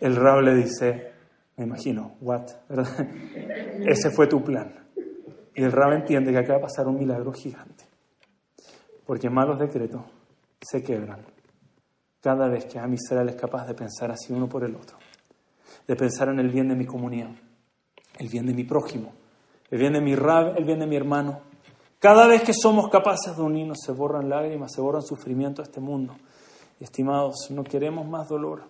El 0.00 0.16
Rab 0.16 0.40
le 0.40 0.54
dice, 0.56 1.15
me 1.56 1.64
imagino, 1.64 2.16
what. 2.20 2.48
Ese 3.86 4.10
fue 4.10 4.26
tu 4.26 4.42
plan. 4.42 4.74
Y 5.54 5.62
el 5.62 5.72
Rab 5.72 5.92
entiende 5.92 6.30
que 6.30 6.38
acaba 6.38 6.58
de 6.58 6.64
pasar 6.64 6.86
un 6.86 6.98
milagro 6.98 7.32
gigante. 7.32 7.84
Porque 9.06 9.30
malos 9.30 9.58
decretos 9.58 10.02
se 10.60 10.82
quebran 10.82 11.20
cada 12.26 12.48
vez 12.48 12.66
que 12.66 12.78
a 12.78 12.88
Israel 12.88 13.28
es 13.28 13.36
capaz 13.36 13.66
de 13.66 13.74
pensar 13.74 14.10
así 14.10 14.32
uno 14.32 14.48
por 14.48 14.64
el 14.64 14.74
otro. 14.74 14.98
De 15.86 15.94
pensar 15.94 16.28
en 16.28 16.40
el 16.40 16.50
bien 16.50 16.66
de 16.66 16.74
mi 16.74 16.84
comunidad, 16.84 17.30
el 18.18 18.28
bien 18.28 18.46
de 18.46 18.52
mi 18.52 18.64
prójimo, 18.64 19.12
el 19.70 19.78
bien 19.78 19.92
de 19.92 20.00
mi 20.00 20.16
Rab, 20.16 20.56
el 20.58 20.64
bien 20.64 20.80
de 20.80 20.86
mi 20.86 20.96
hermano. 20.96 21.42
Cada 22.00 22.26
vez 22.26 22.42
que 22.42 22.52
somos 22.52 22.88
capaces 22.90 23.36
de 23.36 23.42
unirnos 23.42 23.78
se 23.80 23.92
borran 23.92 24.28
lágrimas, 24.28 24.72
se 24.72 24.80
borran 24.80 25.02
sufrimiento 25.02 25.62
a 25.62 25.66
este 25.66 25.80
mundo. 25.80 26.16
estimados, 26.80 27.48
no 27.50 27.62
queremos 27.62 28.06
más 28.08 28.28
dolor. 28.28 28.64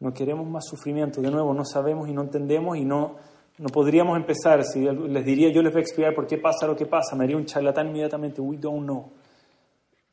No 0.00 0.12
queremos 0.12 0.46
más 0.48 0.64
sufrimiento. 0.66 1.20
De 1.20 1.30
nuevo, 1.30 1.54
no 1.54 1.64
sabemos 1.64 2.08
y 2.08 2.12
no 2.12 2.22
entendemos 2.22 2.76
y 2.76 2.84
no, 2.84 3.16
no 3.58 3.68
podríamos 3.68 4.16
empezar. 4.16 4.64
Si 4.64 4.80
les 4.80 5.24
diría, 5.24 5.52
yo 5.52 5.62
les 5.62 5.72
voy 5.72 5.80
a 5.80 5.82
explicar 5.82 6.14
por 6.14 6.26
qué 6.26 6.38
pasa 6.38 6.66
lo 6.66 6.76
que 6.76 6.86
pasa, 6.86 7.16
me 7.16 7.24
haría 7.24 7.36
un 7.36 7.46
charlatán 7.46 7.88
inmediatamente. 7.88 8.40
We 8.40 8.56
don't 8.56 8.84
know. 8.84 9.10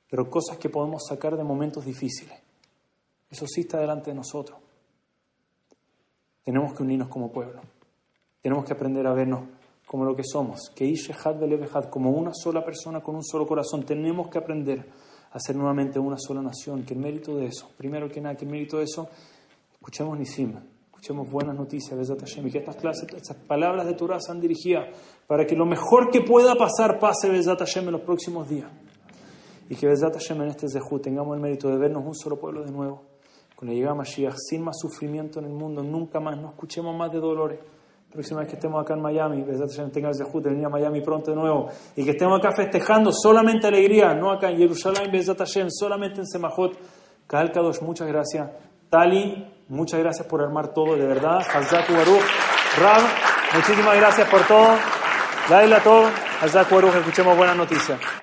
Pero 0.09 0.29
cosas 0.29 0.57
que 0.57 0.69
podemos 0.69 1.03
sacar 1.07 1.37
de 1.37 1.43
momentos 1.43 1.85
difíciles. 1.85 2.37
Eso 3.29 3.45
sí 3.47 3.61
está 3.61 3.79
delante 3.79 4.11
de 4.11 4.15
nosotros. 4.15 4.59
Tenemos 6.43 6.73
que 6.73 6.83
unirnos 6.83 7.07
como 7.07 7.31
pueblo. 7.31 7.61
Tenemos 8.41 8.65
que 8.65 8.73
aprender 8.73 9.07
a 9.07 9.13
vernos 9.13 9.43
como 9.85 10.03
lo 10.03 10.15
que 10.15 10.23
somos. 10.23 10.69
Que 10.75 10.85
Ishehad 10.85 11.39
Belebehad, 11.39 11.85
como 11.85 12.11
una 12.11 12.31
sola 12.33 12.63
persona 12.63 13.01
con 13.01 13.15
un 13.15 13.23
solo 13.23 13.47
corazón. 13.47 13.83
Tenemos 13.85 14.27
que 14.27 14.37
aprender 14.37 14.85
a 15.31 15.39
ser 15.39 15.55
nuevamente 15.55 15.97
una 15.99 16.17
sola 16.19 16.41
nación. 16.41 16.83
Que 16.83 16.93
el 16.93 16.99
mérito 16.99 17.37
de 17.37 17.45
eso, 17.45 17.69
primero 17.77 18.09
que 18.09 18.19
nada, 18.19 18.35
que 18.35 18.45
el 18.45 18.51
mérito 18.51 18.79
de 18.79 18.83
eso 18.83 19.09
Escuchemos 19.81 20.15
Nisim, 20.15 20.53
escuchemos 20.85 21.27
buenas 21.31 21.55
noticias, 21.55 21.97
Hashem, 22.07 22.47
y 22.47 22.51
que 22.51 22.59
estas 22.59 22.75
clases, 22.75 23.11
estas 23.15 23.35
palabras 23.35 23.87
de 23.87 23.95
Torah 23.95 24.19
sean 24.19 24.39
dirigidas 24.39 24.95
para 25.25 25.43
que 25.43 25.55
lo 25.55 25.65
mejor 25.65 26.11
que 26.11 26.21
pueda 26.21 26.53
pasar 26.53 26.99
pase 26.99 27.31
Besat 27.31 27.57
Hashem 27.57 27.85
en 27.85 27.93
los 27.93 28.01
próximos 28.01 28.47
días. 28.47 28.69
Y 29.69 29.75
que 29.75 29.87
Besat 29.87 30.13
Hashem 30.13 30.39
en 30.43 30.49
este 30.49 30.67
Zehu 30.69 30.99
tengamos 30.99 31.35
el 31.35 31.41
mérito 31.41 31.67
de 31.67 31.79
vernos 31.79 32.05
un 32.05 32.13
solo 32.13 32.39
pueblo 32.39 32.63
de 32.63 32.71
nuevo, 32.71 33.01
con 33.55 33.69
la 33.69 33.73
llegada 33.73 33.95
Mashiach, 33.95 34.35
sin 34.37 34.61
más 34.61 34.77
sufrimiento 34.79 35.39
en 35.39 35.45
el 35.45 35.53
mundo, 35.53 35.81
nunca 35.81 36.19
más, 36.19 36.39
no 36.39 36.49
escuchemos 36.49 36.95
más 36.95 37.11
de 37.11 37.19
dolores. 37.19 37.59
Próxima 38.11 38.41
vez 38.41 38.49
que 38.49 38.57
estemos 38.57 38.79
acá 38.79 38.93
en 38.93 39.01
Miami, 39.01 39.41
Besat 39.41 39.71
Hashem 39.71 39.89
tenga 39.89 40.09
el 40.09 40.15
Zehu 40.15 40.41
de 40.41 40.51
venir 40.51 40.67
a 40.67 40.69
Miami 40.69 41.01
pronto 41.01 41.31
de 41.31 41.37
nuevo, 41.37 41.69
y 41.95 42.05
que 42.05 42.11
estemos 42.11 42.37
acá 42.37 42.51
festejando 42.55 43.11
solamente 43.11 43.65
alegría, 43.65 44.13
no 44.13 44.29
acá 44.29 44.51
en 44.51 44.59
Jerusalén, 44.59 45.11
Besat 45.11 45.41
solamente 45.69 46.19
en 46.19 46.27
Semajot. 46.27 46.77
Kaal 47.25 47.51
Kadosh, 47.51 47.81
muchas 47.81 48.07
gracias. 48.07 48.47
Tali, 48.91 49.47
muchas 49.71 49.99
gracias 49.99 50.27
por 50.27 50.41
armar 50.41 50.73
todo, 50.73 50.95
de 50.95 51.07
verdad. 51.07 51.39
Hazaku 51.39 51.93
Baruch. 51.93 52.23
Muchísimas 53.55 53.95
gracias 53.97 54.29
por 54.29 54.41
todo. 54.43 54.75
Laila 55.49 55.79
todo. 55.79 56.09
Hazaku 56.41 56.75
Baruch, 56.75 56.95
escuchemos 56.95 57.35
buenas 57.35 57.57
noticias. 57.57 58.21